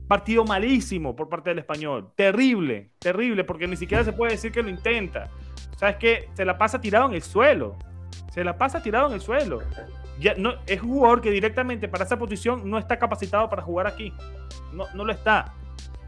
Partido 0.06 0.44
malísimo 0.44 1.16
por 1.16 1.28
parte 1.28 1.50
del 1.50 1.58
español. 1.58 2.12
Terrible, 2.16 2.90
terrible, 2.98 3.44
porque 3.44 3.66
ni 3.66 3.76
siquiera 3.76 4.04
se 4.04 4.12
puede 4.12 4.32
decir 4.32 4.52
que 4.52 4.62
lo 4.62 4.68
intenta. 4.68 5.30
¿Sabes 5.76 5.96
qué? 5.96 6.28
Se 6.34 6.44
la 6.44 6.58
pasa 6.58 6.80
tirado 6.80 7.08
en 7.08 7.14
el 7.14 7.22
suelo. 7.22 7.78
Se 8.38 8.44
la 8.44 8.56
pasa 8.56 8.80
tirado 8.80 9.08
en 9.08 9.14
el 9.14 9.20
suelo. 9.20 9.62
Ya, 10.20 10.36
no, 10.36 10.54
es 10.64 10.80
un 10.80 10.90
jugador 10.90 11.20
que 11.20 11.32
directamente 11.32 11.88
para 11.88 12.04
esa 12.04 12.16
posición 12.16 12.70
no 12.70 12.78
está 12.78 12.96
capacitado 12.96 13.50
para 13.50 13.62
jugar 13.62 13.88
aquí. 13.88 14.12
No, 14.72 14.84
no 14.94 15.04
lo 15.04 15.12
está. 15.12 15.56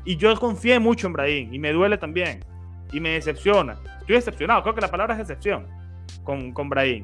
Y 0.04 0.16
yo 0.16 0.32
confié 0.36 0.78
mucho 0.78 1.08
en 1.08 1.12
Brahim 1.12 1.52
y 1.52 1.58
me 1.58 1.72
duele 1.72 1.98
también. 1.98 2.44
Y 2.92 3.00
me 3.00 3.08
decepciona. 3.14 3.80
Estoy 3.98 4.14
decepcionado. 4.14 4.62
Creo 4.62 4.76
que 4.76 4.80
la 4.80 4.92
palabra 4.92 5.14
es 5.14 5.26
decepción 5.26 5.66
con, 6.22 6.52
con 6.52 6.68
Brahim. 6.68 7.02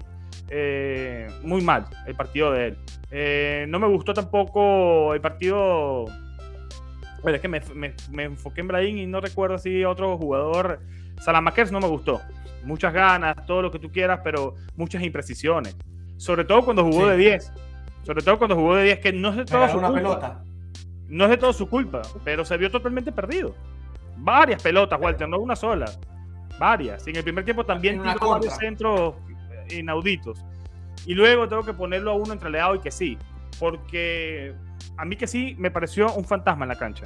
Eh, 0.49 1.27
muy 1.43 1.61
mal 1.61 1.87
el 2.07 2.15
partido 2.15 2.53
de 2.53 2.67
él. 2.69 2.79
Eh, 3.11 3.67
no 3.69 3.81
me 3.81 3.89
gustó 3.89 4.15
tampoco 4.15 5.13
el 5.13 5.21
partido. 5.21 6.05
Bueno, 7.23 7.35
es 7.35 7.43
que 7.43 7.49
me, 7.49 7.61
me, 8.13 8.23
enfoqué 8.23 8.61
en 8.61 8.69
Brahim 8.69 8.99
y 8.99 9.07
no 9.09 9.21
recuerdo 9.21 9.59
si 9.59 9.85
otro 9.85 10.17
jugador. 10.19 10.79
Salamakers 11.21 11.73
no 11.73 11.81
me 11.81 11.89
gustó. 11.89 12.21
Muchas 12.65 12.93
ganas, 12.93 13.47
todo 13.47 13.63
lo 13.63 13.71
que 13.71 13.79
tú 13.79 13.91
quieras, 13.91 14.21
pero 14.25 14.55
muchas 14.77 15.03
imprecisiones. 15.03 15.77
Sobre 16.17 16.45
todo 16.45 16.65
cuando 16.65 16.85
jugó 16.85 17.07
de 17.07 17.17
10. 17.17 17.53
Sobre 18.03 18.23
todo 18.23 18.39
cuando 18.39 18.57
jugó 18.57 18.77
de 18.77 18.85
10, 18.85 18.99
que 19.01 19.13
no 19.13 19.31
es 19.31 19.37
de 19.37 19.45
todo 19.45 19.69
su 19.69 19.81
culpa. 19.81 20.43
No 21.09 21.25
es 21.25 21.31
de 21.31 21.37
todo 21.37 21.53
su 21.53 21.69
culpa, 21.69 22.03
pero 22.25 22.45
se 22.45 22.57
vio 22.57 22.71
totalmente 22.71 23.13
perdido. 23.13 23.55
Varias 24.17 24.63
pelotas, 24.63 25.01
Walter, 25.01 25.29
no 25.29 25.39
una 25.39 25.55
sola. 25.55 25.87
Varias. 26.59 27.07
Y 27.07 27.11
en 27.11 27.17
el 27.17 27.25
primer 27.25 27.45
tiempo 27.45 27.65
también 27.65 28.03
tiró 28.03 28.31
varios 28.31 28.57
centros 28.57 29.15
inauditos. 29.71 30.45
Y 31.05 31.15
luego 31.15 31.49
tengo 31.49 31.63
que 31.63 31.73
ponerlo 31.73 32.11
a 32.11 32.15
uno 32.15 32.33
entre 32.33 32.51
Leao 32.51 32.75
y 32.75 32.81
que 32.81 32.91
sí, 32.91 33.17
porque 33.61 34.55
a 34.97 35.05
mí 35.05 35.17
que 35.17 35.27
sí 35.27 35.55
me 35.59 35.71
pareció 35.71 36.13
un 36.15 36.25
fantasma 36.25 36.65
en 36.65 36.71
la 36.71 36.77
cancha. 36.77 37.05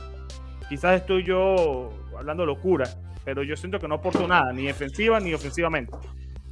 Quizás 0.68 1.00
estoy 1.00 1.24
yo 1.24 1.90
hablando 2.20 2.46
locura, 2.46 2.88
pero 3.24 3.42
yo 3.42 3.56
siento 3.56 3.78
que 3.78 3.88
no 3.88 3.96
aportó 3.96 4.26
nada, 4.26 4.52
ni 4.52 4.66
defensiva 4.66 5.18
ni 5.20 5.34
ofensivamente, 5.34 5.92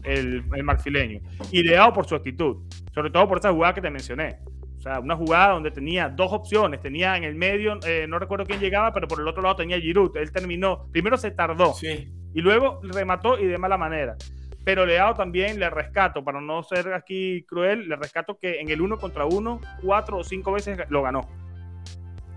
el, 0.02 0.42
el 0.52 0.64
marfileño. 0.64 1.20
Y 1.52 1.62
Leao 1.62 1.92
por 1.92 2.06
su 2.06 2.14
actitud, 2.14 2.56
sobre 2.92 3.10
todo 3.10 3.28
por 3.28 3.38
esa 3.38 3.52
jugada 3.52 3.74
que 3.74 3.80
te 3.80 3.90
mencioné. 3.90 4.38
O 4.78 4.80
sea, 4.80 5.00
una 5.00 5.16
jugada 5.16 5.54
donde 5.54 5.72
tenía 5.72 6.08
dos 6.08 6.32
opciones. 6.32 6.80
Tenía 6.80 7.16
en 7.16 7.24
el 7.24 7.34
medio, 7.34 7.80
eh, 7.84 8.06
no 8.08 8.18
recuerdo 8.18 8.46
quién 8.46 8.60
llegaba, 8.60 8.92
pero 8.92 9.08
por 9.08 9.20
el 9.20 9.26
otro 9.26 9.42
lado 9.42 9.56
tenía 9.56 9.80
Giroud. 9.80 10.16
Él 10.16 10.30
terminó, 10.30 10.86
primero 10.92 11.16
se 11.16 11.32
tardó 11.32 11.74
y 11.82 12.40
luego 12.40 12.80
remató 12.84 13.38
y 13.38 13.46
de 13.46 13.58
mala 13.58 13.76
manera. 13.76 14.16
Pero 14.64 14.86
Leao 14.86 15.14
también 15.14 15.58
le 15.58 15.68
rescato, 15.68 16.22
para 16.22 16.40
no 16.40 16.62
ser 16.62 16.92
aquí 16.92 17.42
cruel, 17.42 17.88
le 17.88 17.96
rescato 17.96 18.38
que 18.38 18.60
en 18.60 18.68
el 18.68 18.80
uno 18.80 18.98
contra 18.98 19.24
uno, 19.24 19.60
cuatro 19.82 20.18
o 20.18 20.24
cinco 20.24 20.52
veces 20.52 20.78
lo 20.90 21.02
ganó. 21.02 21.22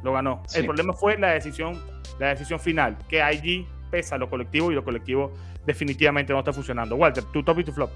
Lo 0.03 0.13
ganó. 0.13 0.43
El 0.53 0.65
problema 0.65 0.93
fue 0.93 1.17
la 1.17 1.29
decisión, 1.29 1.79
la 2.19 2.29
decisión 2.29 2.59
final, 2.59 2.97
que 3.07 3.21
allí 3.21 3.67
pesa 3.89 4.17
lo 4.17 4.29
colectivo 4.29 4.71
y 4.71 4.75
lo 4.75 4.83
colectivo 4.83 5.33
definitivamente 5.65 6.33
no 6.33 6.39
está 6.39 6.53
funcionando. 6.53 6.95
Walter, 6.95 7.23
tu 7.25 7.43
top 7.43 7.59
y 7.59 7.63
tu 7.63 7.71
flop. 7.71 7.91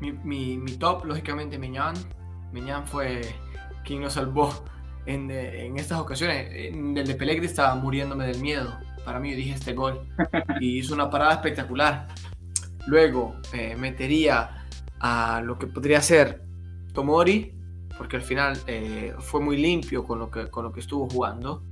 Mi, 0.00 0.56
mi, 0.56 0.76
top, 0.76 1.04
lógicamente, 1.04 1.58
Miñán. 1.58 1.94
Miñán 2.52 2.86
fue 2.86 3.20
quien 3.84 4.00
nos 4.00 4.14
salvó 4.14 4.64
en, 5.06 5.30
en 5.30 5.78
estas 5.78 5.98
ocasiones. 5.98 6.48
En 6.52 6.96
el 6.96 7.06
de 7.06 7.14
Pelegri 7.14 7.46
estaba 7.46 7.74
muriéndome 7.74 8.26
del 8.26 8.40
miedo. 8.40 8.78
Para 9.04 9.20
mí, 9.20 9.30
yo 9.30 9.36
dije 9.36 9.54
este 9.54 9.72
gol. 9.72 10.06
Y 10.60 10.78
hizo 10.78 10.94
una 10.94 11.10
parada 11.10 11.34
espectacular. 11.34 12.08
Luego 12.86 13.36
eh, 13.52 13.76
metería 13.76 14.66
a 15.00 15.40
lo 15.42 15.58
que 15.58 15.66
podría 15.66 16.00
ser 16.00 16.42
Tomori, 16.92 17.54
porque 17.98 18.16
al 18.16 18.22
final 18.22 18.56
eh, 18.68 19.12
fue 19.18 19.40
muy 19.40 19.56
limpio 19.56 20.04
con 20.04 20.20
lo, 20.20 20.30
que, 20.30 20.48
con 20.48 20.64
lo 20.64 20.72
que 20.72 20.80
estuvo 20.80 21.10
jugando. 21.10 21.64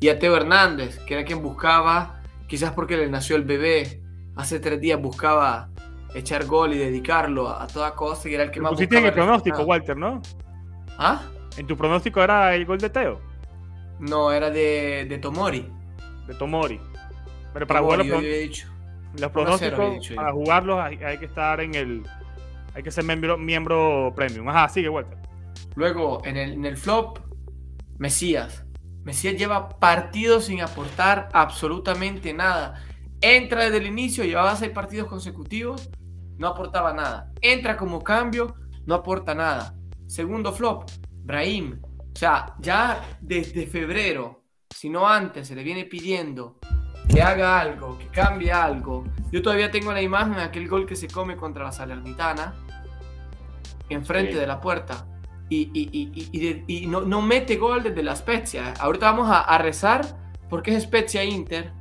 Y 0.00 0.08
a 0.08 0.18
Teo 0.18 0.36
Hernández, 0.36 0.98
que 1.06 1.14
era 1.14 1.24
quien 1.24 1.40
buscaba, 1.40 2.20
quizás 2.48 2.72
porque 2.72 2.96
le 2.96 3.08
nació 3.08 3.36
el 3.36 3.44
bebé, 3.44 4.02
hace 4.34 4.58
tres 4.58 4.80
días 4.80 5.00
buscaba 5.00 5.70
echar 6.14 6.44
gol 6.44 6.74
y 6.74 6.78
dedicarlo 6.78 7.48
a, 7.48 7.66
toda 7.68 7.94
costa 7.94 8.28
y 8.28 8.34
era 8.34 8.42
el 8.42 8.50
que 8.50 8.60
más 8.60 8.72
pusiste 8.72 8.98
en 8.98 9.06
el 9.06 9.12
pronóstico, 9.12 9.62
Walter, 9.62 9.96
¿no? 9.96 10.20
¿Ah? 10.98 11.22
¿En 11.56 11.66
tu 11.66 11.76
pronóstico 11.76 12.20
era 12.20 12.54
el 12.54 12.66
gol 12.66 12.78
de 12.78 12.90
Teo? 12.90 13.20
No, 14.00 14.32
era 14.32 14.50
de, 14.50 15.06
de 15.08 15.18
Tomori. 15.18 15.68
De 16.26 16.34
Tomori. 16.34 16.80
Pero 17.52 17.66
para 17.66 17.80
jugarlo, 17.80 18.20
los 19.18 19.30
pronósticos, 19.30 20.08
para 20.16 20.32
jugarlos 20.32 20.80
hay, 20.80 21.18
que 21.18 21.26
estar 21.26 21.60
en 21.60 21.74
el... 21.76 22.02
Hay 22.74 22.82
que 22.82 22.90
ser 22.90 23.04
miembro, 23.04 23.38
miembro 23.38 24.12
premium. 24.16 24.48
Ajá, 24.48 24.68
sigue, 24.68 24.88
Walter. 24.88 25.21
Luego, 25.74 26.22
en 26.24 26.36
el, 26.36 26.52
en 26.52 26.64
el 26.64 26.76
flop, 26.76 27.18
Mesías. 27.98 28.64
Mesías 29.04 29.36
lleva 29.36 29.68
partidos 29.68 30.46
sin 30.46 30.60
aportar 30.60 31.28
absolutamente 31.32 32.32
nada. 32.32 32.82
Entra 33.20 33.64
desde 33.64 33.78
el 33.78 33.86
inicio, 33.86 34.24
llevaba 34.24 34.56
seis 34.56 34.70
partidos 34.70 35.08
consecutivos, 35.08 35.90
no 36.38 36.48
aportaba 36.48 36.92
nada. 36.92 37.32
Entra 37.40 37.76
como 37.76 38.02
cambio, 38.02 38.54
no 38.86 38.94
aporta 38.94 39.34
nada. 39.34 39.74
Segundo 40.06 40.52
flop, 40.52 40.90
Brahim. 41.24 41.80
O 41.84 42.18
sea, 42.18 42.54
ya 42.58 43.18
desde 43.20 43.66
febrero, 43.66 44.44
si 44.68 44.90
no 44.90 45.08
antes, 45.08 45.48
se 45.48 45.54
le 45.54 45.62
viene 45.62 45.84
pidiendo 45.84 46.58
que 47.08 47.22
haga 47.22 47.60
algo, 47.60 47.98
que 47.98 48.06
cambie 48.08 48.52
algo. 48.52 49.04
Yo 49.30 49.42
todavía 49.42 49.70
tengo 49.70 49.92
la 49.92 50.02
imagen 50.02 50.34
de 50.34 50.42
aquel 50.42 50.68
gol 50.68 50.86
que 50.86 50.96
se 50.96 51.08
come 51.08 51.36
contra 51.36 51.64
la 51.64 51.72
Salernitana, 51.72 52.54
enfrente 53.88 54.36
de 54.36 54.46
la 54.46 54.60
puerta 54.60 55.06
y, 55.52 56.86
no, 56.86 57.22
mete 57.22 57.56
gol 57.56 57.82
desde 57.82 58.02
la 58.02 58.16
Spezia. 58.16 58.72
Ahorita 58.78 59.10
vamos 59.10 59.28
a, 59.30 59.58
rezar 59.58 60.02
porque 60.48 60.74
es 60.74 60.84
Spezia 60.84 61.24
Inter 61.24 61.72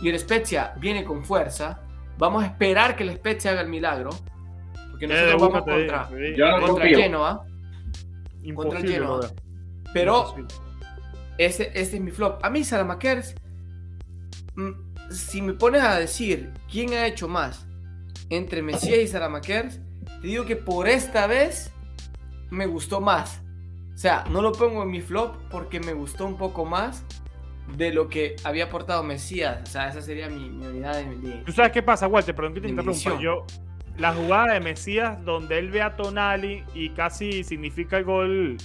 y 0.00 0.08
el 0.08 0.18
Spezia 0.18 0.74
viene 0.78 1.04
con 1.04 1.24
fuerza. 1.24 1.82
Vamos 2.18 2.42
a 2.42 2.46
esperar 2.46 2.96
que 2.96 3.04
el 3.04 3.14
Spezia 3.14 3.52
haga 3.52 3.60
el 3.62 3.68
milagro. 3.68 4.10
Porque 4.90 5.06
nosotros 5.06 5.40
vamos 5.40 5.62
contra, 5.62 6.08
contra 6.60 6.88
el 6.88 6.96
Genoa. 6.96 7.46
Contra 8.54 8.78
el 8.78 8.88
Genoa. 8.88 9.20
Pero 9.92 10.34
ese, 11.38 11.70
ese, 11.74 11.96
es 11.96 12.00
mi 12.00 12.10
flop. 12.10 12.44
A 12.44 12.50
mí, 12.50 12.64
Salamakers, 12.64 13.34
mm, 14.54 14.70
si 15.10 15.42
me 15.42 15.54
pones 15.54 15.82
a 15.82 15.98
decir 15.98 16.52
quién 16.70 16.92
ha 16.94 17.06
hecho 17.06 17.28
más 17.28 17.66
entre 18.30 18.62
Mesías 18.62 18.98
y 18.98 19.06
Salamakers, 19.06 19.80
te 20.20 20.26
digo 20.26 20.44
que 20.44 20.56
por 20.56 20.88
esta 20.88 21.26
vez 21.26 21.71
me 22.52 22.66
gustó 22.66 23.00
más. 23.00 23.42
O 23.94 23.96
sea, 23.96 24.24
no 24.30 24.42
lo 24.42 24.52
pongo 24.52 24.82
en 24.82 24.90
mi 24.90 25.00
flop 25.00 25.36
porque 25.50 25.80
me 25.80 25.92
gustó 25.94 26.26
un 26.26 26.36
poco 26.36 26.64
más 26.64 27.04
de 27.76 27.92
lo 27.92 28.08
que 28.08 28.36
había 28.44 28.64
aportado 28.64 29.02
Mesías. 29.02 29.62
O 29.62 29.66
sea, 29.66 29.88
esa 29.88 30.00
sería 30.02 30.28
mi, 30.28 30.48
unidad 30.48 31.02
de, 31.02 31.42
¿Tú 31.44 31.52
sabes 31.52 31.72
qué 31.72 31.82
pasa, 31.82 32.06
Walter? 32.06 32.34
Perdón 32.34 32.54
que 32.54 32.60
te 32.60 32.68
interrumpa. 32.68 33.18
Yo, 33.18 33.46
la 33.96 34.14
jugada 34.14 34.54
de 34.54 34.60
Mesías, 34.60 35.22
donde 35.24 35.58
él 35.58 35.70
ve 35.70 35.82
a 35.82 35.96
Tonali 35.96 36.64
y 36.74 36.90
casi 36.90 37.42
significa 37.42 37.98
el 37.98 38.04
gol 38.04 38.56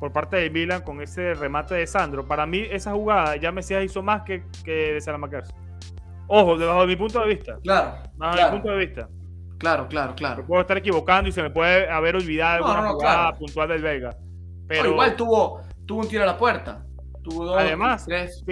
por 0.00 0.12
parte 0.12 0.36
de 0.36 0.50
Milan 0.50 0.82
con 0.82 1.00
ese 1.00 1.34
remate 1.34 1.74
de 1.74 1.86
Sandro. 1.86 2.26
Para 2.26 2.46
mí, 2.46 2.66
esa 2.70 2.92
jugada 2.92 3.36
ya 3.36 3.52
Mesías 3.52 3.84
hizo 3.84 4.02
más 4.02 4.22
que, 4.22 4.44
que 4.64 4.94
de 4.94 5.00
Salamakers. 5.00 5.50
Ojo, 6.28 6.56
desde 6.56 6.86
mi 6.86 6.96
punto 6.96 7.20
de 7.20 7.26
vista. 7.26 7.58
Claro. 7.62 8.02
Bajo 8.16 8.36
mi 8.36 8.50
punto 8.50 8.70
de 8.70 8.78
vista. 8.78 9.08
Claro, 9.58 9.88
claro, 9.88 10.14
claro. 10.14 10.44
puedo 10.46 10.60
estar 10.60 10.76
equivocando 10.76 11.28
y 11.28 11.32
se 11.32 11.42
me 11.42 11.50
puede 11.50 11.88
haber 11.90 12.16
olvidado 12.16 12.66
alguna 12.66 12.90
jugada 12.90 13.32
puntual 13.32 13.68
del 13.68 13.82
Vega. 13.82 14.16
Pero 14.68 14.90
igual 14.90 15.16
tuvo, 15.16 15.62
tuvo 15.86 16.00
un 16.00 16.08
tiro 16.08 16.24
a 16.24 16.26
la 16.26 16.36
puerta. 16.36 16.84
Tuvo 17.22 17.44
dos, 17.46 17.56
Además, 17.58 18.04
tres. 18.06 18.44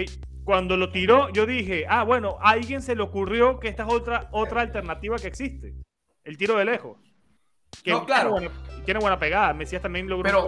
cuando 0.43 0.77
lo 0.77 0.91
tiró, 0.91 1.29
yo 1.29 1.45
dije, 1.45 1.85
ah, 1.87 2.03
bueno, 2.03 2.37
a 2.41 2.51
alguien 2.51 2.81
se 2.81 2.95
le 2.95 3.03
ocurrió 3.03 3.59
que 3.59 3.67
esta 3.67 3.83
es 3.83 3.93
otra, 3.93 4.29
otra 4.31 4.61
alternativa 4.61 5.17
que 5.17 5.27
existe. 5.27 5.75
El 6.23 6.37
tiro 6.37 6.57
de 6.57 6.65
lejos. 6.65 6.97
Que 7.83 7.91
no, 7.91 8.05
claro. 8.05 8.35
Tiene 8.83 8.99
buena, 8.99 9.19
pegada. 9.19 9.53
Mesías 9.53 9.81
también 9.81 10.07
logró 10.07 10.23
Pero, 10.23 10.47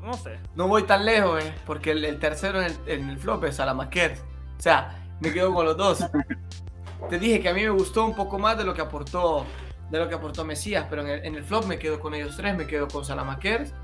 no 0.00 0.12
sé. 0.14 0.38
No 0.56 0.66
voy 0.66 0.82
tan 0.82 1.04
lejos, 1.04 1.44
eh, 1.44 1.54
porque 1.66 1.92
el, 1.92 2.18
tercero 2.18 2.60
en 2.60 2.66
el, 2.66 2.76
en 2.86 3.08
el 3.10 3.18
flop 3.18 3.44
es 3.44 3.56
Salamaquer. 3.56 4.16
O 4.58 4.60
sea, 4.60 4.98
me 5.20 5.32
quedo 5.32 5.54
con 5.54 5.64
los 5.66 5.76
dos. 5.76 6.04
Te 7.08 7.18
dije 7.18 7.40
que 7.40 7.48
a 7.48 7.54
mí 7.54 7.62
me 7.62 7.70
gustó 7.70 8.06
un 8.06 8.14
poco 8.14 8.38
más 8.38 8.56
de 8.56 8.64
lo 8.64 8.74
que 8.74 8.80
aportó, 8.80 9.44
de 9.90 9.98
lo 9.98 10.08
que 10.08 10.14
aportó 10.14 10.44
Mesías, 10.44 10.86
pero 10.88 11.06
en 11.06 11.34
el, 11.34 11.44
flop 11.44 11.66
me 11.66 11.78
quedo 11.78 12.00
con 12.00 12.14
ellos 12.14 12.36
tres, 12.36 12.56
me 12.56 12.66
quedo 12.66 12.88
con 12.88 13.04
Salamakers, 13.04 13.74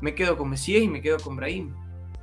me 0.00 0.14
quedo 0.14 0.36
con 0.36 0.50
Mesías 0.50 0.82
y 0.82 0.88
me 0.88 1.00
quedo 1.00 1.18
con 1.18 1.36
Brahim. 1.36 1.74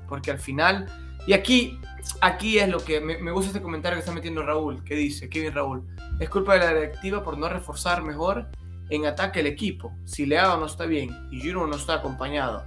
Porque 0.07 0.31
al 0.31 0.39
final, 0.39 0.87
y 1.27 1.33
aquí, 1.33 1.79
aquí 2.21 2.59
es 2.59 2.69
lo 2.69 2.79
que 2.79 3.01
me, 3.01 3.31
gusta 3.31 3.49
este 3.49 3.61
comentario 3.61 3.97
que 3.97 4.01
está 4.01 4.13
metiendo 4.13 4.43
Raúl, 4.43 4.83
que 4.83 4.95
dice, 4.95 5.29
Kevin 5.29 5.53
Raúl, 5.53 5.87
es 6.19 6.29
culpa 6.29 6.53
de 6.53 6.59
la 6.59 6.73
directiva 6.73 7.23
por 7.23 7.37
no 7.37 7.49
reforzar 7.49 8.03
mejor 8.03 8.47
en 8.89 9.05
ataque 9.05 9.41
el 9.41 9.47
equipo. 9.47 9.93
Si 10.05 10.25
Leao 10.25 10.59
no 10.59 10.67
está 10.67 10.85
bien 10.85 11.09
y 11.31 11.41
Juro 11.41 11.67
no 11.67 11.75
está 11.75 11.95
acompañado, 11.95 12.63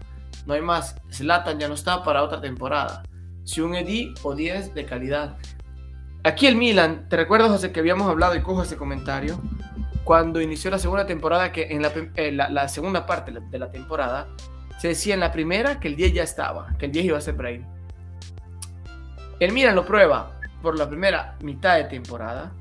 no 0.46 0.54
hay 0.54 0.62
más. 0.62 0.96
Zlatan 1.10 1.58
ya 1.58 1.68
no 1.68 1.74
está 1.74 2.02
para 2.02 2.22
otra 2.22 2.40
temporada. 2.40 3.02
Si 3.44 3.60
un 3.60 3.74
Edi 3.74 4.12
o 4.22 4.34
10 4.34 4.74
de 4.74 4.84
calidad. 4.84 5.36
Aquí 6.26 6.48
el 6.48 6.56
Milan, 6.56 7.08
te 7.08 7.16
recuerdo 7.16 7.48
José 7.48 7.70
que 7.70 7.78
habíamos 7.78 8.08
hablado 8.10 8.34
y 8.34 8.40
cojo 8.40 8.64
ese 8.64 8.76
comentario, 8.76 9.40
cuando 10.02 10.40
inició 10.40 10.72
la 10.72 10.80
segunda 10.80 11.06
temporada, 11.06 11.52
que 11.52 11.68
en 11.70 11.82
la, 11.82 11.92
eh, 12.16 12.68
segunda 12.68 13.06
parte 13.06 13.30
de 13.30 13.58
la 13.60 13.70
temporada, 13.70 14.26
se 14.80 14.88
decía 14.88 15.14
en 15.14 15.20
la 15.20 15.30
primera 15.30 15.78
que 15.78 15.86
el 15.86 15.94
10 15.94 16.14
ya 16.14 16.24
estaba, 16.24 16.74
que 16.78 16.86
el 16.86 16.90
10 16.90 17.04
iba 17.04 17.18
a 17.18 17.20
ser 17.20 17.34
Brahim. 17.34 17.64
El 19.38 19.52
Milan 19.52 19.76
lo 19.76 19.86
prueba 19.86 20.40
por 20.62 20.76
la 20.76 20.88
primera 20.88 21.36
mitad 21.42 21.76
de 21.76 21.84
temporada 21.84 22.52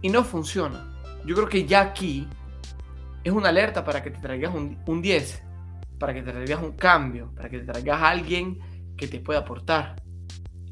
y 0.00 0.08
no 0.08 0.22
funciona. 0.22 0.94
Yo 1.26 1.34
creo 1.34 1.48
que 1.48 1.66
ya 1.66 1.80
aquí 1.80 2.28
es 3.24 3.32
una 3.32 3.48
alerta 3.48 3.84
para 3.84 4.00
que 4.00 4.12
te 4.12 4.20
traigas 4.20 4.54
un, 4.54 4.78
un 4.86 5.02
10, 5.02 5.42
para 5.98 6.14
que 6.14 6.22
te 6.22 6.30
traigas 6.30 6.62
un 6.62 6.76
cambio, 6.76 7.32
para 7.34 7.48
que 7.48 7.58
te 7.58 7.64
traigas 7.64 8.00
a 8.00 8.10
alguien 8.10 8.60
que 8.96 9.08
te 9.08 9.18
pueda 9.18 9.40
aportar. 9.40 9.96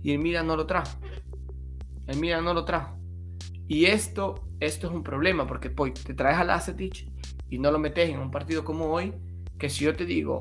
Y 0.00 0.12
el 0.12 0.20
Milan 0.20 0.46
no 0.46 0.54
lo 0.54 0.64
trajo 0.64 0.96
el 2.10 2.18
Milan 2.18 2.44
no 2.44 2.52
lo 2.54 2.64
trajo. 2.64 2.98
Y 3.68 3.86
esto, 3.86 4.48
esto 4.58 4.88
es 4.88 4.92
un 4.92 5.04
problema 5.04 5.46
porque 5.46 5.70
pues, 5.70 5.94
te 5.94 6.12
traes 6.12 6.38
al 6.38 6.50
Acetic 6.50 7.08
y 7.48 7.58
no 7.58 7.70
lo 7.70 7.78
metes 7.78 8.10
en 8.10 8.18
un 8.18 8.30
partido 8.30 8.64
como 8.64 8.86
hoy, 8.86 9.14
que 9.58 9.70
si 9.70 9.84
yo 9.84 9.94
te 9.94 10.04
digo, 10.04 10.40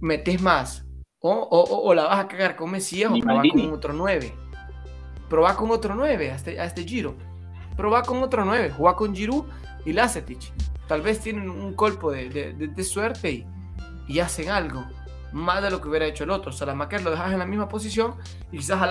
metes 0.00 0.40
más 0.40 0.86
o, 1.26 1.94
la 1.94 2.04
vas 2.04 2.18
a 2.18 2.28
cagar 2.28 2.54
con 2.54 2.70
Mesías 2.70 3.10
o 3.10 3.18
probar 3.18 3.48
con 3.48 3.72
otro 3.72 3.92
9. 3.92 4.34
Probar 5.28 5.56
con 5.56 5.70
otro 5.70 5.94
9 5.94 6.30
a 6.30 6.34
este, 6.34 6.60
a 6.60 6.64
este 6.66 6.84
Giro. 6.84 7.16
Probar 7.76 8.04
con 8.04 8.22
otro 8.22 8.44
9. 8.44 8.70
Jugar 8.70 8.94
con 8.94 9.14
Giroud 9.14 9.46
y 9.86 9.94
Lacetic. 9.94 10.52
Tal 10.86 11.00
vez 11.00 11.20
tienen 11.20 11.48
un 11.48 11.72
colpo 11.72 12.12
de, 12.12 12.84
suerte 12.84 13.32
y, 13.32 13.46
y 14.06 14.20
hacen 14.20 14.50
algo 14.50 14.84
más 15.34 15.62
de 15.62 15.70
lo 15.70 15.80
que 15.80 15.88
hubiera 15.88 16.06
hecho 16.06 16.24
el 16.24 16.30
otro. 16.30 16.52
Salamaker 16.52 17.02
lo 17.02 17.10
dejas 17.10 17.32
en 17.32 17.40
la 17.40 17.44
misma 17.44 17.68
posición 17.68 18.14
y 18.52 18.58
quizás 18.58 18.80
a 18.80 18.86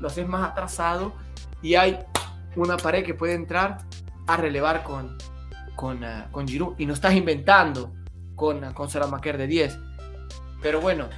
lo 0.00 0.06
haces 0.06 0.28
más 0.28 0.48
atrasado 0.48 1.12
y 1.60 1.74
hay 1.74 1.98
una 2.56 2.76
pared 2.76 3.04
que 3.04 3.12
puede 3.12 3.34
entrar 3.34 3.78
a 4.26 4.36
relevar 4.36 4.84
con, 4.84 5.18
con, 5.74 6.02
uh, 6.04 6.30
con 6.30 6.46
Giroud 6.46 6.74
y 6.78 6.86
no 6.86 6.94
estás 6.94 7.14
inventando 7.14 7.92
con, 8.36 8.64
uh, 8.64 8.72
con 8.72 8.88
Salamaker 8.88 9.36
de 9.36 9.48
10. 9.48 9.78
Pero 10.62 10.80
bueno, 10.80 11.08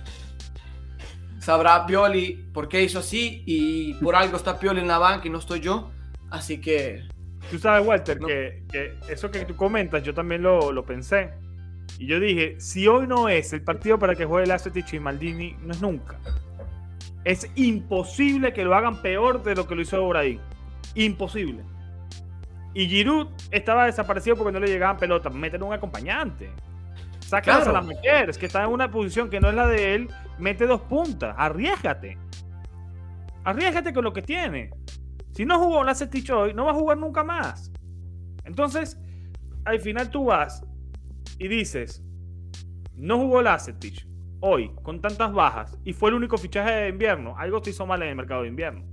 sabrá 1.39 1.85
Pioli 1.85 2.49
por 2.55 2.69
qué 2.69 2.83
hizo 2.83 3.01
así 3.01 3.43
y 3.45 3.95
por 3.95 4.17
algo 4.17 4.39
está 4.39 4.59
Pioli 4.59 4.81
en 4.81 4.89
la 4.89 4.99
banca 4.99 5.29
y 5.29 5.31
no 5.31 5.39
estoy 5.39 5.61
yo. 5.61 5.91
Así 6.31 6.61
que... 6.61 7.07
Tú 7.51 7.59
sabes, 7.59 7.87
Walter, 7.87 8.19
que, 8.19 8.63
que, 8.71 8.99
eso 9.11 9.31
que 9.31 9.45
tú 9.45 9.55
comentas, 9.55 10.03
yo 10.03 10.15
también 10.15 10.43
lo, 10.43 10.73
lo 10.73 10.87
pensé 10.87 11.35
y 11.99 12.07
yo 12.07 12.19
dije, 12.19 12.57
si 12.59 12.89
hoy 12.89 13.07
no 13.07 13.29
es 13.29 13.53
el 13.53 13.63
partido 13.63 13.99
para 13.99 14.15
que 14.15 14.25
juegue 14.25 14.45
el 14.45 14.51
Acetic 14.51 14.93
y 14.93 14.99
Maldini, 14.99 15.57
no 15.61 15.73
es 15.73 15.81
nunca. 15.81 16.19
Es 17.25 17.49
imposible 17.55 18.53
que 18.53 18.65
lo 18.65 18.75
hagan 18.75 19.01
peor 19.03 19.43
de 19.43 19.55
lo 19.55 19.69
que 19.69 19.77
lo 19.77 19.83
hizo 19.83 20.09
Brahim. 20.09 20.41
Imposible. 20.95 21.63
Y 22.75 22.89
Giroud 22.89 23.29
estaba 23.51 23.87
desaparecido 23.87 24.37
porque 24.37 24.53
no 24.53 24.59
le 24.59 24.67
llegaban 24.67 24.97
pelotas. 24.97 25.33
Meten 25.33 25.63
un 25.63 25.73
acompañante. 25.73 26.51
Sácalo 27.21 27.71
a 27.71 27.73
la 27.73 27.83
mujer, 27.83 28.31
es 28.31 28.37
que 28.37 28.47
está 28.47 28.65
en 28.65 28.71
una 28.71 28.91
posición 28.91 29.31
que 29.31 29.41
no 29.41 29.49
es 29.49 29.55
la 29.55 29.67
de 29.67 29.95
él, 29.95 30.09
mete 30.39 30.67
dos 30.67 30.83
puntas, 30.83 31.35
arriesgate. 31.39 32.19
Arriesgate 33.45 33.95
con 33.95 34.05
lo 34.05 34.13
que 34.13 34.23
tiene. 34.23 34.71
Si 35.33 35.47
no 35.47 35.59
jugó 35.59 35.83
la 35.83 35.95
hoy, 36.35 36.53
no 36.53 36.65
va 36.67 36.73
a 36.73 36.75
jugar 36.75 36.99
nunca 36.99 37.25
más. 37.25 37.73
Entonces, 38.45 38.99
al 39.65 39.81
final 39.81 40.11
tú 40.11 40.27
vas 40.27 40.67
y 41.39 41.49
dices, 41.49 42.03
no 42.95 43.19
jugó 43.19 43.43
Lacetich 43.43 44.07
hoy 44.41 44.71
con 44.83 45.01
tantas 45.01 45.33
bajas 45.33 45.79
y 45.85 45.93
fue 45.93 46.11
el 46.11 46.17
único 46.17 46.37
fichaje 46.37 46.71
de 46.73 46.89
invierno. 46.89 47.35
Algo 47.39 47.63
se 47.63 47.71
hizo 47.71 47.87
mal 47.87 48.03
en 48.03 48.11
el 48.11 48.17
mercado 48.17 48.43
de 48.43 48.49
invierno. 48.49 48.85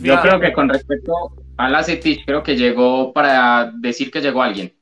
Yo 0.00 0.20
creo 0.20 0.40
que 0.40 0.52
con 0.52 0.68
respecto 0.68 1.12
a 1.56 1.68
Lacetich, 1.68 2.24
creo 2.24 2.42
que 2.42 2.56
llegó 2.56 3.12
para 3.12 3.70
decir 3.78 4.10
que 4.10 4.20
llegó 4.20 4.42
alguien. 4.42 4.72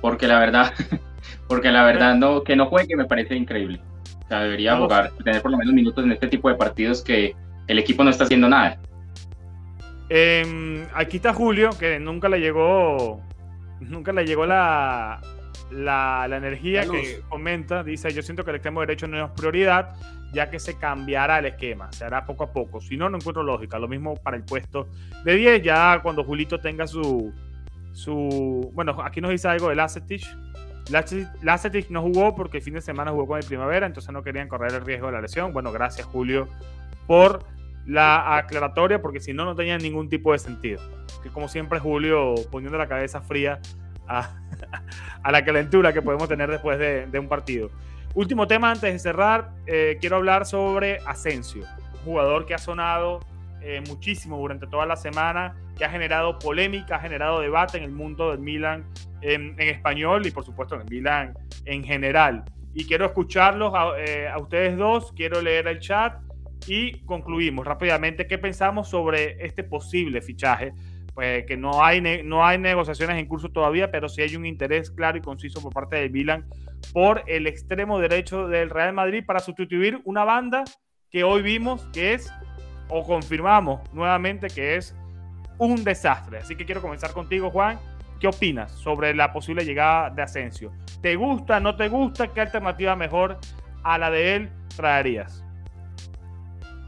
Porque 0.00 0.26
la 0.26 0.38
verdad, 0.38 0.72
porque 1.48 1.70
la 1.70 1.84
verdad 1.84 2.14
no, 2.14 2.42
que 2.42 2.56
no 2.56 2.66
juegue 2.66 2.96
me 2.96 3.04
parece 3.04 3.36
increíble. 3.36 3.80
O 4.24 4.28
sea, 4.28 4.40
debería 4.40 4.76
jugar, 4.76 5.12
tener 5.22 5.42
por 5.42 5.50
lo 5.50 5.58
menos 5.58 5.74
minutos 5.74 6.04
en 6.04 6.12
este 6.12 6.28
tipo 6.28 6.48
de 6.48 6.54
partidos 6.54 7.02
que 7.02 7.36
el 7.66 7.78
equipo 7.78 8.02
no 8.02 8.10
está 8.10 8.24
haciendo 8.24 8.48
nada. 8.48 8.78
Em, 10.08 10.86
aquí 10.94 11.16
está 11.18 11.34
Julio, 11.34 11.70
que 11.78 11.98
nunca 11.98 12.28
le 12.28 12.40
llegó. 12.40 13.20
Nunca 13.80 14.12
le 14.12 14.24
llegó 14.24 14.46
la, 14.46 15.20
la, 15.74 16.26
energía 16.30 16.86
que 16.86 17.20
comenta. 17.28 17.82
Dice: 17.82 18.12
Yo 18.12 18.22
siento 18.22 18.44
que 18.44 18.50
el 18.50 18.56
extremo 18.56 18.80
derecho 18.80 19.06
no 19.06 19.24
es 19.24 19.30
prioridad, 19.32 19.94
ya 20.32 20.50
que 20.50 20.58
se 20.58 20.78
cambiará 20.78 21.38
el 21.38 21.46
esquema. 21.46 21.92
Se 21.92 22.04
hará 22.04 22.24
poco 22.24 22.44
a 22.44 22.52
poco. 22.52 22.80
Si 22.80 22.96
no, 22.96 23.08
no 23.08 23.16
encuentro 23.16 23.42
lógica. 23.42 23.78
Lo 23.78 23.88
mismo 23.88 24.14
para 24.16 24.36
el 24.36 24.44
puesto 24.44 24.88
de 25.24 25.34
10. 25.34 25.62
Ya 25.62 26.00
cuando 26.02 26.24
Julito 26.24 26.60
tenga 26.60 26.86
su. 26.86 27.32
su 27.92 28.70
bueno, 28.74 28.96
aquí 29.02 29.20
nos 29.20 29.30
dice 29.30 29.48
algo 29.48 29.68
del 29.68 29.78
Lacetich. 29.78 30.26
Lacetich 31.42 31.88
no 31.88 32.02
jugó 32.02 32.34
porque 32.34 32.58
el 32.58 32.62
fin 32.62 32.74
de 32.74 32.82
semana 32.82 33.10
jugó 33.10 33.26
con 33.26 33.38
el 33.38 33.46
Primavera, 33.46 33.86
entonces 33.86 34.12
no 34.12 34.22
querían 34.22 34.48
correr 34.48 34.72
el 34.74 34.84
riesgo 34.84 35.06
de 35.06 35.14
la 35.14 35.22
lesión. 35.22 35.52
Bueno, 35.52 35.72
gracias 35.72 36.06
Julio 36.06 36.46
por 37.06 37.46
la 37.86 38.36
aclaratoria 38.36 39.00
porque 39.00 39.20
si 39.20 39.32
no, 39.32 39.44
no 39.44 39.54
tenía 39.54 39.78
ningún 39.78 40.08
tipo 40.08 40.32
de 40.32 40.38
sentido. 40.38 40.80
Que 41.22 41.30
como 41.30 41.48
siempre 41.48 41.78
Julio 41.78 42.34
poniendo 42.50 42.76
la 42.76 42.86
cabeza 42.86 43.22
fría 43.22 43.60
a, 44.08 44.30
la 45.30 45.44
calentura 45.44 45.92
que 45.92 46.02
podemos 46.02 46.28
tener 46.28 46.50
después 46.50 46.78
de, 46.78 47.18
un 47.18 47.28
partido. 47.28 47.70
Último 48.14 48.46
tema 48.46 48.70
antes 48.70 48.92
de 48.92 48.98
cerrar, 48.98 49.50
eh, 49.66 49.96
quiero 50.00 50.16
hablar 50.16 50.46
sobre 50.46 50.98
Asensio, 51.06 51.64
jugador 52.04 52.46
que 52.46 52.54
ha 52.54 52.58
sonado 52.58 53.20
eh, 53.60 53.82
muchísimo 53.88 54.36
durante 54.38 54.66
toda 54.66 54.86
la 54.86 54.94
semana, 54.94 55.56
que 55.76 55.84
ha 55.84 55.90
generado 55.90 56.38
polémica, 56.38 56.96
ha 56.96 57.00
generado 57.00 57.40
debate 57.40 57.78
en 57.78 57.84
el 57.84 57.92
mundo 57.92 58.30
del 58.30 58.40
Milan 58.40 58.84
en, 59.22 59.58
español 59.58 60.26
y 60.26 60.30
por 60.30 60.44
supuesto 60.44 60.74
en 60.74 60.82
el 60.82 60.88
Milan 60.90 61.34
en 61.64 61.82
general. 61.82 62.44
Y 62.74 62.86
quiero 62.86 63.06
escucharlos 63.06 63.72
eh, 63.98 64.28
a 64.28 64.38
ustedes 64.38 64.76
dos, 64.76 65.12
quiero 65.12 65.40
leer 65.40 65.66
el 65.68 65.80
chat 65.80 66.20
y 66.66 67.00
concluimos 67.04 67.66
rápidamente 67.66 68.26
qué 68.26 68.38
pensamos 68.38 68.88
sobre 68.88 69.44
este 69.44 69.64
posible 69.64 70.20
fichaje. 70.20 70.72
Pues 71.14 71.46
que 71.46 71.56
no 71.56 71.84
hay, 71.84 72.00
no 72.24 72.44
hay 72.44 72.58
negociaciones 72.58 73.18
en 73.18 73.26
curso 73.26 73.48
todavía, 73.48 73.90
pero 73.90 74.08
sí 74.08 74.22
hay 74.22 74.34
un 74.34 74.46
interés 74.46 74.90
claro 74.90 75.16
y 75.16 75.20
conciso 75.20 75.62
por 75.62 75.72
parte 75.72 75.96
de 75.96 76.10
Milan 76.10 76.44
por 76.92 77.22
el 77.26 77.46
extremo 77.46 77.98
derecho 77.98 78.48
del 78.48 78.70
Real 78.70 78.92
Madrid 78.92 79.24
para 79.24 79.40
sustituir 79.40 80.00
una 80.04 80.24
banda 80.24 80.64
que 81.10 81.24
hoy 81.24 81.42
vimos 81.42 81.82
que 81.92 82.14
es, 82.14 82.32
o 82.88 83.04
confirmamos 83.04 83.80
nuevamente 83.92 84.48
que 84.48 84.76
es 84.76 84.94
un 85.58 85.84
desastre. 85.84 86.38
Así 86.38 86.56
que 86.56 86.64
quiero 86.64 86.82
comenzar 86.82 87.12
contigo, 87.12 87.50
Juan. 87.50 87.78
¿Qué 88.20 88.26
opinas 88.28 88.72
sobre 88.72 89.14
la 89.14 89.32
posible 89.32 89.64
llegada 89.64 90.10
de 90.10 90.22
Asensio? 90.22 90.72
¿Te 91.00 91.14
gusta, 91.16 91.60
no 91.60 91.76
te 91.76 91.88
gusta? 91.88 92.28
¿Qué 92.28 92.40
alternativa 92.40 92.96
mejor 92.96 93.38
a 93.82 93.98
la 93.98 94.10
de 94.10 94.36
él 94.36 94.50
traerías? 94.76 95.44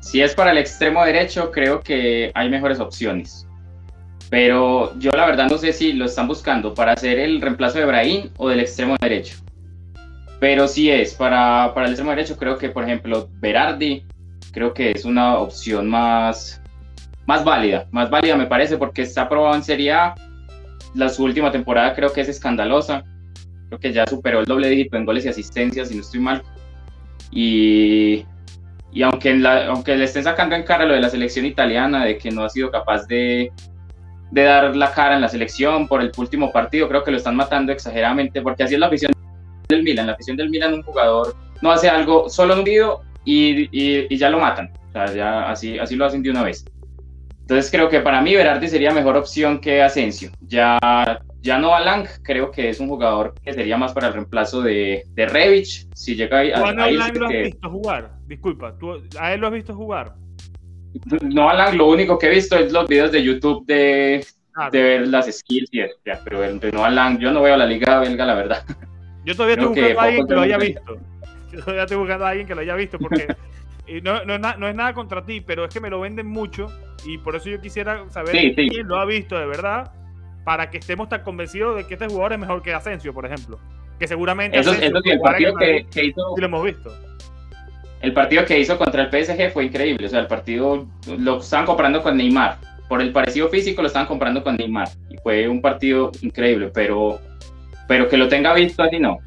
Si 0.01 0.23
es 0.23 0.35
para 0.35 0.53
el 0.53 0.59
extremo 0.59 1.05
derecho, 1.05 1.51
creo 1.51 1.81
que 1.81 2.31
hay 2.35 2.49
mejores 2.49 2.81
opciones. 2.81 3.47
Pero 4.31 4.99
yo 4.99 5.13
la 5.13 5.27
verdad 5.27 5.49
no 5.49 5.59
sé 5.59 5.73
si 5.73 5.93
lo 5.93 6.05
están 6.05 6.27
buscando 6.27 6.75
para 6.75 6.93
hacer 6.93 7.19
el 7.19 7.41
reemplazo 7.41 7.79
de 7.79 7.87
Brahim 7.87 8.31
o 8.37 8.49
del 8.49 8.61
extremo 8.61 8.97
derecho. 9.01 9.39
Pero 10.41 10.69
si 10.69 10.91
es 10.91 11.15
para, 11.15 11.73
para 11.75 11.87
el 11.87 11.93
extremo 11.93 12.11
derecho, 12.11 12.37
creo 12.37 12.59
que 12.59 12.71
por 12.71 12.85
ejemplo 12.85 13.29
Berardi, 13.41 14.05
creo 14.53 14.75
que 14.75 14.91
es 14.91 15.05
una 15.05 15.39
opción 15.39 15.89
más, 15.89 16.61
más 17.27 17.45
válida. 17.45 17.87
Más 17.93 18.11
válida 18.11 18.37
me 18.37 18.47
parece 18.47 18.77
porque 18.77 19.03
está 19.03 19.29
probado 19.29 19.55
en 19.55 19.63
Serie. 19.63 19.95
La, 20.95 21.09
su 21.09 21.25
última 21.25 21.53
temporada 21.53 21.95
creo 21.95 22.13
que 22.13 22.23
es 22.23 22.29
escandalosa. 22.29 23.05
Creo 23.69 23.79
que 23.79 23.93
ya 23.93 24.07
superó 24.07 24.41
el 24.41 24.47
doble 24.47 24.69
dígito 24.69 24.97
en 24.97 25.05
goles 25.05 25.25
y 25.25 25.29
asistencias, 25.29 25.89
si 25.89 25.95
no 25.95 26.01
estoy 26.01 26.21
mal. 26.21 26.43
Y 27.31 28.25
y 28.97 29.03
aunque, 29.03 29.39
aunque 29.69 29.95
le 29.95 30.05
estén 30.05 30.25
sacando 30.25 30.57
en 30.57 30.63
cara 30.63 30.87
lo 30.87 30.95
de 30.95 31.01
la 31.03 31.11
selección 31.11 31.45
italiana, 31.45 32.07
de 32.07 32.17
que 32.17 32.31
no 32.31 32.45
ha 32.45 32.49
sido 32.49 32.71
capaz 32.71 33.07
de, 33.07 33.53
de 34.31 34.43
dar 34.43 34.77
la 34.77 34.93
cara 34.93 35.15
en 35.15 35.21
la 35.21 35.29
selección 35.29 35.87
por 35.89 36.01
el 36.01 36.13
último 36.17 36.53
partido, 36.53 36.89
creo 36.89 37.05
que 37.05 37.11
lo 37.11 37.17
están 37.17 37.37
matando 37.37 37.73
exageradamente, 37.73 38.43
porque 38.43 38.65
así 38.65 38.75
es 38.75 38.81
la 38.81 38.87
afición 38.87 39.13
del 39.69 39.83
Milan. 39.83 40.07
La 40.07 40.13
afición 40.15 40.37
del 40.37 40.51
Milan, 40.51 40.75
un 40.75 40.83
jugador 40.83 41.37
no 41.63 41.71
hace 41.71 41.89
algo 41.89 42.29
solo 42.29 42.55
en 42.55 42.59
un 42.61 42.65
video 42.65 43.03
y, 43.25 43.69
y, 43.73 44.17
ya 44.17 44.31
lo 44.31 44.39
matan. 44.39 44.73
O 44.89 44.93
sea, 44.93 45.13
ya 45.15 45.51
así, 45.51 45.79
así 45.79 45.97
lo 45.97 46.07
hacen 46.07 46.23
de 46.23 46.31
una 46.31 46.43
vez. 46.43 46.65
Entonces 47.41 47.71
creo 47.71 47.89
que 47.89 48.01
para 48.01 48.21
mí 48.21 48.35
Berardi 48.35 48.67
sería 48.67 48.93
mejor 48.93 49.17
opción 49.17 49.61
que 49.61 49.81
Asensio. 49.83 50.31
Ya 50.41 50.79
ya 51.47 51.59
no 51.59 51.79
Lang 51.79 52.07
creo 52.23 52.51
que 52.51 52.69
es 52.69 52.81
un 52.81 52.89
jugador 52.89 53.35
que 53.41 53.55
sería 53.55 53.77
más 53.77 53.93
para 53.93 54.09
el 54.09 54.15
reemplazo 54.15 54.61
de, 54.61 55.05
de 55.15 55.27
Revich. 55.27 55.87
Si 55.95 56.17
llega. 56.17 56.43
¿Tú 56.43 56.65
a 56.65 56.73
lo 56.73 56.83
has 56.83 57.33
visto 57.33 57.71
jugar? 57.71 58.11
Disculpa, 58.27 58.77
¿tú 58.77 59.01
a 59.19 59.33
él 59.33 59.41
lo 59.41 59.47
has 59.47 59.53
visto 59.53 59.75
jugar? 59.75 60.15
No 61.23 61.53
Lang, 61.53 61.77
lo 61.77 61.87
único 61.89 62.19
que 62.19 62.27
he 62.27 62.31
visto 62.31 62.57
es 62.57 62.73
los 62.73 62.89
videos 62.89 63.13
de 63.13 63.23
YouTube 63.23 63.67
de, 63.67 64.25
de 64.73 64.83
ver 64.83 65.09
las 65.09 65.27
skills 65.27 65.69
y 65.73 65.81
ya, 66.05 66.21
pero 66.25 66.41
de 66.41 66.73
no 66.73 66.89
Lang, 66.89 67.19
yo 67.19 67.33
no 67.33 67.43
veo 67.43 67.57
la 67.57 67.67
liga 67.67 68.01
belga, 68.01 68.25
la 68.25 68.35
verdad. 68.35 68.65
Yo 69.25 69.35
todavía 69.35 69.55
estoy 69.55 69.69
buscando 69.69 70.01
a 70.01 70.05
alguien 70.05 70.27
que 70.27 70.35
lo 70.35 70.41
haya 70.41 70.59
visto. 70.59 70.99
Yo 71.53 71.61
todavía 71.61 71.83
estoy 71.83 71.97
buscando 71.97 72.25
a 72.25 72.29
alguien 72.29 72.47
que 72.47 72.55
lo 72.55 72.61
haya 72.61 72.75
visto 72.77 72.99
porque. 72.99 73.27
no, 74.03 74.25
no, 74.25 74.35
es 74.35 74.59
no, 74.59 74.69
es 74.69 74.75
nada 74.75 74.95
contra 74.95 75.25
ti, 75.25 75.41
pero 75.41 75.65
es 75.65 75.75
que 75.75 75.81
me 75.81 75.91
lo 75.91 76.01
venden 76.01 76.27
mucho 76.27 76.69
y 77.05 77.19
por 77.19 77.37
eso 77.37 77.49
yo 77.49 77.61
quisiera 77.61 78.09
saber 78.11 78.55
quién 78.55 78.89
lo 78.89 78.97
ha 78.97 79.05
visto 79.05 79.39
de 79.39 79.47
verdad 79.47 79.93
para 80.45 80.71
que 80.71 80.79
estemos 80.79 81.09
tan 81.09 81.23
convencidos 81.23 81.77
de 81.77 81.87
que 81.87 81.95
este 81.95 82.07
jugador 82.07 82.35
es 82.35 82.39
mejor 82.39 82.63
que 82.63 82.73
Asensio, 82.73 83.13
por 83.13 83.27
ejemplo. 83.27 83.59
Que 83.99 84.07
seguramente 84.07 84.59
eso, 84.59 84.71
Asensio, 84.71 85.13
el 85.13 85.21
partido 85.21 85.57
que, 85.57 86.05
hizo, 86.05 86.37
lo 86.37 86.47
hemos 86.47 86.65
visto. 86.65 86.93
El 88.01 88.13
partido 88.13 88.45
que 88.45 88.59
hizo 88.59 88.77
contra 88.77 89.03
el 89.03 89.11
PSG 89.11 89.53
fue 89.53 89.65
increíble. 89.65 90.07
O 90.07 90.09
sea, 90.09 90.21
el 90.21 90.27
partido 90.27 90.87
lo 91.19 91.39
estaban 91.39 91.67
comprando 91.67 92.03
con 92.03 92.17
Neymar. 92.17 92.59
Por 92.89 93.01
el 93.01 93.13
parecido 93.13 93.49
físico 93.49 93.83
lo 93.83 93.89
estaban 93.89 94.07
comprando 94.07 94.43
con 94.43 94.57
Neymar. 94.57 94.89
Y 95.11 95.17
fue 95.19 95.49
un 95.49 95.61
partido 95.61 96.13
increíble, 96.21 96.71
pero, 96.73 97.19
pero 97.89 98.09
que 98.09 98.17
lo 98.17 98.29
tenga 98.29 98.55
visto 98.55 98.83
así 98.83 98.99
no. 98.99 99.19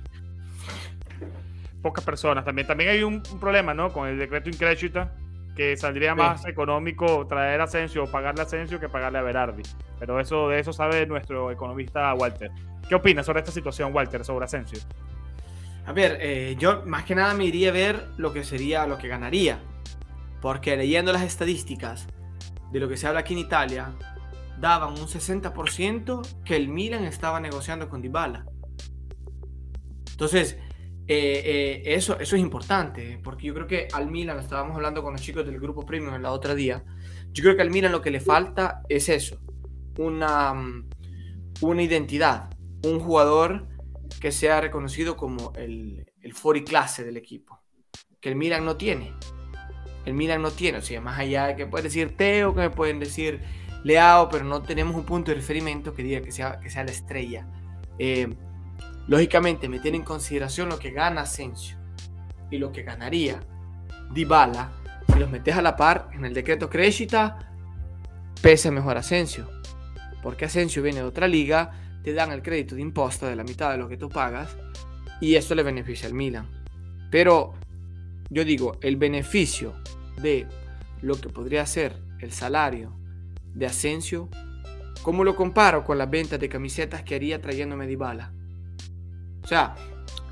Pocas 1.82 2.04
personas 2.04 2.46
también. 2.46 2.68
También 2.68 2.92
hay 2.92 3.04
un, 3.04 3.24
problema, 3.40 3.74
¿no? 3.74 3.92
Con 3.92 4.08
el 4.08 4.18
decreto 4.18 4.50
incrédito 4.50 5.10
que 5.56 5.76
saldría 5.76 6.16
más 6.16 6.46
económico 6.46 7.28
traer 7.28 7.60
a 7.60 7.66
Asensio 7.66 8.06
o 8.06 8.08
pagarle 8.08 8.42
a 8.42 8.46
Asensio 8.46 8.80
que 8.80 8.88
pagarle 8.88 9.20
a 9.20 9.22
Berardi. 9.24 9.64
Pero 10.00 10.20
eso, 10.20 10.48
de 10.48 10.60
eso 10.60 10.72
sabe 10.72 11.06
nuestro 11.06 11.52
economista 11.52 12.14
Walter. 12.14 12.50
¿Qué 12.88 12.96
opinas 12.96 13.26
sobre 13.26 13.40
esta 13.40 13.52
situación, 13.52 13.94
Walter, 13.94 14.24
sobre 14.24 14.46
Asensio? 14.46 14.80
A 15.90 15.92
ver, 15.92 16.20
eh, 16.22 16.56
yo 16.60 16.84
más 16.86 17.04
que 17.04 17.16
nada 17.16 17.34
me 17.34 17.46
iría 17.46 17.70
a 17.70 17.72
ver 17.72 18.10
lo 18.18 18.32
que 18.32 18.44
sería, 18.44 18.86
lo 18.86 19.00
que 19.00 19.08
ganaría. 19.08 19.60
Porque 20.40 20.78
leyendo 20.78 21.12
las 21.12 21.24
estadísticas 21.24 22.06
de 22.72 22.80
lo 22.80 22.88
que 22.88 22.96
se 22.96 23.08
habla 23.08 23.22
aquí 23.22 23.34
en 23.34 23.40
Italia, 23.40 23.96
daban 24.60 24.92
un 24.92 25.08
60% 25.08 26.44
que 26.46 26.56
el 26.56 26.68
Milan 26.68 27.06
estaba 27.06 27.40
negociando 27.40 27.90
con 27.90 28.04
Dybala. 28.04 28.46
Entonces, 30.12 30.60
eh, 31.08 31.42
eh, 31.44 31.82
eso, 31.86 32.20
eso 32.20 32.36
es 32.36 32.42
importante, 32.44 33.20
porque 33.24 33.48
yo 33.48 33.56
creo 33.56 33.66
que 33.66 33.88
al 33.92 34.12
Milan, 34.12 34.38
estábamos 34.38 34.76
hablando 34.76 35.02
con 35.02 35.14
los 35.14 35.24
chicos 35.24 35.44
del 35.44 35.60
grupo 35.60 35.88
Premium 35.88 36.14
el 36.14 36.26
otro 36.26 36.54
día, 36.54 36.84
yo 37.32 37.42
creo 37.42 37.56
que 37.56 37.64
al 37.64 37.72
Milan 37.72 37.92
lo 37.92 38.04
que 38.04 38.12
le 38.12 38.20
falta 38.20 38.84
es 38.90 39.10
eso, 39.10 39.40
una, 39.98 40.54
mm, 40.54 40.88
una 41.62 41.82
identidad, 41.82 42.52
un 42.84 43.00
jugador 43.00 43.69
que 44.20 44.32
sea 44.32 44.62
reconocido 44.62 45.16
como 45.16 45.54
el, 45.56 46.12
el 46.22 46.34
fori 46.34 46.64
clase 46.64 47.04
del 47.04 47.18
equipo, 47.18 47.60
que 48.20 48.30
el 48.30 48.36
Milan 48.36 48.66
no 48.66 48.76
tiene. 48.76 49.14
El 50.06 50.14
Milan 50.14 50.42
no 50.42 50.52
tiene, 50.52 50.80
o 50.80 50.82
sea, 50.82 51.02
más 51.02 51.20
allá 51.20 51.48
de 51.48 51.56
que 51.56 51.66
puede 51.66 51.84
decir 51.84 52.16
Teo, 52.18 52.54
que 52.54 52.62
me 52.62 52.70
pueden 52.70 53.00
decir 53.00 53.42
Leao, 53.84 54.30
pero 54.30 54.44
no 54.46 54.62
tenemos 54.62 54.96
un 54.96 55.06
punto 55.06 55.32
de 55.32 55.36
referimiento 55.36 55.94
que 55.94 56.04
diga 56.04 56.22
que 56.22 56.32
sea, 56.32 56.60
que 56.60 56.70
sea 56.70 56.84
la 56.84 56.92
estrella. 56.92 57.48
Eh, 57.98 58.34
Lógicamente, 59.10 59.68
me 59.68 59.80
tiene 59.80 59.98
en 59.98 60.04
consideración 60.04 60.70
lo 60.70 60.78
que 60.78 60.92
gana 60.92 61.22
Asensio 61.22 61.78
y 62.52 62.60
lo 62.60 62.72
que 62.72 62.84
ganaría 62.84 63.40
Dybala 64.14 64.72
si 65.12 65.18
los 65.18 65.32
metes 65.32 65.56
a 65.56 65.64
la 65.64 65.76
par 65.76 66.10
en 66.14 66.26
el 66.26 66.36
decreto 66.36 66.70
Crescita, 66.70 67.52
pese 68.40 68.70
mejor 68.70 68.98
Asensio. 68.98 69.50
Porque 70.22 70.46
Asensio 70.46 70.84
viene 70.84 71.00
de 71.00 71.08
otra 71.08 71.28
liga, 71.28 71.72
te 72.04 72.14
dan 72.14 72.32
el 72.32 72.42
crédito 72.42 72.76
de 72.76 72.82
impuesto 72.82 73.26
de 73.28 73.36
la 73.36 73.44
mitad 73.44 73.72
de 73.72 73.78
lo 73.78 73.88
que 73.90 73.98
tú 73.98 74.10
pagas 74.10 74.56
y 75.22 75.36
eso 75.36 75.56
le 75.56 75.64
beneficia 75.64 76.08
al 76.08 76.14
Milan. 76.14 76.48
Pero 77.12 77.54
yo 78.30 78.46
digo, 78.46 78.78
el 78.82 78.96
beneficio 78.96 79.76
de 80.22 80.48
lo 81.02 81.20
que 81.20 81.30
podría 81.30 81.66
ser 81.66 81.96
el 82.20 82.32
salario 82.32 82.94
de 83.54 83.66
Asensio, 83.66 84.30
¿cómo 85.02 85.24
lo 85.24 85.36
comparo 85.36 85.84
con 85.84 85.98
las 85.98 86.10
ventas 86.10 86.40
de 86.40 86.50
camisetas 86.50 87.04
que 87.04 87.16
haría 87.16 87.42
trayéndome 87.42 87.88
Dybala? 87.88 88.32
O 89.44 89.48
sea, 89.48 89.76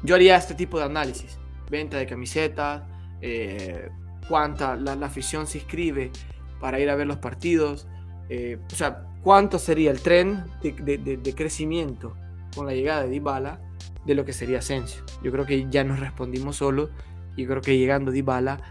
yo 0.04 0.16
haría 0.16 0.36
este 0.36 0.54
tipo 0.54 0.78
de 0.78 0.86
análisis. 0.86 1.40
Venta 1.70 1.98
de 1.98 2.06
camisetas, 2.06 2.84
eh, 3.22 3.90
cuánta 4.30 4.76
la, 4.76 4.94
afición 5.06 5.48
se 5.48 5.60
inscribe 5.60 6.12
para 6.60 6.80
ir 6.80 6.90
a 6.90 6.96
ver 6.96 7.08
los 7.08 7.18
partidos. 7.18 7.88
Eh, 8.30 8.60
o 8.72 8.76
sea, 8.76 9.07
cuánto 9.28 9.60
sería 9.60 9.92
el 9.92 10.00
tren 10.00 10.46
de, 10.62 11.34
crecimiento 11.36 12.16
con 12.56 12.66
la 12.66 12.72
llegada 12.72 13.04
de 13.04 13.10
Dybala 13.10 13.60
de 14.06 14.16
lo 14.16 14.24
que 14.24 14.32
sería 14.32 14.60
Asensio. 14.60 15.04
Yo 15.22 15.34
creo 15.34 15.46
que 15.46 15.68
ya 15.70 15.84
nos 15.84 16.00
respondimos 16.00 16.56
solo 16.56 16.92
y 17.36 17.46
creo 17.46 17.60
que 17.60 17.78
llegando 17.78 18.12
Dybala 18.12 18.62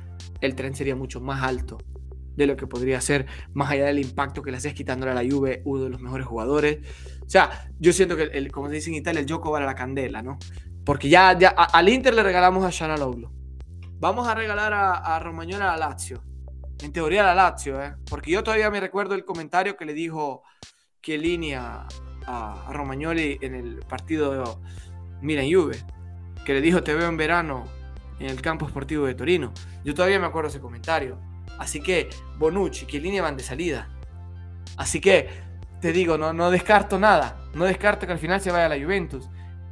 el 0.40 0.54
tren 0.54 0.74
sería 0.74 0.96
mucho 0.96 1.20
más 1.20 1.42
alto 1.42 1.76
de 2.36 2.46
lo 2.46 2.56
que 2.56 2.66
podría 2.66 3.02
ser, 3.02 3.26
más 3.52 3.70
allá 3.70 3.84
del 3.84 3.98
impacto 3.98 4.40
que 4.40 4.50
le 4.50 4.56
haces 4.56 4.72
quitándole 4.72 5.12
a 5.12 5.14
la 5.14 5.30
Juve 5.30 5.60
uno 5.66 5.84
de 5.84 5.90
los 5.90 6.00
mejores 6.00 6.26
jugadores. 6.26 6.78
O 7.20 7.28
sea, 7.28 7.70
yo 7.78 7.92
siento 7.92 8.16
que, 8.16 8.22
el, 8.22 8.50
como 8.50 8.68
se 8.68 8.76
dice 8.76 8.88
en 8.88 8.96
Italia, 8.96 9.20
el 9.20 9.26
Yoko 9.26 9.50
vale 9.50 9.66
la 9.66 9.74
candela, 9.74 10.22
¿no? 10.22 10.38
Porque 10.86 11.10
ya, 11.10 11.38
ya 11.38 11.48
al 11.50 11.86
Inter 11.90 12.14
le 12.14 12.22
regalamos 12.22 12.64
a 12.64 12.70
Shanaloglu. 12.70 13.30
Vamos 14.00 14.26
a 14.26 14.34
regalar 14.34 14.72
a, 14.72 14.94
a 14.94 15.18
Romagnoli 15.18 15.62
a 15.62 15.66
la 15.66 15.76
Lazio. 15.76 16.22
En 16.82 16.92
teoría 16.92 17.22
la 17.22 17.34
Lazio, 17.34 17.82
¿eh? 17.82 17.94
Porque 18.08 18.30
yo 18.30 18.44
todavía 18.44 18.70
me 18.70 18.80
recuerdo 18.80 19.14
el 19.14 19.24
comentario 19.24 19.76
que 19.76 19.84
le 19.84 19.94
dijo 19.94 20.42
Chiellini 21.02 21.54
a, 21.54 21.86
a, 22.26 22.70
Romagnoli 22.72 23.38
en 23.40 23.54
el 23.54 23.78
partido 23.88 24.60
Milan 25.22 25.50
Juve. 25.50 25.78
Que 26.44 26.54
le 26.54 26.60
dijo, 26.60 26.82
te 26.82 26.94
veo 26.94 27.08
en 27.08 27.16
verano 27.16 27.64
en 28.18 28.30
el 28.30 28.40
campo 28.40 28.66
esportivo 28.66 29.06
de 29.06 29.14
Torino. 29.14 29.52
Yo 29.84 29.94
todavía 29.94 30.18
me 30.18 30.26
acuerdo 30.26 30.48
ese 30.48 30.60
comentario. 30.60 31.18
Así 31.58 31.80
que 31.80 32.10
Bonucci, 32.38 32.86
Chiellini 32.86 33.20
van 33.20 33.36
de 33.36 33.42
salida. 33.42 33.88
Así 34.76 35.00
que 35.00 35.28
te 35.80 35.92
digo, 35.92 36.18
no, 36.18 36.32
no 36.32 36.50
descarto 36.50 36.98
nada. 36.98 37.38
No 37.54 37.64
descarto 37.64 38.06
que 38.06 38.12
al 38.12 38.18
final 38.18 38.40
se 38.40 38.50
vaya 38.50 38.66
a 38.66 38.68
la 38.68 38.82
Juventus. 38.82 39.28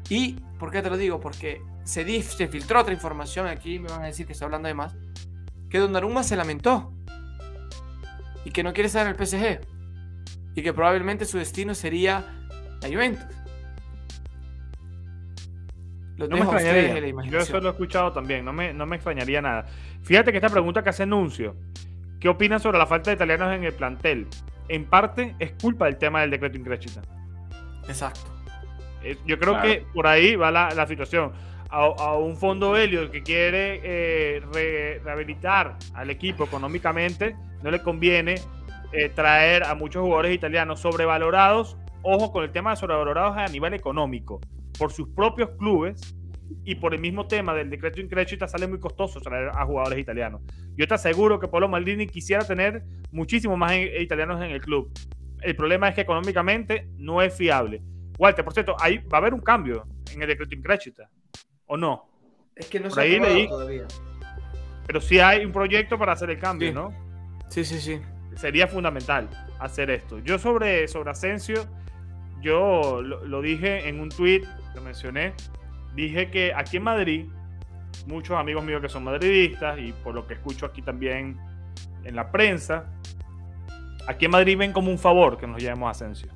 ¿Y 0.08 0.34
por 0.58 0.70
qué 0.70 0.82
te 0.82 0.90
lo 0.90 0.96
digo? 0.96 1.20
Porque 1.20 1.60
se, 1.84 2.22
se 2.22 2.48
filtró 2.48 2.80
otra 2.80 2.92
información 2.92 3.46
aquí, 3.46 3.78
me 3.78 3.88
van 3.88 4.02
a 4.02 4.06
decir 4.06 4.26
que 4.26 4.32
estoy 4.32 4.46
hablando 4.46 4.68
de 4.68 4.74
más, 4.74 4.94
que 5.74 5.80
Donnarumma 5.80 6.22
se 6.22 6.36
lamentó 6.36 6.92
y 8.44 8.52
que 8.52 8.62
no 8.62 8.72
quiere 8.72 8.86
estar 8.86 9.04
en 9.08 9.12
el 9.12 9.26
PSG 9.26 9.58
y 10.54 10.62
que 10.62 10.72
probablemente 10.72 11.24
su 11.24 11.36
destino 11.36 11.74
sería 11.74 12.46
la 12.80 12.88
Juventus. 12.88 13.24
no 16.16 16.28
me 16.28 16.38
extrañaría. 16.38 17.12
Yo 17.28 17.40
eso 17.40 17.58
lo 17.58 17.70
he 17.70 17.72
escuchado 17.72 18.12
también, 18.12 18.44
no 18.44 18.52
me, 18.52 18.72
no 18.72 18.86
me 18.86 18.94
extrañaría 18.94 19.42
nada. 19.42 19.66
Fíjate 20.04 20.30
que 20.30 20.38
esta 20.38 20.48
pregunta 20.48 20.84
que 20.84 20.90
hace 20.90 21.02
Anuncio, 21.02 21.56
¿qué 22.20 22.28
opinas 22.28 22.62
sobre 22.62 22.78
la 22.78 22.86
falta 22.86 23.10
de 23.10 23.16
italianos 23.16 23.52
en 23.52 23.64
el 23.64 23.72
plantel? 23.72 24.28
En 24.68 24.84
parte 24.84 25.34
es 25.40 25.54
culpa 25.60 25.86
del 25.86 25.96
tema 25.96 26.20
del 26.20 26.30
decreto 26.30 26.56
Increchita. 26.56 27.02
Exacto. 27.88 28.32
Eh, 29.02 29.18
yo 29.26 29.40
creo 29.40 29.60
que 29.60 29.84
por 29.92 30.06
ahí 30.06 30.36
va 30.36 30.52
la, 30.52 30.68
la 30.70 30.86
situación. 30.86 31.32
A, 31.76 32.16
un 32.16 32.36
fondo 32.36 32.76
Helio 32.76 33.10
que 33.10 33.24
quiere 33.24 33.80
eh, 33.82 34.40
rehabilitar 35.02 35.76
al 35.94 36.08
equipo 36.08 36.44
económicamente, 36.44 37.34
no 37.64 37.70
le 37.72 37.82
conviene 37.82 38.36
eh, 38.92 39.08
traer 39.08 39.64
a 39.64 39.74
muchos 39.74 40.02
jugadores 40.02 40.32
italianos 40.32 40.78
sobrevalorados. 40.78 41.76
Ojo 42.02 42.30
con 42.30 42.44
el 42.44 42.52
tema 42.52 42.70
de 42.70 42.76
sobrevalorados 42.76 43.36
a 43.36 43.46
nivel 43.48 43.74
económico, 43.74 44.40
por 44.78 44.92
sus 44.92 45.08
propios 45.08 45.50
clubes 45.58 46.16
y 46.64 46.76
por 46.76 46.94
el 46.94 47.00
mismo 47.00 47.26
tema 47.26 47.52
del 47.54 47.70
decreto 47.70 48.00
incrédito 48.00 48.46
sale 48.46 48.68
muy 48.68 48.78
costoso 48.78 49.20
traer 49.20 49.48
a 49.48 49.66
jugadores 49.66 49.98
italianos. 49.98 50.42
Yo 50.76 50.86
te 50.86 50.94
aseguro 50.94 51.40
que 51.40 51.48
Polo 51.48 51.68
Maldini 51.68 52.06
quisiera 52.06 52.44
tener 52.44 52.84
muchísimo 53.10 53.56
más 53.56 53.72
italianos 53.98 54.40
en 54.42 54.52
el 54.52 54.60
club. 54.60 54.92
El 55.42 55.56
problema 55.56 55.88
es 55.88 55.96
que 55.96 56.02
económicamente 56.02 56.86
no 56.98 57.20
es 57.20 57.34
fiable. 57.34 57.82
Walter, 58.16 58.44
por 58.44 58.54
cierto, 58.54 58.76
ahí 58.78 58.98
va 58.98 59.18
a 59.18 59.20
haber 59.22 59.34
un 59.34 59.40
cambio 59.40 59.88
en 60.12 60.22
el 60.22 60.28
decreto 60.28 60.54
incrédito, 60.54 61.02
¿o 61.66 61.76
no? 61.76 62.08
Es 62.54 62.68
que 62.68 62.80
no 62.80 62.90
se 62.90 63.00
ha 63.00 63.48
todavía. 63.48 63.86
Pero 64.86 65.00
sí 65.00 65.18
hay 65.18 65.44
un 65.44 65.52
proyecto 65.52 65.98
para 65.98 66.12
hacer 66.12 66.30
el 66.30 66.38
cambio, 66.38 66.72
¿no? 66.72 66.92
Sí, 67.48 67.64
sí, 67.64 67.80
sí. 67.80 68.00
Sería 68.36 68.66
fundamental 68.66 69.28
hacer 69.58 69.90
esto. 69.90 70.18
Yo 70.18 70.38
sobre, 70.38 70.88
sobre 70.88 71.10
Asensio, 71.10 71.66
yo 72.40 73.00
lo, 73.02 73.24
lo 73.24 73.40
dije 73.40 73.88
en 73.88 74.00
un 74.00 74.08
tweet, 74.10 74.42
lo 74.74 74.82
mencioné, 74.82 75.34
dije 75.94 76.30
que 76.30 76.52
aquí 76.54 76.76
en 76.76 76.82
Madrid, 76.82 77.26
muchos 78.06 78.36
amigos 78.36 78.64
míos 78.64 78.82
que 78.82 78.88
son 78.88 79.04
madridistas 79.04 79.78
y 79.78 79.92
por 79.92 80.14
lo 80.14 80.26
que 80.26 80.34
escucho 80.34 80.66
aquí 80.66 80.82
también 80.82 81.38
en 82.04 82.16
la 82.16 82.30
prensa, 82.30 82.86
aquí 84.06 84.26
en 84.26 84.30
Madrid 84.32 84.58
ven 84.58 84.72
como 84.72 84.90
un 84.90 84.98
favor 84.98 85.38
que 85.38 85.46
nos 85.46 85.62
llevemos 85.62 85.88
a 85.88 85.90
Asensio. 85.90 86.30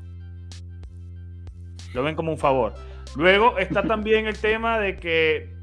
Lo 1.94 2.02
ven 2.02 2.14
como 2.14 2.32
un 2.32 2.38
favor. 2.38 2.74
Luego 3.16 3.58
está 3.58 3.82
también 3.82 4.26
el 4.26 4.38
tema 4.38 4.78
de 4.78 4.96
que 4.96 5.56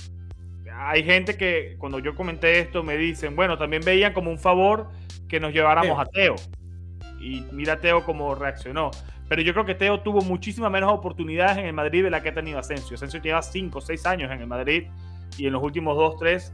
hay 0.77 1.03
gente 1.03 1.37
que 1.37 1.75
cuando 1.77 1.99
yo 1.99 2.15
comenté 2.15 2.59
esto 2.59 2.83
me 2.83 2.97
dicen, 2.97 3.35
bueno, 3.35 3.57
también 3.57 3.83
veían 3.83 4.13
como 4.13 4.29
un 4.29 4.39
favor 4.39 4.89
que 5.27 5.39
nos 5.39 5.53
lleváramos 5.53 5.99
a 5.99 6.05
Teo. 6.05 6.35
Y 7.19 7.45
mira 7.51 7.79
Teo 7.79 8.03
cómo 8.03 8.35
reaccionó. 8.35 8.91
Pero 9.27 9.41
yo 9.41 9.53
creo 9.53 9.65
que 9.65 9.73
Teo 9.73 10.01
tuvo 10.01 10.21
muchísimas 10.21 10.71
menos 10.71 10.91
oportunidades 10.91 11.57
en 11.57 11.65
el 11.65 11.73
Madrid 11.73 12.03
de 12.03 12.11
la 12.11 12.21
que 12.21 12.29
ha 12.29 12.33
tenido 12.33 12.59
Asensio. 12.59 12.95
Asensio 12.95 13.21
lleva 13.21 13.41
5 13.41 13.77
o 13.77 13.81
6 13.81 14.05
años 14.05 14.31
en 14.31 14.41
el 14.41 14.47
Madrid 14.47 14.87
y 15.37 15.47
en 15.47 15.53
los 15.53 15.63
últimos 15.63 15.97
2, 15.97 16.17
3 16.19 16.53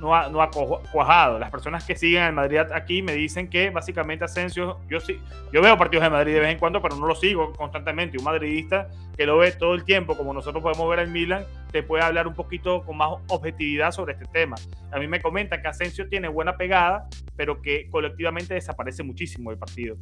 no 0.00 0.14
ha, 0.14 0.28
no 0.28 0.42
ha 0.42 0.50
cuajado. 0.50 1.38
Las 1.38 1.50
personas 1.50 1.84
que 1.84 1.94
siguen 1.94 2.24
el 2.24 2.32
Madrid 2.32 2.58
aquí 2.72 3.02
me 3.02 3.12
dicen 3.12 3.48
que 3.48 3.70
básicamente 3.70 4.24
Asensio, 4.24 4.78
yo 4.88 5.00
sí, 5.00 5.20
yo 5.52 5.62
veo 5.62 5.76
partidos 5.76 6.04
de 6.04 6.10
Madrid 6.10 6.34
de 6.34 6.40
vez 6.40 6.50
en 6.50 6.58
cuando, 6.58 6.80
pero 6.80 6.96
no 6.96 7.06
lo 7.06 7.14
sigo 7.14 7.52
constantemente. 7.52 8.18
Un 8.18 8.24
madridista 8.24 8.88
que 9.16 9.26
lo 9.26 9.38
ve 9.38 9.52
todo 9.52 9.74
el 9.74 9.84
tiempo, 9.84 10.16
como 10.16 10.32
nosotros 10.32 10.62
podemos 10.62 10.88
ver 10.88 11.00
en 11.00 11.12
Milan, 11.12 11.44
te 11.70 11.82
puede 11.82 12.02
hablar 12.02 12.26
un 12.26 12.34
poquito 12.34 12.82
con 12.84 12.96
más 12.96 13.10
objetividad 13.28 13.92
sobre 13.92 14.14
este 14.14 14.24
tema. 14.26 14.56
A 14.90 14.98
mí 14.98 15.06
me 15.06 15.20
comentan 15.20 15.60
que 15.62 15.68
Asensio 15.68 16.08
tiene 16.08 16.28
buena 16.28 16.56
pegada, 16.56 17.06
pero 17.36 17.60
que 17.60 17.88
colectivamente 17.90 18.54
desaparece 18.54 19.02
muchísimo 19.02 19.50
el 19.50 19.58
partido. 19.58 19.96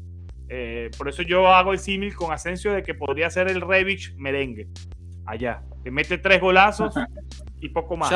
Eh, 0.49 0.90
por 0.96 1.09
eso 1.09 1.22
yo 1.22 1.49
hago 1.49 1.72
el 1.72 1.78
símil 1.78 2.14
con 2.14 2.32
Asensio 2.32 2.72
de 2.72 2.82
que 2.82 2.94
podría 2.94 3.28
ser 3.30 3.49
el 3.49 3.61
Revich 3.61 4.14
merengue. 4.16 4.68
Allá. 5.26 5.62
Que 5.84 5.90
mete 5.90 6.16
tres 6.16 6.40
golazos 6.40 6.94
y 7.61 7.68
poco 7.68 7.96
más. 7.96 8.09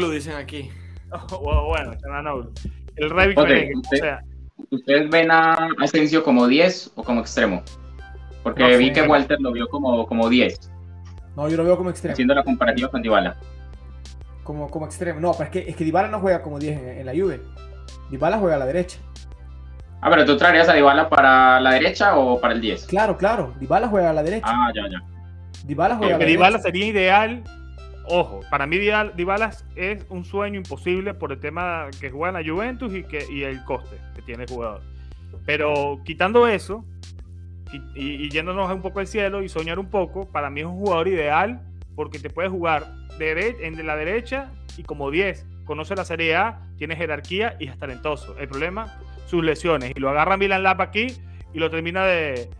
lo 0.00 0.10
dicen 0.10 0.34
aquí. 0.34 0.70
bueno, 1.40 1.92
El 2.96 3.10
Revich 3.10 3.38
merengue. 3.38 3.82
¿Ustedes 4.70 5.10
ven 5.10 5.30
a 5.30 5.68
Asensio 5.78 6.22
como 6.22 6.46
10 6.46 6.92
o 6.94 7.02
como 7.02 7.20
extremo? 7.20 7.62
Porque 8.42 8.76
vi 8.76 8.92
que 8.92 9.02
Walter 9.02 9.40
lo 9.40 9.52
vio 9.52 9.68
como, 9.68 10.06
como 10.06 10.28
10. 10.28 10.70
No, 11.36 11.48
yo 11.48 11.56
lo 11.56 11.64
veo 11.64 11.76
como 11.76 11.90
extremo. 11.90 12.12
Haciendo 12.12 12.34
la 12.34 12.44
comparativa 12.44 12.88
con 12.90 13.02
Dybala. 13.02 13.36
Como, 14.44 14.70
como 14.70 14.86
extremo. 14.86 15.20
No, 15.20 15.32
pero 15.32 15.44
es 15.44 15.50
que, 15.50 15.70
es 15.70 15.76
que 15.76 15.84
Dybala 15.84 16.08
no 16.08 16.20
juega 16.20 16.42
como 16.42 16.58
10 16.58 16.78
en, 16.78 16.88
en 17.00 17.06
la 17.06 17.12
Juve. 17.12 17.40
Dybala 18.10 18.38
juega 18.38 18.56
a 18.56 18.58
la 18.58 18.66
derecha. 18.66 18.98
Ah, 20.00 20.08
pero 20.10 20.24
tú 20.24 20.36
traerías 20.36 20.68
a 20.68 20.74
Dybala 20.74 21.08
para 21.08 21.60
la 21.60 21.72
derecha 21.72 22.16
o 22.16 22.40
para 22.40 22.54
el 22.54 22.60
10? 22.60 22.86
Claro, 22.86 23.16
claro. 23.18 23.54
Dybala 23.60 23.88
juega 23.88 24.10
a 24.10 24.12
la 24.12 24.22
derecha. 24.22 24.48
Ah, 24.48 24.70
ya, 24.74 24.82
ya. 24.88 25.02
Dybala 25.64 25.96
juega 25.96 26.16
a 26.16 26.18
la 26.18 26.24
Dybala 26.24 26.58
sería 26.58 26.86
ideal. 26.86 27.42
Ojo, 28.12 28.40
para 28.50 28.66
mí 28.66 28.76
Dybala 28.78 29.52
es 29.76 30.04
un 30.08 30.24
sueño 30.24 30.56
imposible 30.56 31.14
por 31.14 31.30
el 31.30 31.38
tema 31.38 31.86
que 32.00 32.10
juega 32.10 32.36
en 32.38 32.44
la 32.44 32.52
Juventus 32.52 32.92
y, 32.92 33.04
que, 33.04 33.24
y 33.30 33.44
el 33.44 33.64
coste 33.64 33.96
que 34.16 34.22
tiene 34.22 34.42
el 34.42 34.48
jugador. 34.50 34.82
Pero 35.46 36.00
quitando 36.04 36.48
eso 36.48 36.84
y, 37.94 38.28
yéndonos 38.28 38.68
un 38.72 38.82
poco 38.82 38.98
al 38.98 39.06
cielo 39.06 39.44
y 39.44 39.48
soñar 39.48 39.78
un 39.78 39.90
poco, 39.90 40.28
para 40.28 40.50
mí 40.50 40.60
es 40.60 40.66
un 40.66 40.76
jugador 40.78 41.06
ideal 41.06 41.62
porque 41.94 42.18
te 42.18 42.30
puede 42.30 42.48
jugar 42.48 42.92
en 43.20 43.86
la 43.86 43.94
derecha 43.94 44.50
y 44.76 44.82
como 44.82 45.12
10. 45.12 45.46
Conoce 45.64 45.94
la 45.94 46.04
Serie 46.04 46.34
A, 46.34 46.62
tiene 46.78 46.96
jerarquía 46.96 47.56
y 47.60 47.68
es 47.68 47.78
talentoso. 47.78 48.36
El 48.38 48.48
problema 48.48 48.98
sus 49.26 49.44
lesiones. 49.44 49.92
Y 49.94 50.00
lo 50.00 50.10
agarra 50.10 50.36
Milan 50.36 50.64
Lap 50.64 50.80
aquí 50.80 51.08
y 51.54 51.58
lo 51.60 51.70
termina 51.70 52.04
de, 52.06 52.50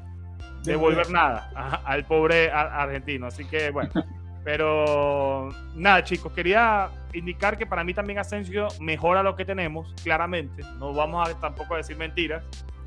devolver 0.62 1.10
nada 1.10 1.50
al 1.84 2.04
pobre 2.04 2.52
argentino. 2.52 3.26
Así 3.26 3.44
que 3.46 3.70
bueno. 3.70 3.90
Pero 4.44 5.50
nada, 5.74 6.02
chicos, 6.02 6.32
quería 6.32 6.88
indicar 7.12 7.58
que 7.58 7.66
para 7.66 7.84
mí 7.84 7.92
también 7.92 8.18
Asensio 8.18 8.68
mejora 8.80 9.22
lo 9.22 9.36
que 9.36 9.44
tenemos, 9.44 9.94
claramente. 10.02 10.62
No 10.78 10.94
vamos 10.94 11.28
a 11.28 11.38
tampoco 11.38 11.74
a 11.74 11.78
decir 11.78 11.96
mentiras. 11.96 12.42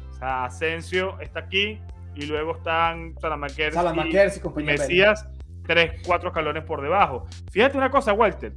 O 0.09 0.13
sea, 0.13 0.45
Asensio 0.45 1.19
está 1.19 1.41
aquí 1.41 1.79
y 2.15 2.25
luego 2.25 2.57
están 2.57 3.15
Salamakers, 3.19 3.75
y, 3.75 4.59
y 4.59 4.63
Mesías, 4.63 5.27
tres, 5.65 6.01
cuatro 6.05 6.29
escalones 6.29 6.63
por 6.63 6.81
debajo. 6.81 7.27
Fíjate 7.51 7.77
una 7.77 7.89
cosa, 7.89 8.13
Walter, 8.13 8.53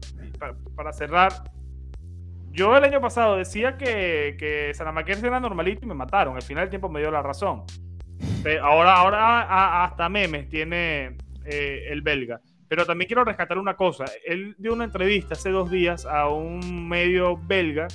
para 0.75 0.93
cerrar, 0.93 1.33
yo 2.51 2.75
el 2.75 2.85
año 2.85 3.03
pasado 3.03 3.37
decía 3.37 3.77
que, 3.77 4.37
que 4.39 4.71
era 4.71 5.41
normalito 5.41 5.85
y 5.85 5.89
me 5.89 5.95
mataron. 5.95 6.37
Al 6.37 6.43
final 6.43 6.65
del 6.65 6.71
tiempo 6.71 6.89
me 6.89 7.01
dio 7.01 7.11
la 7.11 7.23
razón. 7.23 7.65
Ahora, 8.63 8.95
ahora 8.95 9.85
hasta 9.85 10.09
memes 10.09 10.49
tiene 10.49 11.17
eh, 11.45 11.89
el 11.91 12.01
belga. 12.01 12.41
Pero 12.69 12.85
también 12.85 13.07
quiero 13.07 13.25
rescatar 13.25 13.59
una 13.59 13.75
cosa. 13.75 14.05
Él 14.25 14.55
dio 14.59 14.73
una 14.73 14.85
entrevista 14.85 15.35
hace 15.35 15.51
dos 15.51 15.71
días 15.71 16.05
a 16.07 16.29
un 16.29 16.89
medio 16.89 17.37
belga 17.37 17.89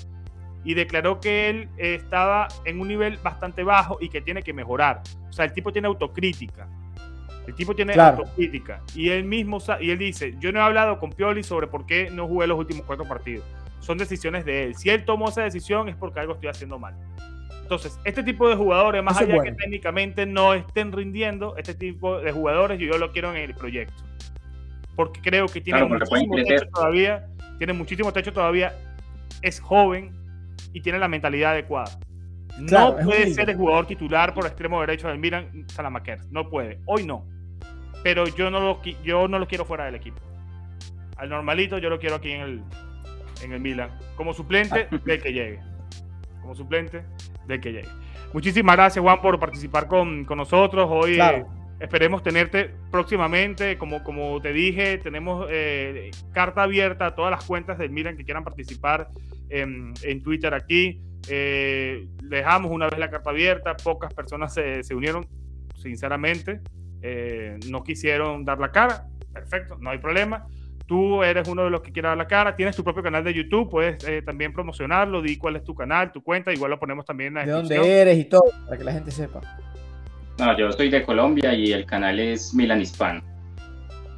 y 0.63 0.73
declaró 0.73 1.19
que 1.19 1.49
él 1.49 1.69
estaba 1.77 2.47
en 2.65 2.79
un 2.79 2.87
nivel 2.87 3.17
bastante 3.17 3.63
bajo 3.63 3.97
y 3.99 4.09
que 4.09 4.21
tiene 4.21 4.43
que 4.43 4.53
mejorar. 4.53 5.01
O 5.29 5.33
sea, 5.33 5.45
el 5.45 5.53
tipo 5.53 5.71
tiene 5.71 5.87
autocrítica. 5.87 6.67
El 7.47 7.55
tipo 7.55 7.75
tiene 7.75 7.93
autocrítica. 7.93 8.81
Y 8.95 9.09
él 9.09 9.23
mismo, 9.23 9.57
y 9.79 9.89
él 9.89 9.97
dice, 9.97 10.35
yo 10.39 10.51
no 10.51 10.59
he 10.59 10.63
hablado 10.63 10.99
con 10.99 11.11
Pioli 11.11 11.43
sobre 11.43 11.67
por 11.67 11.85
qué 11.85 12.09
no 12.11 12.27
jugué 12.27 12.47
los 12.47 12.57
últimos 12.57 12.85
cuatro 12.85 13.05
partidos. 13.05 13.45
Son 13.79 13.97
decisiones 13.97 14.45
de 14.45 14.65
él. 14.65 14.75
Si 14.75 14.89
él 14.89 15.03
tomó 15.05 15.29
esa 15.29 15.41
decisión 15.41 15.89
es 15.89 15.95
porque 15.95 16.19
algo 16.19 16.33
estoy 16.33 16.49
haciendo 16.49 16.77
mal. 16.77 16.95
Entonces, 17.63 17.97
este 18.03 18.21
tipo 18.21 18.47
de 18.49 18.55
jugadores, 18.55 19.01
más 19.01 19.17
allá 19.17 19.41
de 19.41 19.49
que 19.49 19.51
técnicamente 19.53 20.25
no 20.25 20.53
estén 20.53 20.91
rindiendo, 20.91 21.55
este 21.57 21.73
tipo 21.73 22.19
de 22.19 22.31
jugadores 22.31 22.79
yo, 22.79 22.97
lo 22.97 23.11
quiero 23.11 23.31
en 23.31 23.37
el 23.37 23.55
proyecto. 23.55 24.03
Porque 25.01 25.19
creo 25.19 25.47
que 25.47 25.61
tiene 25.61 25.83
muchísimo 25.83 26.35
techo 26.35 26.69
todavía, 26.71 27.27
tiene 27.57 27.73
muchísimo 27.73 28.13
techo 28.13 28.31
todavía, 28.31 28.71
es 29.41 29.59
joven 29.59 30.11
y 30.73 30.81
tiene 30.81 30.99
la 30.99 31.07
mentalidad 31.07 31.53
adecuada. 31.53 31.97
no 32.59 32.97
puede 32.97 33.33
ser 33.33 33.49
el 33.49 33.55
jugador 33.55 33.87
titular 33.87 34.35
por 34.35 34.45
extremo 34.45 34.79
derecho 34.79 35.07
del 35.07 35.17
Milan 35.17 35.65
Salamaker. 35.69 36.19
No 36.29 36.51
puede. 36.51 36.81
Hoy 36.85 37.03
no. 37.03 37.25
Pero 38.03 38.27
yo 38.27 38.51
no 38.51 38.59
lo, 38.59 38.81
yo 39.03 39.27
no 39.27 39.39
lo 39.39 39.47
quiero 39.47 39.65
fuera 39.65 39.85
del 39.85 39.95
equipo. 39.95 40.19
Al 41.17 41.29
normalito 41.29 41.79
yo 41.79 41.89
lo 41.89 41.97
quiero 41.97 42.17
aquí 42.17 42.29
en 42.33 42.41
el, 42.41 42.63
en 43.41 43.53
el 43.53 43.59
Milan. 43.59 43.89
Como 44.15 44.35
suplente 44.35 44.87
ah. 44.91 44.99
del 45.03 45.19
que 45.19 45.33
llegue. 45.33 45.59
Como 46.41 46.53
suplente 46.53 47.01
del 47.47 47.59
que 47.59 47.71
llegue. 47.71 47.89
Muchísimas 48.33 48.75
gracias, 48.75 49.01
Juan, 49.01 49.19
por 49.19 49.39
participar 49.39 49.87
con, 49.87 50.27
nosotros. 50.27 50.87
Hoy 50.91 51.17
esperemos 51.81 52.23
tenerte 52.23 52.71
próximamente. 52.91 53.77
Como, 53.77 54.03
como 54.03 54.41
te 54.41 54.53
dije, 54.53 54.97
tenemos 54.99 55.47
eh, 55.49 56.11
carta 56.33 56.63
abierta 56.63 57.07
a 57.07 57.15
todas 57.15 57.31
las 57.31 57.43
cuentas 57.43 57.77
del 57.77 57.89
Milan 57.89 58.15
que 58.17 58.23
quieran 58.23 58.43
participar 58.43 59.09
en, 59.49 59.93
Twitter 60.23 60.53
aquí. 60.53 61.01
Eh, 61.29 62.07
dejamos 62.23 62.71
una 62.71 62.87
vez 62.87 62.99
la 62.99 63.09
carta 63.09 63.31
abierta. 63.31 63.75
Pocas 63.75 64.13
personas 64.13 64.53
se, 64.53 64.83
se 64.83 64.95
unieron, 64.95 65.27
sinceramente. 65.75 66.61
Eh, 67.01 67.59
no 67.69 67.83
quisieron 67.83 68.45
dar 68.45 68.59
la 68.59 68.71
cara. 68.71 69.07
Perfecto, 69.33 69.77
no 69.79 69.89
hay 69.89 69.97
problema 69.97 70.47
tú 70.91 71.23
eres 71.23 71.47
uno 71.47 71.63
de 71.63 71.69
los 71.69 71.79
que 71.79 71.93
quiere 71.93 72.09
dar 72.09 72.17
la 72.17 72.27
cara, 72.27 72.53
tienes 72.53 72.75
tu 72.75 72.83
propio 72.83 73.01
canal 73.01 73.23
de 73.23 73.33
YouTube, 73.33 73.69
puedes 73.69 74.03
eh, 74.03 74.21
también 74.23 74.51
promocionarlo, 74.51 75.21
di 75.21 75.37
cuál 75.37 75.55
es 75.55 75.63
tu 75.63 75.73
canal, 75.73 76.11
tu 76.11 76.21
cuenta, 76.21 76.51
igual 76.51 76.71
lo 76.71 76.79
ponemos 76.81 77.05
también 77.05 77.29
en 77.29 77.33
la 77.35 77.45
De 77.45 77.51
dónde 77.53 78.01
eres 78.01 78.17
y 78.17 78.25
todo, 78.25 78.43
para 78.65 78.77
que 78.77 78.83
la 78.83 78.91
gente 78.91 79.09
sepa. 79.09 79.39
No, 80.37 80.57
yo 80.57 80.71
soy 80.71 80.89
de 80.89 81.03
Colombia 81.03 81.53
y 81.53 81.71
el 81.71 81.85
canal 81.85 82.19
es 82.19 82.53
Milan 82.53 82.81
Hispano. 82.81 83.21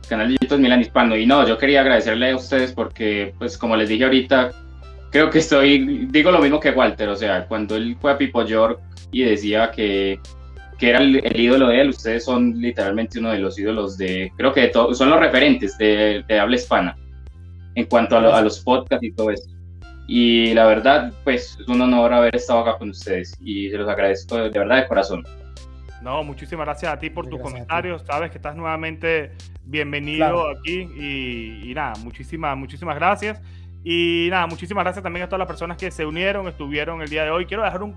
El 0.04 0.08
canal 0.08 0.28
de 0.28 0.34
YouTube 0.34 0.56
es 0.56 0.60
Milan 0.60 0.82
Hispano. 0.82 1.18
Y 1.18 1.26
no, 1.26 1.48
yo 1.48 1.58
quería 1.58 1.82
agradecerle 1.82 2.32
a 2.32 2.36
ustedes 2.36 2.72
porque, 2.72 3.34
pues 3.38 3.58
como 3.58 3.76
les 3.76 3.90
dije 3.90 4.04
ahorita, 4.04 4.52
creo 5.12 5.30
que 5.30 5.40
estoy, 5.40 6.08
digo 6.10 6.32
lo 6.32 6.40
mismo 6.40 6.60
que 6.60 6.72
Walter, 6.72 7.10
o 7.10 7.16
sea, 7.16 7.46
cuando 7.48 7.76
él 7.76 7.98
fue 8.00 8.12
a 8.12 8.18
Pipo 8.18 8.44
York 8.46 8.80
y 9.12 9.24
decía 9.24 9.72
que 9.72 10.20
que 10.78 10.90
era 10.90 11.00
el, 11.00 11.40
ídolo 11.40 11.68
de 11.68 11.82
él, 11.82 11.90
ustedes 11.90 12.26
son 12.26 12.60
literalmente 12.60 13.20
uno 13.20 13.32
de 13.32 13.40
los 13.40 13.58
ídolos 13.58 13.98
de, 13.98 14.32
creo 14.36 14.54
que 14.54 14.72
son 14.74 15.10
los 15.10 15.20
referentes 15.20 15.78
de, 15.78 16.26
habla 16.40 16.56
hispana 16.56 16.98
en 17.76 17.86
cuanto 17.86 18.18
a, 18.18 18.42
los 18.42 18.60
podcasts 18.60 19.06
y 19.06 19.12
todo 19.14 19.32
eso. 19.32 19.50
Y 20.08 20.54
la 20.54 20.66
verdad, 20.66 21.14
pues 21.24 21.58
es 21.60 21.68
un 21.68 21.82
honor 21.82 22.14
haber 22.14 22.36
estado 22.36 22.60
acá 22.60 22.78
con 22.78 22.90
ustedes 22.90 23.34
y 23.40 23.70
se 23.70 23.78
los 23.78 23.88
agradezco 23.88 24.36
de, 24.36 24.50
verdad 24.50 24.82
de 24.82 24.88
corazón. 24.88 25.24
No, 26.04 26.22
muchísimas 26.24 26.66
gracias 26.66 26.92
a 26.92 27.00
ti 27.00 27.10
por 27.10 27.28
tus 27.28 27.40
comentarios. 27.40 28.04
Sabes 28.06 28.30
que 28.30 28.38
estás 28.38 28.58
nuevamente 28.58 29.32
bienvenido 29.64 30.50
aquí 30.50 30.90
y, 30.98 31.72
y, 31.72 31.74
nada, 31.74 31.94
muchísimas, 32.04 32.58
muchísimas 32.58 32.96
gracias. 32.96 33.42
Y 33.86 34.28
nada, 34.30 34.46
muchísimas 34.48 34.84
gracias 34.84 35.02
también 35.02 35.24
a 35.24 35.28
todas 35.28 35.40
las 35.40 35.48
personas 35.48 35.78
que 35.78 35.92
se 35.92 36.06
unieron, 36.06 36.48
estuvieron 36.48 37.02
el 37.02 37.10
día 37.10 37.24
de 37.24 37.32
hoy. 37.32 37.46
Quiero 37.46 37.64
dejar 37.64 37.84
un, 37.84 37.96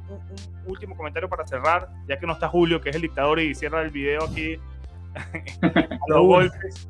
último 0.66 0.96
comentario 0.96 1.28
para 1.28 1.46
cerrar, 1.46 1.88
ya 2.08 2.18
que 2.18 2.26
no 2.26 2.34
está 2.34 2.48
Julio, 2.48 2.80
que 2.80 2.90
es 2.90 2.96
el 2.96 3.02
dictador, 3.02 3.40
y 3.40 3.54
cierra 3.54 3.82
el 3.82 3.90
video 3.90 4.24
aquí 4.24 4.56
los 6.08 6.20
golpes. 6.22 6.88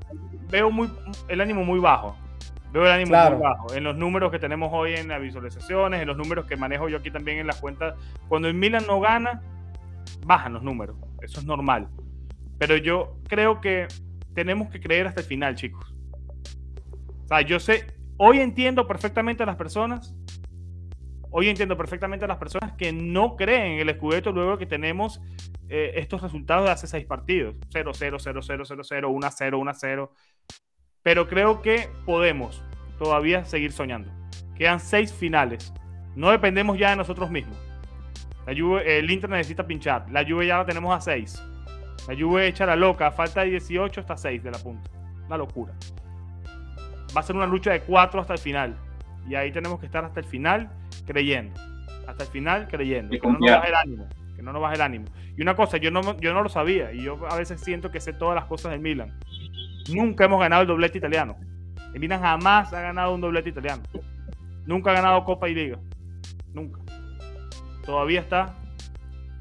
Veo 0.51 0.71
muy, 0.71 0.91
el 1.29 1.41
ánimo 1.41 1.65
muy 1.65 1.79
bajo. 1.79 2.15
Veo 2.73 2.85
el 2.85 2.93
ánimo 2.93 3.17
muy 3.17 3.41
bajo. 3.41 3.75
En 3.75 3.85
los 3.85 3.97
números 3.97 4.31
que 4.31 4.39
tenemos 4.39 4.71
hoy 4.73 4.95
en 4.95 5.09
las 5.09 5.21
visualizaciones, 5.21 6.03
en 6.03 6.09
los 6.09 6.17
números 6.17 6.45
que 6.45 6.57
manejo 6.57 6.91
yo 6.91 6.99
aquí 6.99 7.11
también 7.11 7.39
en 7.39 7.47
las 7.47 7.57
cuentas. 7.57 7.95
Cuando 8.29 8.49
el 8.49 8.55
Milan 8.55 8.85
no 8.87 9.01
gana, 9.01 9.41
bajan 10.25 10.55
los 10.55 10.63
números. 10.63 10.97
Eso 11.27 11.41
es 11.41 11.47
normal. 11.47 11.89
Pero 12.59 12.79
yo 12.79 13.19
creo 13.29 13.61
que 13.61 13.87
tenemos 14.35 14.71
que 14.71 14.81
creer 14.81 15.07
hasta 15.07 15.21
el 15.21 15.27
final, 15.27 15.55
chicos. 15.55 15.95
O 17.25 17.29
sea, 17.29 17.43
yo 17.43 17.61
sé, 17.61 17.97
Hoy 18.19 18.41
entiendo 18.41 18.87
perfectamente 18.87 19.43
a 19.43 19.47
las 19.47 19.57
personas. 19.57 20.15
Hoy 21.31 21.49
entiendo 21.49 21.77
perfectamente 21.77 22.25
a 22.25 22.29
las 22.29 22.39
personas 22.39 22.73
que 22.73 22.93
no 22.93 23.37
creen 23.37 23.73
en 23.73 23.89
el 23.89 23.95
Scudetto 23.95 24.33
luego 24.33 24.57
que 24.57 24.65
tenemos 24.65 25.21
eh, 25.69 25.93
estos 25.97 26.23
resultados 26.23 26.65
de 26.65 26.71
hace 26.71 26.87
seis 26.87 27.05
partidos. 27.05 27.57
0, 27.71 27.93
0, 27.93 28.17
0, 28.19 28.41
0, 28.43 28.65
0, 28.65 28.83
0, 28.85 29.11
1, 29.11 29.31
0, 29.31 29.59
1, 29.59 29.73
0. 29.75 30.13
Pero 31.03 31.29
creo 31.29 31.61
que 31.61 31.91
podemos 32.07 32.63
todavía 32.99 33.45
seguir 33.45 33.73
soñando. 33.73 34.11
Quedan 34.55 34.81
seis 34.81 35.13
finales. 35.13 35.75
No 36.15 36.31
dependemos 36.31 36.79
ya 36.79 36.91
de 36.91 36.97
nosotros 36.97 37.31
mismos. 37.31 37.59
La 38.47 38.55
Juve, 38.57 38.99
el 38.99 39.11
Inter 39.11 39.31
necesita 39.31 39.67
pinchar. 39.67 40.07
La 40.11 40.25
Juve 40.25 40.47
ya 40.47 40.59
la 40.59 40.67
tenemos 40.67 40.95
a 40.97 41.01
6. 41.01 41.43
La 42.09 42.15
Juve 42.17 42.47
echa 42.47 42.65
la 42.67 42.77
loca. 42.77 43.11
Falta 43.11 43.43
de 43.43 43.51
18 43.51 44.01
hasta 44.01 44.17
6 44.17 44.43
de 44.43 44.51
la 44.51 44.59
punta. 44.59 44.91
Una 45.27 45.37
locura 45.37 45.73
va 47.17 47.21
a 47.21 47.25
ser 47.25 47.37
una 47.37 47.47
lucha 47.47 47.73
de 47.73 47.81
cuatro 47.81 48.21
hasta 48.21 48.35
el 48.35 48.39
final. 48.39 48.77
Y 49.29 49.35
ahí 49.35 49.51
tenemos 49.51 49.81
que 49.81 49.87
estar 49.87 50.05
hasta 50.05 50.21
el 50.21 50.27
final 50.27 50.71
creyendo. 51.07 51.59
Hasta 52.07 52.25
el 52.25 52.31
final 52.31 52.69
creyendo. 52.69 53.11
que 53.11 53.27
no 53.27 53.39
nos 53.39 53.51
baje 53.51 53.69
el 53.69 53.75
ánimo. 53.75 54.09
Que 54.37 54.43
no 54.43 54.53
nos 54.53 54.63
baje 54.63 54.75
el 54.77 54.83
ánimo. 54.83 55.07
Y 55.37 55.43
una 55.43 55.57
cosa, 55.57 55.79
yo 55.79 55.91
no, 55.91 56.17
yo 56.19 56.35
no 56.35 56.43
lo 56.43 56.49
sabía. 56.49 56.93
Y 56.93 57.03
yo 57.03 57.19
a 57.29 57.37
veces 57.37 57.61
siento 57.61 57.91
que 57.91 58.01
sé 58.01 58.13
todas 58.13 58.35
las 58.35 58.45
cosas 58.45 58.73
del 58.73 58.81
Milan. 58.81 59.19
Nunca 59.93 60.25
hemos 60.25 60.41
ganado 60.41 60.63
el 60.63 60.69
doblete 60.69 60.99
italiano. 60.99 61.37
El 61.95 62.01
Milan 62.01 62.21
jamás 62.21 62.73
ha 62.73 62.81
ganado 62.81 63.15
un 63.15 63.21
doblete 63.21 63.49
italiano. 63.49 63.83
Nunca 64.67 64.91
ha 64.91 64.95
ganado 64.95 65.25
Copa 65.25 65.49
y 65.49 65.55
Liga. 65.55 65.79
Nunca. 66.53 66.81
Todavía 67.87 68.21
está 68.21 68.55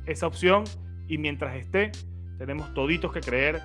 esa 0.05 0.27
opción. 0.27 0.63
Y 1.07 1.17
mientras 1.17 1.55
esté, 1.55 1.91
tenemos 2.37 2.73
toditos 2.73 3.11
que 3.11 3.21
creer 3.21 3.61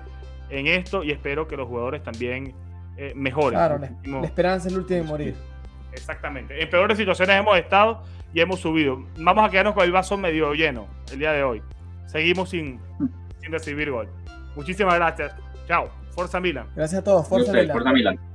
en 0.49 0.67
esto. 0.67 1.03
Y 1.03 1.11
espero 1.11 1.47
que 1.47 1.55
los 1.55 1.67
jugadores 1.67 2.03
también 2.03 2.53
eh, 2.97 3.13
mejores. 3.15 3.57
Claro, 3.57 3.79
la, 3.79 4.25
esperanza 4.25 4.67
es 4.67 4.73
el 4.73 4.79
último 4.79 5.01
de 5.01 5.07
morir. 5.07 5.35
Exactamente. 5.93 6.61
En 6.61 6.69
peores 6.69 6.97
situaciones 6.97 7.37
hemos 7.37 7.57
estado 7.57 8.03
y 8.33 8.41
hemos 8.41 8.59
subido. 8.59 9.05
Vamos 9.17 9.45
a 9.45 9.49
quedarnos 9.49 9.73
con 9.73 9.83
el 9.83 9.91
vaso 9.91 10.17
medio 10.17 10.53
lleno 10.53 10.87
el 11.11 11.19
día 11.19 11.31
de 11.31 11.43
hoy. 11.43 11.61
Seguimos 12.05 12.49
sin, 12.49 12.79
sin 13.41 13.51
recibir 13.51 13.91
gol. 13.91 14.09
Muchísimas 14.55 14.95
gracias. 14.95 15.33
Chao. 15.67 15.89
Forza 16.11 16.39
Milan. 16.39 16.67
Gracias 16.75 17.01
a 17.01 17.03
todos. 17.03 17.27
Forza 17.27 17.51
Milan. 17.51 17.71
Forza 17.71 17.93
Milan. 17.93 18.30